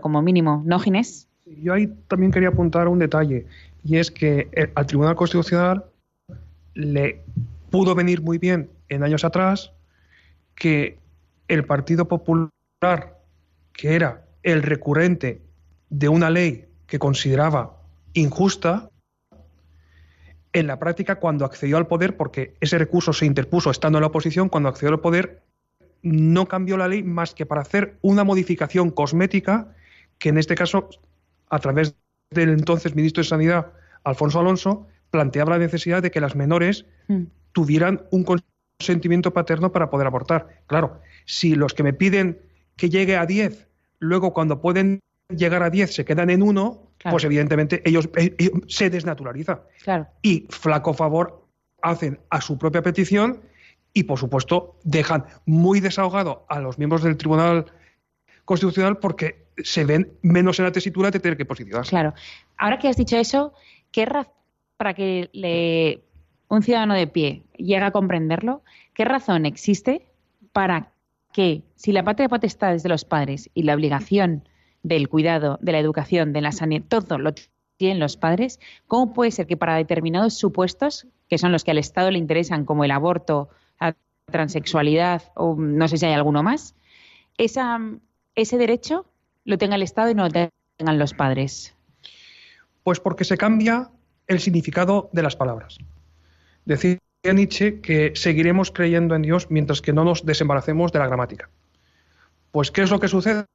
como 0.00 0.22
mínimo, 0.22 0.62
¿no, 0.66 0.78
Ginés? 0.78 1.28
Yo 1.46 1.74
ahí 1.74 1.88
también 2.08 2.32
quería 2.32 2.48
apuntar 2.48 2.88
un 2.88 2.98
detalle, 2.98 3.46
y 3.84 3.98
es 3.98 4.10
que 4.10 4.48
eh, 4.52 4.72
al 4.74 4.86
Tribunal 4.86 5.14
Constitucional 5.14 5.84
le 6.74 7.22
pudo 7.70 7.94
venir 7.94 8.22
muy 8.22 8.38
bien 8.38 8.70
en 8.88 9.02
años 9.02 9.24
atrás 9.24 9.72
que 10.54 10.98
el 11.48 11.64
Partido 11.64 12.08
Popular, 12.08 12.50
que 13.72 13.94
era 13.94 14.24
el 14.42 14.62
recurrente 14.62 15.42
de 15.90 16.08
una 16.08 16.30
ley 16.30 16.66
que 16.86 16.98
consideraba 16.98 17.76
injusta, 18.14 18.90
en 20.54 20.68
la 20.68 20.78
práctica 20.78 21.16
cuando 21.16 21.44
accedió 21.44 21.76
al 21.76 21.88
poder, 21.88 22.16
porque 22.16 22.54
ese 22.60 22.78
recurso 22.78 23.12
se 23.12 23.26
interpuso 23.26 23.70
estando 23.70 23.98
en 23.98 24.02
la 24.02 24.06
oposición, 24.06 24.48
cuando 24.48 24.70
accedió 24.70 24.94
al 24.94 25.00
poder 25.00 25.42
no 26.02 26.46
cambió 26.46 26.76
la 26.76 26.86
ley 26.86 27.02
más 27.02 27.34
que 27.34 27.46
para 27.46 27.62
hacer 27.62 27.96
una 28.02 28.24
modificación 28.24 28.90
cosmética 28.90 29.74
que 30.18 30.28
en 30.28 30.38
este 30.38 30.54
caso, 30.54 30.90
a 31.48 31.58
través 31.58 31.96
del 32.30 32.50
entonces 32.50 32.94
ministro 32.94 33.22
de 33.22 33.28
Sanidad, 33.28 33.72
Alfonso 34.04 34.38
Alonso, 34.38 34.86
planteaba 35.10 35.52
la 35.52 35.58
necesidad 35.58 36.02
de 36.02 36.10
que 36.10 36.20
las 36.20 36.36
menores 36.36 36.84
mm. 37.08 37.22
tuvieran 37.52 38.02
un 38.10 38.24
consentimiento 38.78 39.32
paterno 39.32 39.72
para 39.72 39.90
poder 39.90 40.06
abortar. 40.06 40.60
Claro, 40.66 41.00
si 41.24 41.54
los 41.54 41.72
que 41.72 41.82
me 41.82 41.94
piden 41.94 42.38
que 42.76 42.90
llegue 42.90 43.16
a 43.16 43.24
10, 43.26 43.66
luego 43.98 44.34
cuando 44.34 44.60
pueden 44.60 45.00
llegar 45.28 45.62
a 45.62 45.70
10 45.70 45.94
se 45.94 46.04
quedan 46.04 46.30
en 46.30 46.42
uno, 46.42 46.83
pues 47.10 47.24
evidentemente 47.24 47.82
ellos, 47.84 48.08
eh, 48.16 48.34
eh, 48.38 48.50
se 48.66 48.90
desnaturaliza. 48.90 49.62
Y 50.22 50.46
flaco 50.50 50.94
favor 50.94 51.46
hacen 51.82 52.18
a 52.30 52.40
su 52.40 52.58
propia 52.58 52.82
petición 52.82 53.42
y, 53.92 54.04
por 54.04 54.18
supuesto, 54.18 54.78
dejan 54.82 55.24
muy 55.46 55.80
desahogado 55.80 56.46
a 56.48 56.58
los 56.60 56.78
miembros 56.78 57.02
del 57.02 57.16
Tribunal 57.16 57.66
Constitucional 58.44 58.98
porque 58.98 59.46
se 59.58 59.84
ven 59.84 60.12
menos 60.22 60.58
en 60.58 60.64
la 60.64 60.72
tesitura 60.72 61.10
de 61.10 61.20
tener 61.20 61.36
que 61.36 61.44
posicionarse. 61.44 61.90
Claro. 61.90 62.14
Ahora 62.56 62.78
que 62.78 62.88
has 62.88 62.96
dicho 62.96 63.16
eso, 63.16 63.52
¿qué 63.90 64.04
razón 64.04 64.32
para 64.76 64.94
que 64.94 65.30
le, 65.32 66.02
un 66.48 66.62
ciudadano 66.62 66.94
de 66.94 67.06
pie 67.06 67.44
llegue 67.56 67.84
a 67.84 67.92
comprenderlo? 67.92 68.62
¿Qué 68.92 69.04
razón 69.04 69.46
existe 69.46 70.06
para 70.52 70.92
que, 71.32 71.62
si 71.76 71.92
la 71.92 72.04
patria 72.04 72.28
potestad 72.28 72.74
es 72.74 72.82
de 72.82 72.88
los 72.88 73.04
padres 73.04 73.50
y 73.54 73.62
la 73.62 73.74
obligación 73.74 74.48
del 74.84 75.08
cuidado, 75.08 75.58
de 75.60 75.72
la 75.72 75.80
educación, 75.80 76.32
de 76.32 76.42
la 76.42 76.52
sanidad, 76.52 76.84
todo 76.86 77.18
lo 77.18 77.34
tienen 77.76 77.98
los 77.98 78.16
padres, 78.16 78.60
¿cómo 78.86 79.12
puede 79.12 79.32
ser 79.32 79.48
que 79.48 79.56
para 79.56 79.74
determinados 79.74 80.34
supuestos, 80.34 81.08
que 81.28 81.38
son 81.38 81.50
los 81.50 81.64
que 81.64 81.72
al 81.72 81.78
Estado 81.78 82.12
le 82.12 82.18
interesan, 82.18 82.64
como 82.64 82.84
el 82.84 82.92
aborto, 82.92 83.48
la 83.80 83.96
transexualidad 84.26 85.22
o 85.34 85.56
no 85.56 85.88
sé 85.88 85.98
si 85.98 86.06
hay 86.06 86.12
alguno 86.12 86.44
más, 86.44 86.76
esa, 87.36 87.80
ese 88.36 88.58
derecho 88.58 89.06
lo 89.44 89.58
tenga 89.58 89.74
el 89.74 89.82
Estado 89.82 90.10
y 90.10 90.14
no 90.14 90.24
lo 90.24 90.30
tengan 90.30 90.98
los 90.98 91.14
padres? 91.14 91.74
Pues 92.84 93.00
porque 93.00 93.24
se 93.24 93.36
cambia 93.36 93.90
el 94.26 94.38
significado 94.38 95.08
de 95.12 95.22
las 95.22 95.34
palabras. 95.34 95.78
Decía 96.64 96.98
Nietzsche 97.24 97.80
que 97.80 98.12
seguiremos 98.14 98.70
creyendo 98.70 99.14
en 99.14 99.22
Dios 99.22 99.50
mientras 99.50 99.80
que 99.80 99.92
no 99.92 100.04
nos 100.04 100.24
desembaracemos 100.24 100.92
de 100.92 100.98
la 100.98 101.06
gramática. 101.06 101.48
Pues, 102.50 102.70
¿qué 102.70 102.82
es 102.82 102.90
lo 102.90 103.00
que 103.00 103.08
sucede? 103.08 103.46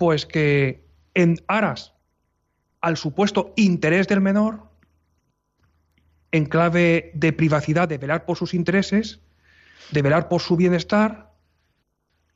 Pues 0.00 0.24
que 0.24 0.82
en 1.12 1.36
aras 1.46 1.92
al 2.80 2.96
supuesto 2.96 3.52
interés 3.56 4.08
del 4.08 4.22
menor, 4.22 4.62
en 6.32 6.46
clave 6.46 7.10
de 7.12 7.34
privacidad, 7.34 7.86
de 7.86 7.98
velar 7.98 8.24
por 8.24 8.38
sus 8.38 8.54
intereses, 8.54 9.20
de 9.90 10.00
velar 10.00 10.30
por 10.30 10.40
su 10.40 10.56
bienestar, 10.56 11.34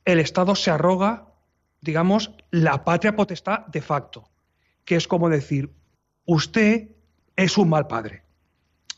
el 0.05 0.19
Estado 0.19 0.53
se 0.53 0.69
arroga, 0.69 1.33
digamos, 1.81 2.35
la 2.51 2.83
patria 2.83 3.15
potestad 3.15 3.65
de 3.65 3.81
facto, 3.81 4.29
que 4.83 4.95
es 4.95 5.07
como 5.07 5.27
decir, 5.27 5.71
usted 6.25 6.89
es 7.35 7.57
un 7.57 7.69
mal 7.69 7.87
padre. 7.87 8.21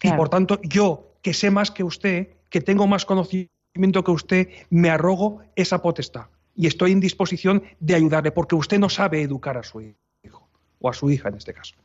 Y 0.03 0.11
por 0.11 0.27
tanto, 0.27 0.59
yo, 0.61 1.13
que 1.21 1.33
sé 1.33 1.51
más 1.51 1.71
que 1.71 1.85
usted, 1.85 2.35
que 2.49 2.59
tengo 2.59 2.85
más 2.85 3.05
conocimiento 3.05 4.03
que 4.03 4.11
usted, 4.11 4.49
me 4.69 4.89
arrogo 4.89 5.41
esa 5.55 5.81
potestad 5.81 6.27
y 6.57 6.67
estoy 6.67 6.91
en 6.91 6.99
disposición 6.99 7.63
de 7.79 7.95
ayudarle, 7.95 8.31
porque 8.31 8.55
usted 8.55 8.79
no 8.79 8.89
sabe 8.89 9.21
educar 9.21 9.57
a 9.57 9.63
su 9.63 9.79
hijo, 9.79 10.49
o 10.79 10.89
a 10.89 10.93
su 10.93 11.09
hija 11.09 11.29
en 11.29 11.35
este 11.35 11.53
caso. 11.53 11.75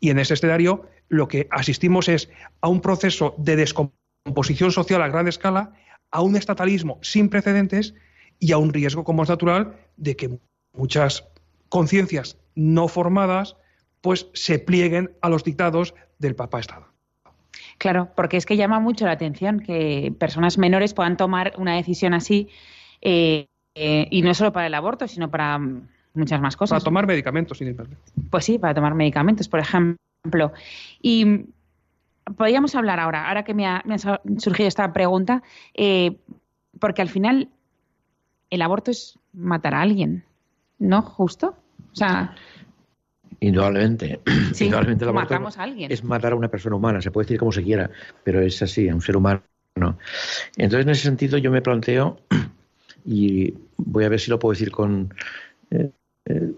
Y 0.00 0.10
en 0.10 0.18
ese 0.18 0.34
escenario 0.34 0.86
lo 1.08 1.28
que 1.28 1.46
asistimos 1.50 2.08
es 2.08 2.28
a 2.60 2.68
un 2.68 2.80
proceso 2.80 3.34
de 3.38 3.56
descomposición 3.56 4.72
social 4.72 5.00
a 5.02 5.08
gran 5.08 5.28
escala, 5.28 5.72
a 6.10 6.22
un 6.22 6.36
estatalismo 6.36 6.98
sin 7.02 7.28
precedentes 7.28 7.94
y 8.38 8.52
a 8.52 8.58
un 8.58 8.72
riesgo, 8.72 9.04
como 9.04 9.22
es 9.22 9.28
natural, 9.28 9.76
de 9.96 10.16
que 10.16 10.38
muchas 10.72 11.24
conciencias 11.68 12.36
no 12.54 12.88
formadas 12.88 13.56
pues 14.00 14.28
se 14.32 14.58
plieguen 14.58 15.12
a 15.20 15.28
los 15.28 15.44
dictados 15.44 15.94
del 16.18 16.34
papá 16.34 16.58
Estado. 16.58 16.86
Claro, 17.78 18.10
porque 18.16 18.36
es 18.36 18.46
que 18.46 18.56
llama 18.56 18.80
mucho 18.80 19.06
la 19.06 19.12
atención 19.12 19.60
que 19.60 20.12
personas 20.18 20.58
menores 20.58 20.94
puedan 20.94 21.16
tomar 21.16 21.52
una 21.58 21.76
decisión 21.76 22.14
así 22.14 22.48
eh, 23.02 23.49
eh, 23.74 24.06
y 24.10 24.22
no 24.22 24.34
solo 24.34 24.52
para 24.52 24.66
el 24.66 24.74
aborto, 24.74 25.06
sino 25.06 25.30
para 25.30 25.60
muchas 26.14 26.40
más 26.40 26.56
cosas. 26.56 26.76
Para 26.76 26.84
tomar 26.84 27.06
medicamentos, 27.06 27.58
sin 27.58 27.76
Pues 28.30 28.44
sí, 28.44 28.58
para 28.58 28.74
tomar 28.74 28.94
medicamentos, 28.94 29.48
por 29.48 29.60
ejemplo. 29.60 30.52
Y 31.00 31.46
podríamos 32.36 32.74
hablar 32.74 33.00
ahora, 33.00 33.28
ahora 33.28 33.44
que 33.44 33.54
me 33.54 33.66
ha, 33.66 33.82
surgido 34.38 34.68
esta 34.68 34.92
pregunta, 34.92 35.42
eh, 35.74 36.16
porque 36.78 37.02
al 37.02 37.08
final 37.08 37.48
el 38.50 38.62
aborto 38.62 38.90
es 38.90 39.18
matar 39.32 39.74
a 39.74 39.82
alguien, 39.82 40.24
¿no? 40.78 41.02
¿Justo? 41.02 41.56
O 41.92 41.94
sea... 41.94 42.34
Indudablemente. 43.38 44.20
Sí, 44.52 44.64
Indudablemente 44.64 45.04
el 45.04 45.10
aborto 45.10 45.34
matamos 45.34 45.58
a 45.58 45.62
alguien. 45.62 45.92
es 45.92 46.02
matar 46.02 46.32
a 46.32 46.36
una 46.36 46.48
persona 46.48 46.74
humana, 46.74 47.00
se 47.00 47.10
puede 47.12 47.26
decir 47.26 47.38
como 47.38 47.52
se 47.52 47.62
quiera, 47.62 47.88
pero 48.24 48.40
es 48.40 48.60
así, 48.62 48.88
a 48.88 48.94
un 48.94 49.00
ser 49.00 49.16
humano. 49.16 49.42
Entonces, 50.56 50.84
en 50.84 50.90
ese 50.90 51.02
sentido, 51.02 51.38
yo 51.38 51.52
me 51.52 51.62
planteo 51.62 52.18
y 53.04 53.54
voy 53.76 54.04
a 54.04 54.08
ver 54.08 54.20
si 54.20 54.30
lo 54.30 54.38
puedo 54.38 54.52
decir 54.52 54.70
con 54.70 55.12
eh, 55.70 55.90
eh, 56.26 56.52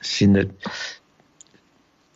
sin, 0.00 0.52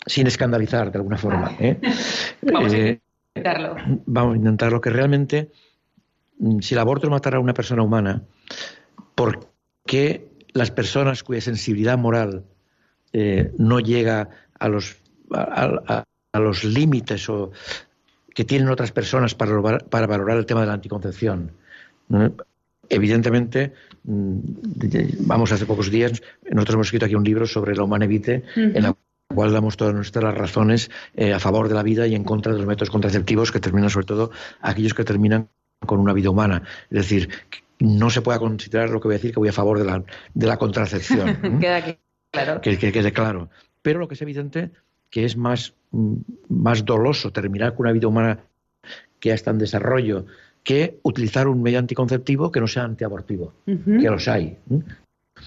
sin 0.06 0.26
escandalizar 0.26 0.90
de 0.90 0.98
alguna 0.98 1.18
forma. 1.18 1.56
¿eh? 1.58 1.78
vamos 2.42 2.72
a 2.72 2.78
intentarlo. 2.78 3.76
Vamos 4.06 4.34
a 4.34 4.36
intentarlo, 4.36 4.80
que 4.80 4.90
realmente 4.90 5.50
mm, 6.38 6.60
si 6.60 6.74
el 6.74 6.80
aborto 6.80 7.10
matara 7.10 7.38
a 7.38 7.40
una 7.40 7.54
persona 7.54 7.82
humana, 7.82 8.22
¿por 9.14 9.50
qué 9.86 10.28
las 10.52 10.70
personas 10.70 11.22
cuya 11.22 11.40
sensibilidad 11.40 11.98
moral 11.98 12.44
no 13.56 13.80
llega 13.80 14.28
a 14.58 14.68
los, 14.68 14.98
a, 15.32 16.04
los 16.34 16.62
límites 16.62 17.28
o 17.28 17.52
que 18.34 18.44
tienen 18.44 18.68
otras 18.68 18.92
personas 18.92 19.34
para, 19.34 19.78
para 19.78 20.06
valorar 20.06 20.36
el 20.36 20.46
tema 20.46 20.60
de 20.60 20.66
la 20.66 20.74
anticoncepción? 20.74 21.52
Evidentemente, 22.88 23.72
mm, 24.04 24.38
vamos, 25.20 25.52
hace 25.52 25.66
pocos 25.66 25.90
días, 25.90 26.22
nosotros 26.50 26.74
hemos 26.74 26.86
escrito 26.88 27.06
aquí 27.06 27.14
un 27.14 27.24
libro 27.24 27.46
sobre 27.46 27.74
la 27.74 27.84
humana 27.84 28.04
evite, 28.04 28.44
en 28.56 28.82
la 28.82 28.96
cual 29.34 29.52
damos 29.52 29.76
todas 29.76 29.94
nuestras 29.94 30.34
razones 30.34 30.90
eh, 31.14 31.32
a 31.32 31.38
favor 31.38 31.68
de 31.68 31.74
la 31.74 31.82
vida 31.82 32.06
y 32.06 32.14
en 32.14 32.24
contra 32.24 32.52
de 32.52 32.58
los 32.58 32.66
métodos 32.66 32.90
contraceptivos 32.90 33.52
que 33.52 33.60
terminan, 33.60 33.90
sobre 33.90 34.06
todo, 34.06 34.30
aquellos 34.60 34.94
que 34.94 35.04
terminan 35.04 35.48
con 35.84 36.00
una 36.00 36.12
vida 36.12 36.30
humana. 36.30 36.62
Es 36.90 36.98
decir, 36.98 37.28
no 37.78 38.10
se 38.10 38.22
pueda 38.22 38.38
considerar 38.38 38.90
lo 38.90 39.00
que 39.00 39.08
voy 39.08 39.14
a 39.14 39.18
decir 39.18 39.32
que 39.32 39.38
voy 39.38 39.48
a 39.48 39.52
favor 39.52 39.78
de 39.78 39.84
la, 39.84 40.02
de 40.34 40.46
la 40.46 40.56
contracepción. 40.56 41.58
Queda 41.60 41.98
claro. 42.30 42.60
Que, 42.60 42.78
que, 42.78 42.92
quede 42.92 43.12
claro. 43.12 43.50
Pero 43.82 44.00
lo 44.00 44.08
que 44.08 44.14
es 44.14 44.22
evidente 44.22 44.70
que 45.10 45.24
es 45.24 45.36
más, 45.36 45.74
mm, 45.92 46.16
más 46.48 46.84
doloso 46.84 47.32
terminar 47.32 47.74
con 47.74 47.86
una 47.86 47.92
vida 47.92 48.08
humana 48.08 48.40
que 49.20 49.30
ya 49.30 49.34
está 49.34 49.50
en 49.50 49.58
desarrollo 49.58 50.26
que 50.68 50.98
utilizar 51.02 51.48
un 51.48 51.62
medio 51.62 51.78
anticonceptivo 51.78 52.52
que 52.52 52.60
no 52.60 52.66
sea 52.66 52.84
antiabortivo, 52.84 53.54
que 53.64 54.10
los 54.10 54.28
hay. 54.28 54.58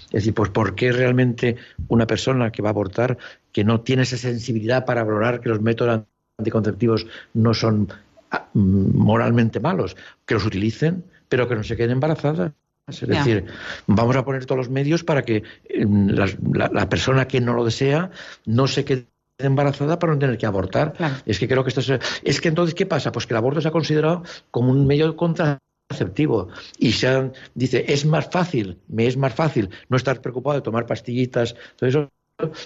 Es 0.06 0.12
decir, 0.12 0.34
pues 0.34 0.50
¿por 0.50 0.74
qué 0.74 0.92
realmente 0.92 1.58
una 1.90 2.08
persona 2.08 2.52
que 2.52 2.64
va 2.64 2.70
a 2.70 2.72
abortar, 2.72 3.20
que 3.52 3.64
no 3.64 3.82
tiene 3.82 4.02
esa 4.02 4.18
sensibilidad 4.18 4.84
para 4.84 5.04
valorar 5.04 5.40
que 5.40 5.50
los 5.50 5.62
métodos 5.62 6.02
anticonceptivos 6.40 7.06
no 7.36 7.54
son 7.54 7.90
ah, 8.32 8.50
mm, 8.56 8.98
moralmente 8.98 9.60
malos, 9.60 9.96
que 10.26 10.34
los 10.34 10.44
utilicen, 10.44 11.04
pero 11.30 11.48
que 11.48 11.54
no 11.54 11.64
se 11.64 11.78
queden 11.78 11.92
embarazadas? 11.92 12.54
Es 12.88 13.08
decir, 13.08 13.46
vamos 13.86 14.16
a 14.16 14.26
poner 14.26 14.48
todos 14.48 14.58
los 14.58 14.70
medios 14.72 15.04
para 15.04 15.22
que 15.22 15.44
mm, 15.86 16.10
la, 16.10 16.90
persona 16.90 17.28
que 17.28 17.40
no 17.42 17.54
lo 17.54 17.64
desea 17.64 18.10
no 18.48 18.66
se 18.66 18.86
quede 18.86 19.06
embarazada 19.48 20.00
para 20.00 20.14
no 20.14 20.20
tener 20.20 20.38
que 20.38 20.46
abortar. 20.46 20.94
Es 21.26 21.40
que 21.40 21.48
creo 21.48 21.64
que 21.64 21.70
esto 21.70 21.82
es... 21.82 22.22
Es 22.24 22.42
que 22.42 22.50
entonces, 22.50 22.76
¿qué 22.76 22.86
pasa? 22.86 23.12
Pues 23.12 23.26
que 23.26 23.34
el 23.34 23.38
aborto 23.38 23.62
se 23.62 23.68
ha 23.68 23.72
considerado 23.72 24.24
como 24.50 24.72
un 24.72 24.88
medio 24.88 25.16
contraceptivo 25.16 26.50
y 26.78 26.94
se 26.94 27.32
dice, 27.54 27.86
es 27.88 28.06
más 28.06 28.30
fácil, 28.30 28.80
me 28.88 29.08
es 29.08 29.18
más 29.18 29.34
fácil 29.34 29.70
no 29.90 29.98
estar 29.98 30.22
preocupado 30.22 30.56
de 30.56 30.62
tomar 30.62 30.86
pastillitas, 30.86 31.56
todo 31.76 31.90
eso 31.90 32.10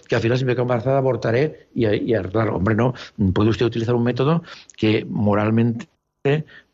que 0.07 0.15
al 0.15 0.21
final 0.21 0.37
si 0.37 0.45
me 0.45 0.53
quedo 0.53 0.63
embarazada 0.63 0.97
abortaré 0.97 1.67
y, 1.73 1.85
y 1.87 2.13
claro, 2.31 2.55
hombre, 2.55 2.75
no, 2.75 2.93
puede 3.33 3.49
usted 3.49 3.65
utilizar 3.65 3.95
un 3.95 4.03
método 4.03 4.43
que 4.77 5.05
moralmente 5.09 5.87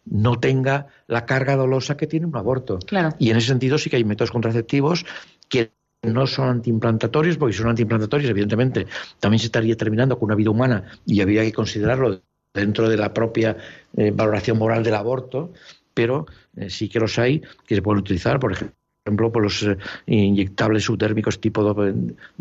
no 0.05 0.39
tenga 0.39 0.87
la 1.07 1.25
carga 1.25 1.55
dolosa 1.55 1.97
que 1.97 2.07
tiene 2.07 2.25
un 2.25 2.35
aborto. 2.35 2.79
Y 3.19 3.31
en 3.31 3.37
ese 3.37 3.47
sentido 3.47 3.77
sí 3.77 3.89
que 3.89 3.97
hay 3.97 4.03
métodos 4.03 4.31
contraceptivos 4.31 5.05
que 5.49 5.71
no 6.03 6.25
son 6.25 6.49
antiimplantatorios, 6.49 7.37
porque 7.37 7.53
si 7.53 7.59
son 7.59 7.69
antiimplantatorios, 7.69 8.29
evidentemente, 8.29 8.87
también 9.19 9.39
se 9.39 9.45
estaría 9.47 9.75
terminando 9.77 10.17
con 10.17 10.27
una 10.27 10.35
vida 10.35 10.49
humana 10.49 10.83
y 11.05 11.21
habría 11.21 11.43
que 11.43 11.53
considerarlo 11.53 12.21
dentro 12.53 12.89
de 12.89 12.97
la 12.97 13.13
propia 13.13 13.57
eh, 13.95 14.11
valoración 14.11 14.57
moral 14.57 14.83
del 14.83 14.95
aborto, 14.95 15.53
pero 15.93 16.25
eh, 16.57 16.69
sí 16.69 16.89
que 16.89 16.99
los 16.99 17.17
hay 17.19 17.41
que 17.65 17.75
se 17.75 17.81
pueden 17.81 17.99
utilizar, 17.99 18.39
por 18.39 18.53
ejemplo, 18.53 19.31
por 19.31 19.43
los 19.43 19.63
eh, 19.63 19.77
inyectables 20.07 20.83
subdérmicos 20.83 21.39
tipo, 21.39 21.75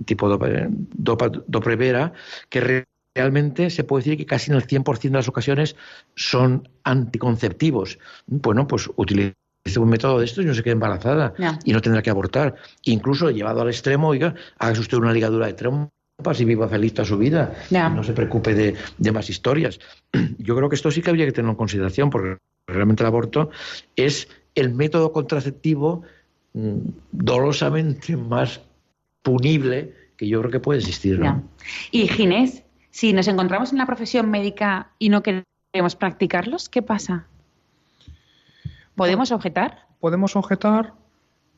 tipo 0.04 0.28
Doprevera, 1.46 2.12
que 2.48 2.86
realmente 3.14 3.70
se 3.70 3.84
puede 3.84 4.04
decir 4.04 4.18
que 4.18 4.26
casi 4.26 4.50
en 4.50 4.56
el 4.56 4.66
100% 4.66 5.00
de 5.02 5.10
las 5.10 5.28
ocasiones 5.28 5.76
son 6.14 6.68
anticonceptivos. 6.84 7.98
Bueno, 8.26 8.66
pues 8.66 8.88
utilizar 8.96 9.34
un 9.78 9.88
método 9.88 10.18
de 10.18 10.24
esto 10.24 10.42
y 10.42 10.44
no 10.44 10.54
se 10.54 10.62
quede 10.62 10.72
embarazada 10.72 11.34
y 11.64 11.72
no 11.72 11.80
tendrá 11.80 12.02
que 12.02 12.10
abortar. 12.10 12.56
Incluso 12.84 13.30
llevado 13.30 13.60
al 13.60 13.68
extremo, 13.68 14.08
oiga, 14.08 14.34
hágase 14.58 14.80
usted 14.80 14.98
una 14.98 15.12
ligadura 15.12 15.46
de 15.46 15.52
trompa 15.54 15.90
y 16.38 16.44
viva 16.44 16.68
feliz 16.68 16.94
toda 16.94 17.06
su 17.06 17.18
vida. 17.18 17.54
No 17.70 18.02
se 18.02 18.12
preocupe 18.12 18.54
de, 18.54 19.12
más 19.12 19.30
historias. 19.30 19.80
Yo 20.38 20.56
creo 20.56 20.68
que 20.68 20.76
esto 20.76 20.90
sí 20.90 21.02
que 21.02 21.10
habría 21.10 21.26
que 21.26 21.32
tenerlo 21.32 21.52
en 21.52 21.56
consideración, 21.56 22.10
porque 22.10 22.38
realmente 22.66 23.02
el 23.02 23.06
aborto 23.06 23.50
es 23.96 24.28
el 24.54 24.74
método 24.74 25.12
contraceptivo 25.12 26.02
mm, 26.54 26.76
dolosamente 27.12 28.16
más 28.16 28.60
punible 29.22 29.94
que 30.16 30.28
yo 30.28 30.40
creo 30.40 30.50
que 30.50 30.60
puede 30.60 30.80
existir. 30.80 31.20
Y 31.90 32.08
Ginés, 32.08 32.62
si 32.90 33.12
nos 33.12 33.26
encontramos 33.26 33.72
en 33.72 33.78
la 33.78 33.86
profesión 33.86 34.30
médica 34.30 34.90
y 34.98 35.08
no 35.08 35.22
queremos 35.22 35.96
practicarlos, 35.96 36.68
¿qué 36.68 36.82
pasa? 36.82 37.26
¿Podemos 39.00 39.32
objetar? 39.32 39.86
Podemos 39.98 40.36
objetar. 40.36 40.92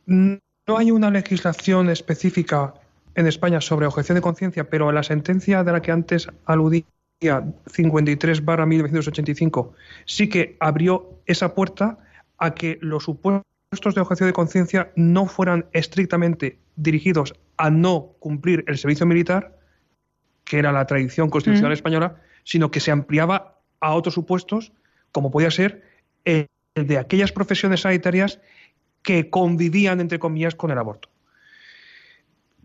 No 0.07 0.39
hay 0.77 0.93
una 0.93 1.11
legislación 1.11 1.91
específica 1.91 2.73
en 3.17 3.27
España 3.27 3.61
sobre 3.61 3.87
objeción 3.87 4.15
de 4.15 4.23
conciencia, 4.23 4.71
pero 4.71 4.93
la 4.93 5.03
sentencia 5.03 5.65
de 5.65 5.73
la 5.73 5.83
que 5.83 5.91
antes 5.91 6.29
aludía, 6.45 6.85
53 7.67 8.45
barra 8.45 8.65
1985, 8.65 9.75
sí 10.05 10.29
que 10.29 10.57
abrió 10.61 11.19
esa 11.27 11.53
puerta 11.53 11.99
a 12.39 12.55
que 12.55 12.79
los 12.81 13.03
supuestos 13.03 13.95
de 13.97 14.01
objeción 14.01 14.29
de 14.29 14.35
conciencia 14.35 14.93
no 14.95 15.27
fueran 15.27 15.67
estrictamente 15.73 16.61
dirigidos 16.77 17.35
a 17.57 17.71
no 17.71 18.13
cumplir 18.21 18.63
el 18.69 18.79
servicio 18.79 19.05
militar, 19.05 19.59
que 20.45 20.61
era 20.61 20.71
la 20.71 20.87
tradición 20.87 21.29
constitucional 21.29 21.73
mm. 21.73 21.75
española, 21.75 22.21
sino 22.45 22.71
que 22.71 22.79
se 22.79 22.93
ampliaba 22.93 23.59
a 23.81 23.95
otros 23.95 24.15
supuestos, 24.15 24.71
como 25.11 25.33
podía 25.33 25.51
ser 25.51 25.83
el 26.25 26.47
de 26.75 26.99
aquellas 26.99 27.33
profesiones 27.33 27.81
sanitarias 27.81 28.41
que 29.03 29.31
convivían, 29.31 30.01
entre 30.01 30.19
comillas, 30.19 30.55
con 30.55 30.71
el 30.71 30.79
aborto. 30.79 31.09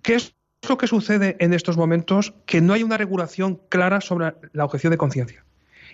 ¿Qué 0.01 0.15
es 0.15 0.35
lo 0.67 0.77
que 0.77 0.87
sucede 0.87 1.35
en 1.39 1.53
estos 1.53 1.77
momentos? 1.77 2.33
Que 2.45 2.61
no 2.61 2.73
hay 2.73 2.83
una 2.83 2.97
regulación 2.97 3.59
clara 3.69 4.01
sobre 4.01 4.35
la 4.53 4.65
objeción 4.65 4.91
de 4.91 4.97
conciencia. 4.97 5.43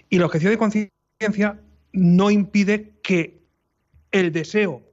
Y 0.09 0.19
la 0.19 0.25
objeción 0.25 0.51
de 0.51 0.57
conciencia 0.57 1.59
no 1.91 2.29
impide 2.29 2.93
que 3.01 3.41
el 4.11 4.31
deseo 4.31 4.83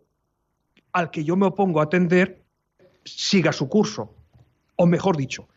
al 0.93 1.11
que 1.11 1.25
yo 1.25 1.37
me 1.37 1.47
opongo 1.47 1.81
a 1.81 1.85
atender 1.85 2.43
siga 3.05 3.53
su 3.53 3.69
curso. 3.69 4.15
O 4.77 4.87
mejor 4.87 5.17
dicho, 5.17 5.49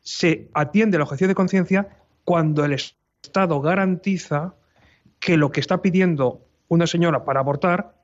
se 0.00 0.48
atiende 0.52 0.98
la 0.98 1.04
objeción 1.04 1.28
de 1.28 1.34
conciencia 1.34 1.88
cuando 2.24 2.64
el 2.64 2.72
Estado 2.72 3.60
garantiza 3.60 4.54
que 5.20 5.36
lo 5.36 5.52
que 5.52 5.60
está 5.60 5.80
pidiendo 5.80 6.44
una 6.68 6.86
señora 6.86 7.24
para 7.24 7.40
abortar 7.40 7.94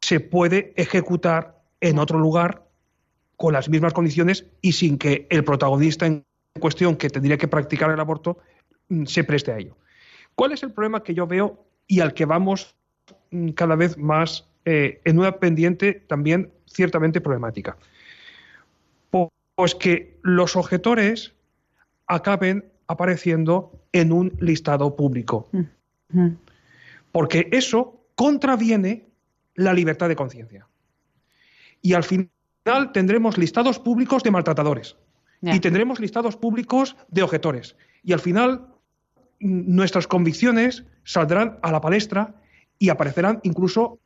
se 0.00 0.20
puede 0.20 0.72
ejecutar 0.76 1.62
en 1.80 1.98
otro 1.98 2.18
lugar 2.18 2.66
con 3.36 3.52
las 3.52 3.68
mismas 3.68 3.92
condiciones 3.92 4.46
y 4.60 4.72
sin 4.72 4.98
que 4.98 5.26
el 5.30 5.44
protagonista 5.44 6.06
en 6.06 6.24
cuestión 6.58 6.96
que 6.96 7.08
tendría 7.08 7.38
que 7.38 7.48
practicar 7.48 7.90
el 7.90 8.00
aborto 8.00 8.38
mm, 8.88 9.04
se 9.04 9.24
preste 9.24 9.52
a 9.52 9.58
ello. 9.58 9.76
¿Cuál 10.34 10.52
es 10.52 10.62
el 10.62 10.72
problema 10.72 11.02
que 11.02 11.14
yo 11.14 11.26
veo 11.26 11.64
y 11.86 12.00
al 12.00 12.12
que 12.12 12.24
vamos 12.24 12.74
mm, 13.30 13.50
cada 13.50 13.76
vez 13.76 13.96
más 13.96 14.48
eh, 14.64 15.00
en 15.04 15.18
una 15.18 15.38
pendiente 15.38 15.94
también 15.94 16.50
ciertamente 16.66 17.20
problemática? 17.20 17.76
Pues 19.54 19.74
que 19.74 20.18
los 20.22 20.56
objetores 20.56 21.34
acaben 22.06 22.64
apareciendo 22.86 23.78
en 23.92 24.10
un 24.10 24.36
listado 24.40 24.96
público. 24.96 25.48
Mm. 25.52 26.28
Porque 27.12 27.48
eso 27.52 28.04
contraviene 28.14 29.08
la 29.54 29.72
libertad 29.72 30.08
de 30.08 30.16
conciencia. 30.16 30.66
Y 31.82 31.94
al 31.94 32.04
final 32.04 32.30
tendremos 32.92 33.38
listados 33.38 33.78
públicos 33.78 34.22
de 34.22 34.30
maltratadores 34.30 34.96
y 35.42 35.60
tendremos 35.60 36.00
listados 36.00 36.36
públicos 36.36 36.96
de 37.08 37.22
objetores. 37.22 37.76
Y 38.02 38.12
al 38.12 38.20
final 38.20 38.66
nuestras 39.38 40.06
convicciones 40.06 40.84
saldrán 41.04 41.58
a 41.62 41.72
la 41.72 41.80
palestra 41.80 42.34
y 42.78 42.90
aparecerán 42.90 43.40
incluso 43.42 43.98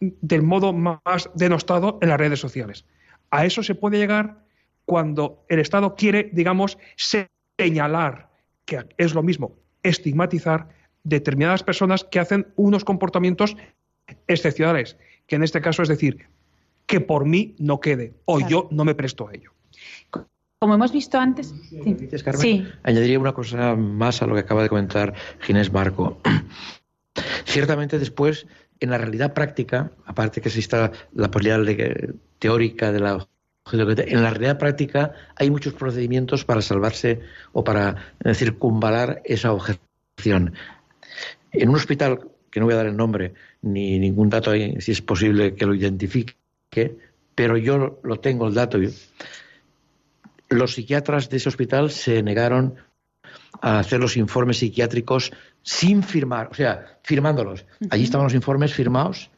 del 0.00 0.42
modo 0.42 0.72
más 0.72 1.30
denostado 1.34 1.98
en 2.00 2.08
las 2.08 2.18
redes 2.18 2.38
sociales. 2.38 2.86
A 3.30 3.44
eso 3.44 3.62
se 3.62 3.74
puede 3.74 3.98
llegar 3.98 4.44
cuando 4.84 5.44
el 5.48 5.58
Estado 5.58 5.94
quiere, 5.96 6.30
digamos, 6.32 6.78
señalar, 6.96 8.30
que 8.64 8.86
es 8.96 9.14
lo 9.14 9.22
mismo, 9.22 9.56
estigmatizar 9.82 10.68
determinadas 11.08 11.62
personas 11.62 12.04
que 12.04 12.20
hacen 12.20 12.46
unos 12.56 12.84
comportamientos 12.84 13.56
excepcionales, 14.26 14.96
que 15.26 15.36
en 15.36 15.42
este 15.42 15.60
caso 15.60 15.82
es 15.82 15.88
decir, 15.88 16.26
que 16.86 17.00
por 17.00 17.24
mí 17.26 17.54
no 17.58 17.80
quede 17.80 18.14
o 18.24 18.40
yo 18.40 18.68
no 18.70 18.84
me 18.84 18.94
presto 18.94 19.28
a 19.28 19.34
ello. 19.34 19.52
Como 20.58 20.74
hemos 20.74 20.92
visto 20.92 21.18
antes, 21.18 21.54
sí. 22.38 22.66
añadiría 22.82 23.18
una 23.20 23.32
cosa 23.32 23.76
más 23.76 24.22
a 24.22 24.26
lo 24.26 24.34
que 24.34 24.40
acaba 24.40 24.62
de 24.62 24.68
comentar 24.68 25.14
Ginés 25.40 25.72
Marco. 25.72 26.20
Ciertamente 27.44 27.98
después, 27.98 28.46
en 28.80 28.90
la 28.90 28.98
realidad 28.98 29.34
práctica, 29.34 29.92
aparte 30.04 30.40
que 30.40 30.48
exista 30.48 30.90
la 31.14 31.30
posibilidad 31.30 31.60
teórica 32.38 32.90
de 32.90 33.00
la 33.00 33.28
en 33.72 34.22
la 34.22 34.30
realidad 34.30 34.58
práctica 34.58 35.12
hay 35.36 35.50
muchos 35.50 35.74
procedimientos 35.74 36.44
para 36.44 36.62
salvarse 36.62 37.20
o 37.52 37.64
para 37.64 38.14
circunvalar 38.34 39.20
esa 39.26 39.52
objeción. 39.52 40.54
En 41.52 41.68
un 41.68 41.76
hospital, 41.76 42.20
que 42.50 42.60
no 42.60 42.66
voy 42.66 42.74
a 42.74 42.78
dar 42.78 42.86
el 42.86 42.96
nombre 42.96 43.34
ni 43.62 43.98
ningún 43.98 44.30
dato 44.30 44.50
ahí, 44.50 44.80
si 44.80 44.92
es 44.92 45.02
posible 45.02 45.54
que 45.54 45.66
lo 45.66 45.74
identifique, 45.74 46.34
pero 47.34 47.56
yo 47.56 48.00
lo 48.02 48.20
tengo 48.20 48.48
el 48.48 48.54
dato. 48.54 48.78
Los 50.48 50.74
psiquiatras 50.74 51.28
de 51.28 51.36
ese 51.36 51.48
hospital 51.48 51.90
se 51.90 52.22
negaron 52.22 52.76
a 53.60 53.78
hacer 53.80 54.00
los 54.00 54.16
informes 54.16 54.58
psiquiátricos 54.58 55.32
sin 55.62 56.02
firmar, 56.02 56.48
o 56.50 56.54
sea, 56.54 56.98
firmándolos. 57.02 57.66
Allí 57.90 58.04
estaban 58.04 58.24
los 58.24 58.34
informes 58.34 58.72
firmados, 58.72 59.30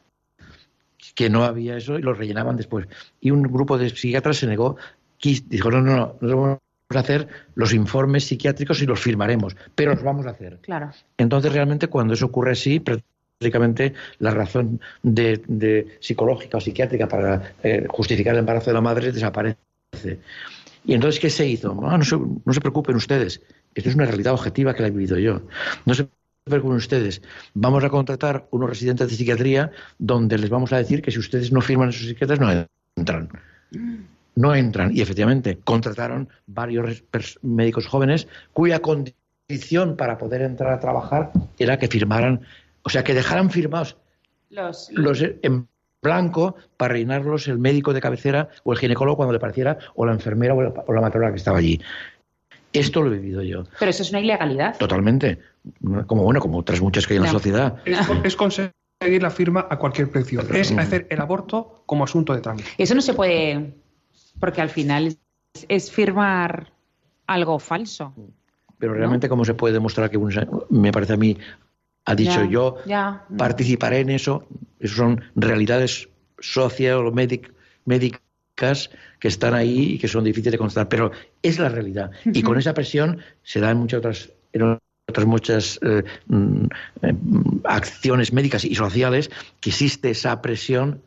que 1.15 1.29
no 1.29 1.43
había 1.43 1.77
eso, 1.77 1.97
y 1.97 2.01
los 2.01 2.17
rellenaban 2.17 2.57
después. 2.57 2.87
Y 3.19 3.31
un 3.31 3.43
grupo 3.43 3.77
de 3.77 3.89
psiquiatras 3.89 4.37
se 4.37 4.47
negó, 4.47 4.77
dijo, 5.21 5.71
no, 5.71 5.81
no, 5.81 5.95
no, 5.95 6.17
no 6.21 6.61
hacer 6.99 7.27
los 7.55 7.73
informes 7.73 8.25
psiquiátricos 8.25 8.81
y 8.81 8.85
los 8.85 8.99
firmaremos, 8.99 9.55
pero 9.75 9.93
los 9.93 10.03
vamos 10.03 10.25
a 10.25 10.31
hacer. 10.31 10.59
Claro. 10.61 10.91
Entonces, 11.17 11.53
realmente, 11.53 11.87
cuando 11.87 12.13
eso 12.13 12.25
ocurre 12.25 12.51
así, 12.51 12.79
prácticamente 12.79 13.93
la 14.19 14.31
razón 14.31 14.79
de, 15.01 15.97
psicológica 15.99 16.57
o 16.57 16.61
psiquiátrica 16.61 17.07
para 17.07 17.53
eh, 17.63 17.85
justificar 17.89 18.33
el 18.33 18.39
embarazo 18.39 18.69
de 18.69 18.73
la 18.73 18.81
madre 18.81 19.11
desaparece. 19.11 19.57
Y 20.83 20.93
entonces, 20.93 21.19
¿qué 21.19 21.29
se 21.29 21.47
hizo? 21.47 21.79
Ah, 21.83 21.97
no, 21.97 22.03
se, 22.03 22.17
no 22.17 22.53
se 22.53 22.59
preocupen 22.59 22.95
ustedes, 22.95 23.41
esto 23.75 23.89
es 23.89 23.95
una 23.95 24.05
realidad 24.05 24.33
objetiva 24.33 24.73
que 24.73 24.81
la 24.81 24.87
he 24.87 24.91
vivido 24.91 25.17
yo. 25.17 25.41
No 25.85 25.93
se 25.93 26.07
preocupen 26.43 26.77
ustedes, 26.77 27.21
vamos 27.53 27.83
a 27.83 27.89
contratar 27.89 28.47
unos 28.51 28.69
residentes 28.69 29.09
de 29.09 29.15
psiquiatría 29.15 29.71
donde 29.99 30.37
les 30.37 30.49
vamos 30.49 30.73
a 30.73 30.77
decir 30.77 31.01
que 31.01 31.11
si 31.11 31.19
ustedes 31.19 31.51
no 31.51 31.61
firman 31.61 31.89
esos 31.89 32.07
psiquiatras 32.07 32.39
no 32.39 32.67
entran. 32.95 33.29
No 34.35 34.55
entran. 34.55 34.95
Y 34.95 35.01
efectivamente, 35.01 35.59
contrataron 35.63 36.29
varios 36.47 37.03
médicos 37.41 37.87
jóvenes 37.87 38.27
cuya 38.53 38.79
condición 38.79 39.97
para 39.97 40.17
poder 40.17 40.41
entrar 40.41 40.71
a 40.71 40.79
trabajar 40.79 41.31
era 41.59 41.77
que 41.77 41.87
firmaran 41.87 42.41
o 42.83 42.89
sea, 42.89 43.03
que 43.03 43.13
dejaran 43.13 43.49
firmados 43.49 43.97
los, 44.49 44.91
en 45.41 45.67
blanco 46.01 46.55
para 46.77 46.93
reinarlos 46.93 47.47
el 47.47 47.59
médico 47.59 47.93
de 47.93 48.01
cabecera 48.01 48.49
o 48.63 48.73
el 48.73 48.79
ginecólogo 48.79 49.17
cuando 49.17 49.33
le 49.33 49.39
pareciera, 49.39 49.77
o 49.95 50.05
la 50.05 50.13
enfermera 50.13 50.53
o 50.53 50.93
la, 50.93 51.01
matrona 51.01 51.29
que 51.29 51.37
estaba 51.37 51.59
allí. 51.59 51.79
Esto 52.73 53.01
lo 53.01 53.13
he 53.13 53.17
vivido 53.17 53.43
yo. 53.43 53.63
Pero 53.79 53.91
eso 53.91 54.03
es 54.03 54.09
una 54.11 54.21
ilegalidad. 54.21 54.77
Totalmente. 54.77 55.39
Como 56.07 56.23
bueno, 56.23 56.39
como 56.39 56.57
otras 56.57 56.81
muchas 56.81 57.05
que 57.05 57.13
hay 57.13 57.17
en 57.17 57.23
la 57.23 57.31
sociedad. 57.31 57.77
Es, 58.23 58.35
conseguir 58.35 58.73
la 59.21 59.29
firma 59.29 59.67
a 59.69 59.77
cualquier 59.77 60.09
precio. 60.09 60.41
Es 60.53 60.71
hacer 60.71 61.05
el 61.09 61.21
aborto 61.21 61.83
como 61.85 62.05
asunto 62.05 62.33
de 62.33 62.41
trámite. 62.41 62.69
Eso 62.77 62.95
no 62.95 63.01
se 63.01 63.13
puede, 63.13 63.73
porque 64.41 64.59
al 64.59 64.69
final 64.69 65.15
es, 65.69 65.91
firmar 65.91 66.73
algo 67.27 67.59
falso. 67.59 68.13
Pero 68.77 68.95
realmente, 68.95 69.29
¿cómo 69.29 69.45
se 69.45 69.53
puede 69.53 69.73
demostrar 69.75 70.09
que 70.09 70.19
me 70.69 70.91
parece 70.91 71.13
a 71.13 71.17
mí 71.17 71.37
ha 72.05 72.15
dicho 72.15 72.43
yo 72.45 72.77
participaré 73.37 73.99
en 73.99 74.09
eso. 74.09 74.47
Eso 74.79 74.95
son 74.95 75.23
realidades 75.35 76.09
médicas 77.85 78.89
que 79.19 79.27
están 79.27 79.53
ahí 79.53 79.93
y 79.93 79.97
que 79.99 80.07
son 80.07 80.23
difíciles 80.23 80.53
de 80.53 80.57
constatar, 80.57 80.89
pero 80.89 81.11
es 81.41 81.59
la 81.59 81.69
realidad. 81.69 82.11
Y 82.25 82.41
con 82.41 82.57
esa 82.57 82.73
presión 82.73 83.19
se 83.43 83.59
dan 83.59 83.77
muchas 83.77 83.99
otras, 83.99 84.31
otras 85.07 85.27
muchas 85.27 85.79
eh, 85.83 86.03
mm, 86.27 86.65
eh, 87.03 87.15
acciones 87.65 88.33
médicas 88.33 88.65
y 88.65 88.73
sociales 88.73 89.29
que 89.59 89.69
existe 89.69 90.09
esa 90.09 90.41
presión 90.41 91.01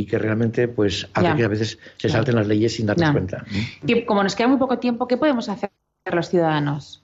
y 0.00 0.06
que 0.06 0.18
realmente 0.18 0.66
pues 0.66 1.08
hace 1.12 1.36
que 1.36 1.44
a 1.44 1.48
veces 1.48 1.78
se 1.98 2.08
salten 2.08 2.36
las 2.36 2.46
leyes 2.46 2.74
sin 2.74 2.86
darnos 2.86 3.10
cuenta. 3.10 3.44
Y 3.86 4.04
como 4.04 4.22
nos 4.22 4.34
queda 4.34 4.48
muy 4.48 4.58
poco 4.58 4.78
tiempo, 4.78 5.06
¿qué 5.06 5.16
podemos 5.16 5.48
hacer 5.48 5.70
los 6.10 6.28
ciudadanos? 6.28 7.02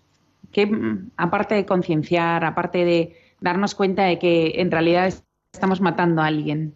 que 0.53 0.71
aparte 1.19 1.55
de 1.55 1.67
concienciar, 1.67 2.43
aparte 2.45 2.85
de 2.87 3.17
darnos 3.41 3.75
cuenta 3.75 4.05
de 4.05 4.19
que 4.19 4.55
en 4.57 4.71
realidad 4.71 5.13
estamos 5.53 5.83
matando 5.83 6.23
a 6.23 6.27
alguien, 6.27 6.75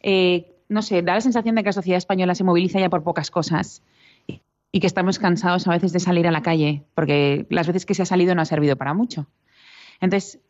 eh, 0.00 0.52
no 0.68 0.82
sé, 0.82 1.00
da 1.00 1.14
la 1.14 1.22
sensación 1.22 1.54
de 1.54 1.62
que 1.62 1.68
la 1.68 1.72
sociedad 1.72 1.96
española 1.96 2.34
se 2.34 2.44
moviliza 2.44 2.80
ya 2.80 2.90
por 2.90 3.02
pocas 3.02 3.30
cosas. 3.30 3.82
y 4.72 4.80
que 4.80 4.88
estamos 4.88 5.20
cansados 5.20 5.68
a 5.68 5.70
veces 5.70 5.92
de 5.92 6.00
salir 6.00 6.26
a 6.26 6.32
la 6.32 6.42
calle, 6.42 6.82
porque 6.96 7.46
las 7.48 7.68
veces 7.68 7.86
que 7.86 7.94
se 7.94 8.02
ha 8.02 8.06
salido 8.06 8.34
no 8.34 8.42
ha 8.42 8.44
servido 8.44 8.74
para 8.74 8.92
mucho. 8.92 9.28
Entonces, 10.00 10.40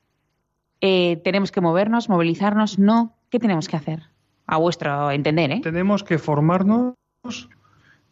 eh, 0.80 1.20
tenemos 1.22 1.52
que 1.52 1.60
movernos, 1.60 2.08
movilizarnos, 2.08 2.78
no. 2.78 3.18
¿Qué 3.28 3.38
tenemos 3.38 3.68
que 3.68 3.76
hacer? 3.76 4.13
A 4.46 4.56
vuestro 4.58 5.10
entender, 5.10 5.50
¿eh? 5.50 5.60
Tenemos 5.62 6.04
que 6.04 6.18
formarnos, 6.18 6.94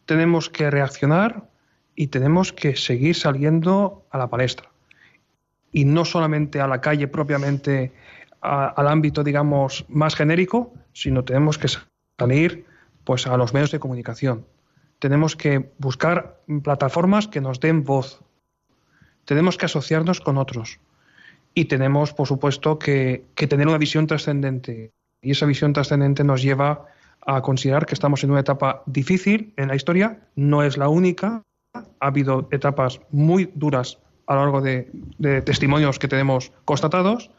tenemos 0.05 0.49
que 0.49 0.69
reaccionar 0.71 1.49
y 1.95 2.07
tenemos 2.07 2.53
que 2.53 2.75
seguir 2.75 3.15
saliendo 3.15 4.05
a 4.09 4.17
la 4.17 4.27
palestra. 4.27 4.69
Y 5.71 5.85
no 5.85 6.05
solamente 6.05 6.59
a 6.59 6.67
la 6.67 6.81
calle 6.81 7.07
propiamente, 7.07 7.91
al 8.41 8.87
ámbito, 8.87 9.23
digamos, 9.23 9.85
más 9.89 10.15
genérico, 10.15 10.73
sino 10.91 11.23
tenemos 11.23 11.57
que 11.57 11.67
salir 12.17 12.65
pues, 13.03 13.27
a 13.27 13.37
los 13.37 13.53
medios 13.53 13.71
de 13.71 13.79
comunicación 13.79 14.45
tenemos 15.03 15.35
que 15.35 15.69
buscar 15.79 16.39
plataformas 16.63 17.27
que 17.27 17.41
nos 17.41 17.59
den 17.59 17.83
voz. 17.83 18.21
Tenemos 19.25 19.57
que 19.57 19.65
asociarnos 19.65 20.21
con 20.21 20.37
otros. 20.37 20.79
Y 21.53 21.65
tenemos, 21.65 22.13
por 22.13 22.25
supuesto, 22.25 22.79
que, 22.79 23.25
tener 23.35 23.67
una 23.67 23.77
visión 23.77 24.07
trascendente. 24.07 24.93
Y 25.23 25.31
esa 25.31 25.45
visión 25.45 25.73
trascendente 25.73 26.23
nos 26.23 26.41
lleva 26.41 26.85
a 27.25 27.41
considerar 27.41 27.85
que 27.85 27.93
estamos 27.93 28.23
en 28.23 28.31
una 28.31 28.41
etapa 28.41 28.83
difícil 28.85 29.53
en 29.57 29.69
la 29.69 29.75
historia. 29.75 30.19
No 30.35 30.63
es 30.63 30.77
la 30.77 30.89
única. 30.89 31.41
Ha 31.73 32.07
habido 32.07 32.47
etapas 32.51 32.99
muy 33.09 33.49
duras 33.55 33.97
a 34.27 34.35
lo 34.35 34.41
largo 34.41 34.61
de, 34.61 34.91
de 35.17 35.41
testimonios 35.41 35.97
que 35.97 36.07
tenemos 36.07 36.51
constatados. 36.65 37.31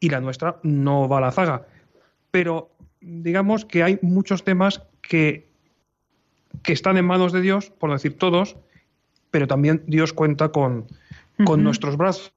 Y 0.00 0.10
la 0.10 0.20
nuestra 0.20 0.58
no 0.62 1.08
va 1.08 1.18
a 1.18 1.22
la 1.22 1.32
zaga. 1.32 1.66
Pero 2.30 2.70
digamos 3.00 3.64
que 3.64 3.82
hay 3.82 3.98
muchos 4.02 4.44
temas 4.44 4.82
que 5.00 5.48
que 6.62 6.72
están 6.72 6.96
en 6.96 7.04
manos 7.04 7.32
de 7.32 7.40
Dios, 7.40 7.70
por 7.70 7.92
decir 7.92 8.16
todos, 8.16 8.56
pero 9.30 9.46
también 9.46 9.82
Dios 9.86 10.12
cuenta 10.12 10.50
con, 10.50 10.86
con 11.44 11.62
nuestros 11.62 11.96
brazos, 11.96 12.32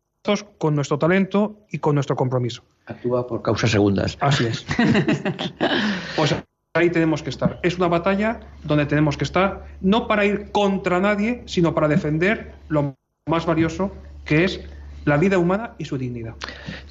con 0.58 0.76
nuestro 0.76 1.00
talento 1.00 1.66
y 1.72 1.80
con 1.80 1.96
nuestro 1.96 2.16
compromiso. 2.16 2.64
Actúa 2.86 3.26
por 3.26 3.42
causas 3.42 3.72
segundas. 3.72 4.18
Así 4.20 4.46
es. 4.46 4.66
pues 6.16 6.36
ahí 6.74 6.90
tenemos 6.90 7.24
que 7.24 7.30
estar. 7.30 7.60
Es 7.64 7.78
una 7.78 7.88
batalla 7.88 8.40
donde 8.64 8.86
tenemos 8.86 9.18
que 9.18 9.24
estar, 9.24 9.66
no 9.82 10.08
para 10.08 10.26
ir 10.26 10.52
contra 10.52 11.00
nadie, 11.00 11.44
sino 11.46 11.74
para 11.74 11.88
defender 11.88 12.54
lo 12.70 12.96
más 13.28 13.46
valioso, 13.46 13.92
que 14.26 14.44
es 14.44 14.62
la 15.06 15.18
vida 15.18 15.38
humana 15.38 15.74
y 15.78 15.86
su 15.86 15.98
dignidad. 15.98 16.36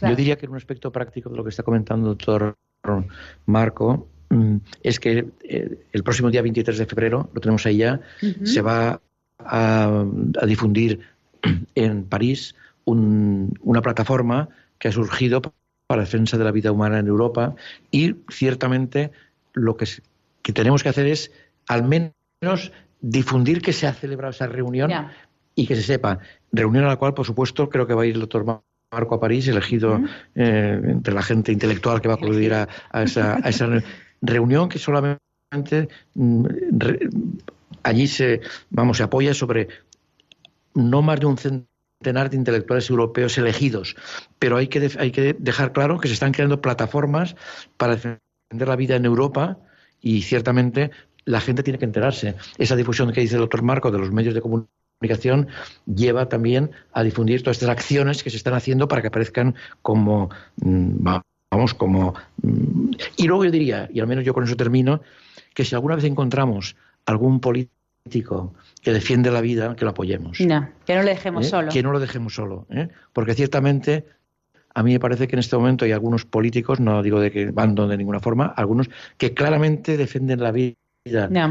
Yo 0.00 0.14
diría 0.16 0.36
que 0.36 0.46
en 0.46 0.52
un 0.52 0.56
aspecto 0.56 0.90
práctico 0.90 1.30
de 1.30 1.36
lo 1.36 1.44
que 1.44 1.50
está 1.50 1.62
comentando 1.62 2.10
el 2.10 2.18
doctor 2.18 2.56
Marco, 3.46 4.08
Mm, 4.30 4.58
es 4.84 5.00
que 5.00 5.26
eh, 5.42 5.78
el 5.92 6.02
próximo 6.04 6.30
día 6.30 6.40
23 6.40 6.78
de 6.78 6.86
febrero, 6.86 7.28
lo 7.34 7.40
tenemos 7.40 7.66
ahí 7.66 7.78
ya, 7.78 8.00
se 8.44 8.62
va 8.62 9.00
a, 9.40 10.04
difundir 10.46 11.00
en 11.74 12.04
París 12.04 12.54
una 12.84 13.82
plataforma 13.82 14.48
que 14.78 14.88
ha 14.88 14.92
surgido 14.92 15.40
para 15.40 15.54
la 15.90 16.04
defensa 16.04 16.38
de 16.38 16.44
la 16.44 16.52
vida 16.52 16.72
humana 16.72 16.98
en 16.98 17.06
Europa 17.06 17.54
y 17.90 18.16
ciertamente 18.28 19.10
lo 19.52 19.76
que, 19.76 19.86
tenemos 20.54 20.82
que 20.82 20.88
hacer 20.88 21.06
es 21.06 21.32
al 21.66 21.84
menos 21.84 22.72
difundir 23.00 23.62
que 23.62 23.72
se 23.72 23.86
ha 23.86 23.92
celebrado 23.92 24.30
esa 24.30 24.46
reunión 24.46 24.90
y 25.54 25.66
que 25.66 25.76
se 25.76 25.82
sepa. 25.82 26.18
Reunión 26.52 26.84
a 26.84 26.88
la 26.88 26.96
cual, 26.96 27.14
por 27.14 27.26
supuesto, 27.26 27.68
creo 27.68 27.86
que 27.86 27.94
va 27.94 28.02
a 28.02 28.06
ir 28.06 28.14
el 28.14 28.20
doctor 28.20 28.62
Marco 28.92 29.14
a 29.14 29.20
París, 29.20 29.46
elegido 29.48 30.00
eh, 30.34 30.80
entre 30.82 31.14
la 31.14 31.22
gente 31.22 31.52
intelectual 31.52 32.00
que 32.00 32.08
va 32.08 32.14
a 32.14 32.16
acudir 32.16 32.54
a, 32.54 32.68
esa, 33.02 33.36
a 33.36 33.48
esa 33.48 33.68
reunión 34.20 34.68
que 34.68 34.78
solamente 34.78 35.88
mm, 36.14 36.46
allí 37.82 38.06
se, 38.06 38.40
vamos, 38.70 38.96
se 38.96 39.02
apoya 39.04 39.34
sobre 39.34 39.68
no 40.74 41.02
más 41.02 41.20
de 41.20 41.26
un 41.26 41.38
centenar 42.00 42.30
de 42.30 42.36
intelectuales 42.36 42.88
europeos 42.88 43.36
elegidos, 43.36 43.94
pero 44.38 44.56
hay 44.56 44.68
que, 44.68 44.90
hay 44.98 45.10
que 45.10 45.36
dejar 45.38 45.72
claro 45.72 46.00
que 46.00 46.08
se 46.08 46.14
están 46.14 46.32
creando 46.32 46.62
plataformas 46.62 47.36
para 47.76 47.96
defender 47.96 48.20
la 48.52 48.76
vida 48.76 48.96
en 48.96 49.04
Europa 49.04 49.58
y 50.00 50.22
ciertamente 50.22 50.92
la 51.26 51.42
gente 51.42 51.62
tiene 51.62 51.78
que 51.78 51.84
enterarse. 51.84 52.36
Esa 52.56 52.74
difusión 52.74 53.12
que 53.12 53.20
dice 53.20 53.34
el 53.34 53.42
doctor 53.42 53.60
Marco 53.60 53.90
de 53.90 53.98
los 53.98 54.10
medios 54.12 54.32
de 54.32 54.40
comunicación 54.40 55.48
lleva 55.84 56.26
también 56.30 56.70
a 56.94 57.02
difundir 57.02 57.42
todas 57.42 57.58
estas 57.58 57.68
acciones 57.68 58.22
que 58.22 58.30
se 58.30 58.38
están 58.38 58.54
haciendo 58.54 58.88
para 58.88 59.02
que 59.02 59.08
aparezcan 59.08 59.54
como, 59.82 60.30
mm, 60.56 61.04
vamos, 61.50 61.74
como... 61.74 62.14
Mm, 62.40 62.92
y 63.18 63.26
luego 63.26 63.44
yo 63.44 63.50
diría, 63.50 63.90
y 63.92 64.00
al 64.00 64.06
menos 64.06 64.24
yo 64.24 64.32
con 64.32 64.44
eso 64.44 64.56
termino, 64.56 65.02
que 65.52 65.66
si 65.66 65.74
alguna 65.74 65.96
vez 65.96 66.04
encontramos 66.04 66.76
algún 67.04 67.40
político 67.40 67.79
que 68.82 68.92
defiende 68.92 69.30
la 69.30 69.40
vida, 69.40 69.76
que 69.76 69.84
lo 69.84 69.90
apoyemos. 69.90 70.40
No, 70.40 70.68
que 70.86 70.94
no 70.94 71.02
lo 71.02 71.08
dejemos 71.08 71.46
¿Eh? 71.46 71.50
solo. 71.50 71.70
Que 71.70 71.82
no 71.82 71.92
lo 71.92 72.00
dejemos 72.00 72.34
solo. 72.34 72.66
¿eh? 72.70 72.88
Porque 73.12 73.34
ciertamente 73.34 74.06
a 74.74 74.82
mí 74.82 74.92
me 74.92 75.00
parece 75.00 75.28
que 75.28 75.36
en 75.36 75.40
este 75.40 75.56
momento 75.56 75.84
hay 75.84 75.92
algunos 75.92 76.24
políticos, 76.24 76.80
no 76.80 77.02
digo 77.02 77.20
de 77.20 77.30
que 77.30 77.50
van 77.50 77.74
de 77.74 77.96
ninguna 77.96 78.20
forma, 78.20 78.46
algunos 78.46 78.88
que 79.16 79.34
claramente 79.34 79.96
defienden 79.96 80.40
la 80.40 80.52
vida 80.52 80.74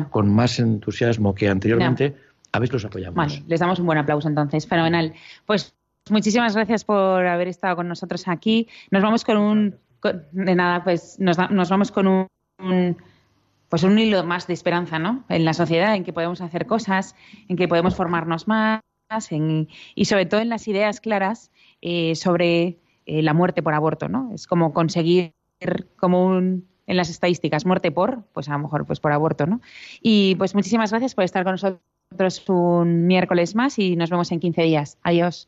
con 0.09 0.33
más 0.33 0.59
entusiasmo 0.59 1.35
que 1.35 1.49
anteriormente. 1.49 2.15
A 2.51 2.59
veces 2.59 2.73
los 2.73 2.85
apoyamos. 2.85 3.15
Vale, 3.15 3.43
les 3.47 3.59
damos 3.59 3.79
un 3.79 3.85
buen 3.85 3.99
aplauso 3.99 4.27
entonces. 4.27 4.65
Fenomenal. 4.65 5.13
Pues 5.45 5.75
muchísimas 6.09 6.55
gracias 6.55 6.83
por 6.83 7.25
haber 7.27 7.47
estado 7.47 7.75
con 7.75 7.87
nosotros 7.87 8.27
aquí. 8.27 8.67
Nos 8.89 9.03
vamos 9.03 9.23
con 9.23 9.37
un 9.37 9.75
de 10.31 10.55
nada, 10.55 10.83
pues 10.83 11.19
nos, 11.19 11.37
vamos 11.37 11.91
con 11.91 12.07
un, 12.07 12.97
pues 13.69 13.83
un 13.83 13.97
hilo 13.97 14.23
más 14.23 14.47
de 14.47 14.53
esperanza, 14.53 14.99
¿no? 14.99 15.23
En 15.29 15.45
la 15.45 15.53
sociedad, 15.53 15.95
en 15.95 16.03
que 16.03 16.13
podemos 16.13 16.41
hacer 16.41 16.65
cosas, 16.65 17.15
en 17.47 17.55
que 17.55 17.67
podemos 17.67 17.95
formarnos 17.95 18.47
más, 18.47 18.81
y 19.95 20.05
sobre 20.05 20.25
todo 20.25 20.41
en 20.41 20.49
las 20.49 20.67
ideas 20.67 21.01
claras 21.01 21.51
eh, 21.81 22.15
sobre 22.15 22.77
eh, 23.05 23.21
la 23.23 23.33
muerte 23.33 23.63
por 23.63 23.73
aborto, 23.73 24.07
¿no? 24.07 24.31
Es 24.33 24.45
como 24.45 24.73
conseguir 24.73 25.33
como 25.97 26.25
un 26.25 26.67
en 26.85 26.97
las 26.97 27.09
estadísticas 27.09 27.65
muerte 27.65 27.91
por, 27.91 28.23
pues 28.33 28.49
a 28.49 28.53
lo 28.53 28.59
mejor 28.59 28.85
pues 28.85 28.99
por 28.99 29.11
aborto, 29.11 29.45
¿no? 29.45 29.61
Y 30.01 30.35
pues 30.35 30.55
muchísimas 30.55 30.89
gracias 30.89 31.13
por 31.13 31.23
estar 31.23 31.43
con 31.43 31.53
nosotros 31.53 32.49
un 32.49 33.05
miércoles 33.05 33.55
más 33.55 33.77
y 33.77 33.95
nos 33.95 34.09
vemos 34.09 34.31
en 34.31 34.39
15 34.39 34.63
días. 34.63 34.97
Adiós. 35.03 35.47